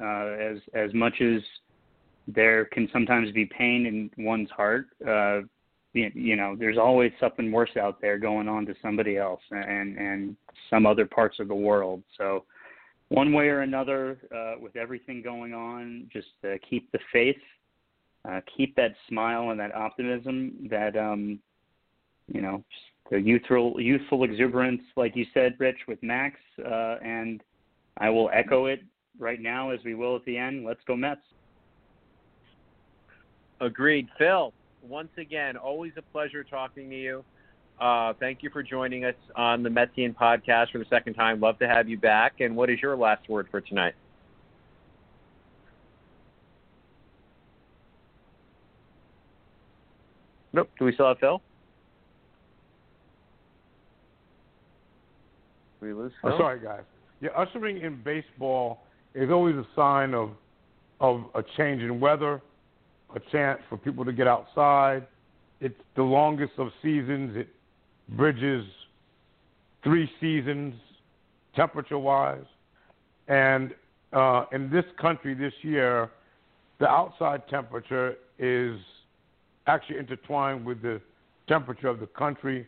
[0.00, 1.42] uh, as as much as
[2.26, 4.86] there can sometimes be pain in one's heart.
[5.96, 9.96] You, you know, there's always something worse out there going on to somebody else and
[9.96, 10.36] and
[10.68, 12.02] some other parts of the world.
[12.18, 12.44] So
[13.08, 17.36] one way or another, uh, with everything going on, just uh, keep the faith,
[18.28, 21.38] uh, keep that smile and that optimism, that um,
[22.26, 22.62] you know,
[23.10, 27.42] the youthful youthful exuberance, like you said, Rich, with Max, uh, and
[27.98, 28.82] I will echo it
[29.18, 30.66] right now as we will at the end.
[30.66, 31.20] Let's go Mets.
[33.60, 34.52] Agreed, Phil.
[34.88, 37.24] Once again, always a pleasure talking to you.
[37.80, 41.40] Uh, thank you for joining us on the Metsian podcast for the second time.
[41.40, 42.40] Love to have you back.
[42.40, 43.94] And what is your last word for tonight?
[50.52, 50.70] Nope.
[50.78, 51.42] Do we still have Phil?
[55.86, 56.32] we lose Phil?
[56.32, 56.82] Oh, sorry, guys.
[57.20, 58.84] Yeah, ushering in baseball
[59.14, 60.30] is always a sign of
[61.00, 62.40] of a change in weather,
[63.14, 65.06] a chance for people to get outside.
[65.60, 67.36] It's the longest of seasons.
[67.36, 67.48] It
[68.10, 68.64] bridges
[69.82, 70.74] three seasons
[71.56, 72.44] temperature wise.
[73.28, 73.74] And
[74.12, 76.10] uh, in this country this year,
[76.78, 78.78] the outside temperature is
[79.66, 81.00] actually intertwined with the
[81.48, 82.66] temperature of the country,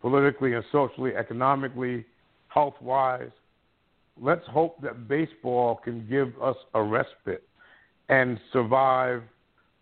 [0.00, 2.04] politically and socially, economically,
[2.48, 3.30] health wise.
[4.20, 7.42] Let's hope that baseball can give us a respite
[8.08, 9.22] and survive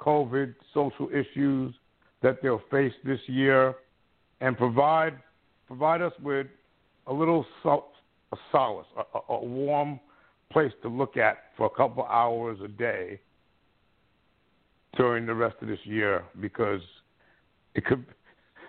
[0.01, 1.75] COVID, social issues
[2.23, 3.75] that they'll face this year
[4.41, 5.15] and provide
[5.67, 6.47] provide us with
[7.07, 7.93] a little sol-
[8.33, 10.01] a solace, a, a warm
[10.51, 13.21] place to look at for a couple hours a day
[14.97, 16.81] during the rest of this year because
[17.75, 18.05] it could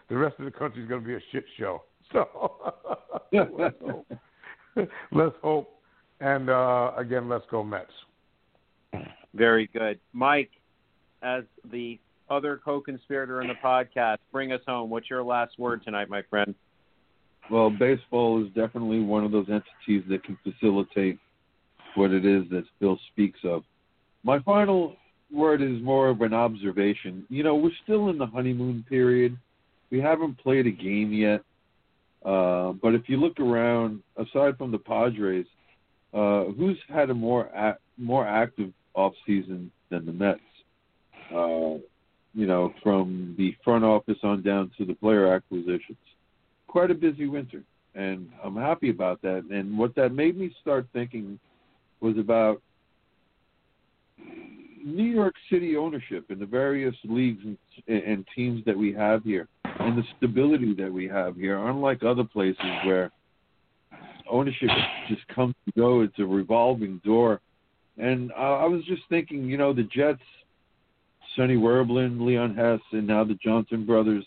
[0.10, 1.84] the rest of the country is going to be a shit show.
[2.12, 2.26] So
[3.32, 4.08] let's hope.
[5.12, 5.80] let's hope.
[6.20, 7.92] And uh, again, let's go Mets.
[9.36, 10.50] Very good, Mike.
[11.22, 14.18] As the other co-conspirator in the podcast.
[14.32, 14.90] Bring us home.
[14.90, 16.54] What's your last word tonight, my friend?
[17.50, 21.18] Well, baseball is definitely one of those entities that can facilitate
[21.96, 23.64] what it is that Bill speaks of.
[24.24, 24.96] My final
[25.32, 27.26] word is more of an observation.
[27.30, 29.38] You know, we're still in the honeymoon period.
[29.90, 31.42] We haven't played a game yet.
[32.24, 35.46] Uh, but if you look around, aside from the Padres,
[36.14, 40.42] uh, who's had a more a- more active offseason than the Mets?
[41.34, 41.80] Uh,
[42.34, 45.98] you know, from the front office on down to the player acquisitions.
[46.68, 47.64] Quite a busy winter,
[47.96, 49.46] and I'm happy about that.
[49.52, 51.40] And what that made me start thinking
[52.02, 52.62] was about
[54.84, 57.58] New York City ownership in the various leagues and,
[57.88, 62.24] and teams that we have here, and the stability that we have here, unlike other
[62.24, 63.12] places where
[64.30, 64.70] ownership
[65.08, 66.10] just comes and goes.
[66.10, 67.42] It's a revolving door.
[67.98, 70.22] And uh, I was just thinking, you know, the Jets
[71.36, 74.26] Sonny Werblin, Leon Hess, and now the Johnson brothers,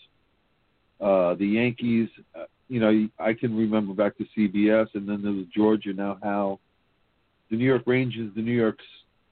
[1.01, 2.09] uh, the Yankees.
[2.35, 6.17] Uh, you know, I can remember back to CBS, and then there was Georgia, now
[6.23, 6.59] Hal.
[7.49, 8.85] The New York Rangers, the New York's,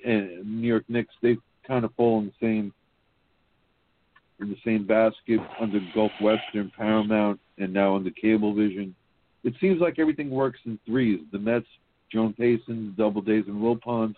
[0.06, 1.38] and New York Knicks, they
[1.68, 2.73] kind of fall in the same
[4.39, 8.91] in the same basket under Gulf Western, Paramount, and now under Cablevision.
[9.43, 11.19] It seems like everything works in threes.
[11.31, 11.68] The Mets,
[12.11, 14.15] Joan Payson, Doubledays, and Wilpons,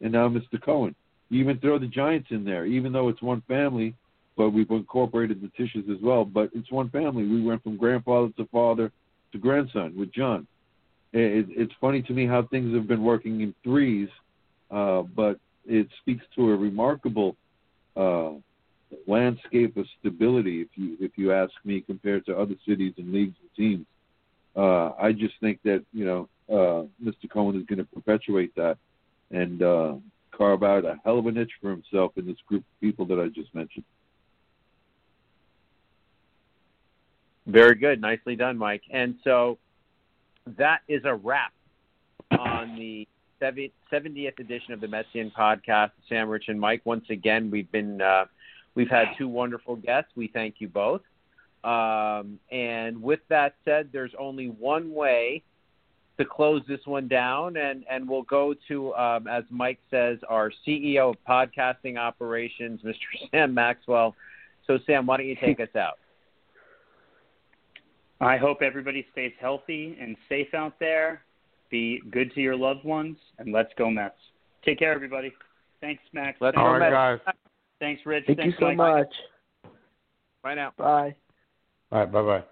[0.00, 0.60] and now Mr.
[0.60, 0.94] Cohen.
[1.30, 3.94] Even throw the Giants in there, even though it's one family,
[4.36, 6.24] but we've incorporated the Tisches as well.
[6.24, 7.26] But it's one family.
[7.26, 8.90] We went from grandfather to father
[9.32, 10.46] to grandson with John.
[11.12, 14.08] It, it's funny to me how things have been working in threes,
[14.70, 17.36] uh, but it speaks to a remarkable
[17.96, 18.32] uh,
[19.06, 23.36] landscape of stability, if you if you ask me, compared to other cities and leagues
[23.40, 23.86] and teams.
[24.56, 27.30] Uh, I just think that you know uh, Mr.
[27.32, 28.78] Cohen is going to perpetuate that,
[29.30, 29.94] and uh,
[30.40, 33.20] carve out a hell of a niche for himself in this group of people that
[33.20, 33.84] I just mentioned.
[37.46, 38.00] Very good.
[38.00, 38.82] Nicely done, Mike.
[38.90, 39.58] And so
[40.56, 41.52] that is a wrap
[42.30, 43.06] on the
[43.42, 45.90] 70th edition of the Metsian podcast.
[46.08, 46.82] Sam Rich and Mike.
[46.84, 48.24] Once again, we've been uh,
[48.74, 50.12] we've had two wonderful guests.
[50.16, 51.02] We thank you both.
[51.64, 55.42] Um, and with that said, there's only one way
[56.20, 60.52] to close this one down, and and we'll go to um, as Mike says, our
[60.66, 62.94] CEO of podcasting operations, Mr.
[63.30, 64.14] Sam Maxwell.
[64.66, 65.98] So Sam, why don't you take us out?
[68.20, 71.22] I hope everybody stays healthy and safe out there.
[71.70, 74.14] Be good to your loved ones, and let's go Mets.
[74.64, 75.32] Take care, everybody.
[75.80, 76.36] Thanks, Max.
[76.40, 77.22] Let's Thanks, All go right, Mets.
[77.24, 77.34] guys.
[77.78, 78.24] Thanks Rich.
[78.26, 78.76] Thank you so Mike.
[78.76, 79.72] much.
[80.42, 80.72] Bye now.
[80.76, 81.14] Bye.
[81.90, 82.44] All right, bye bye.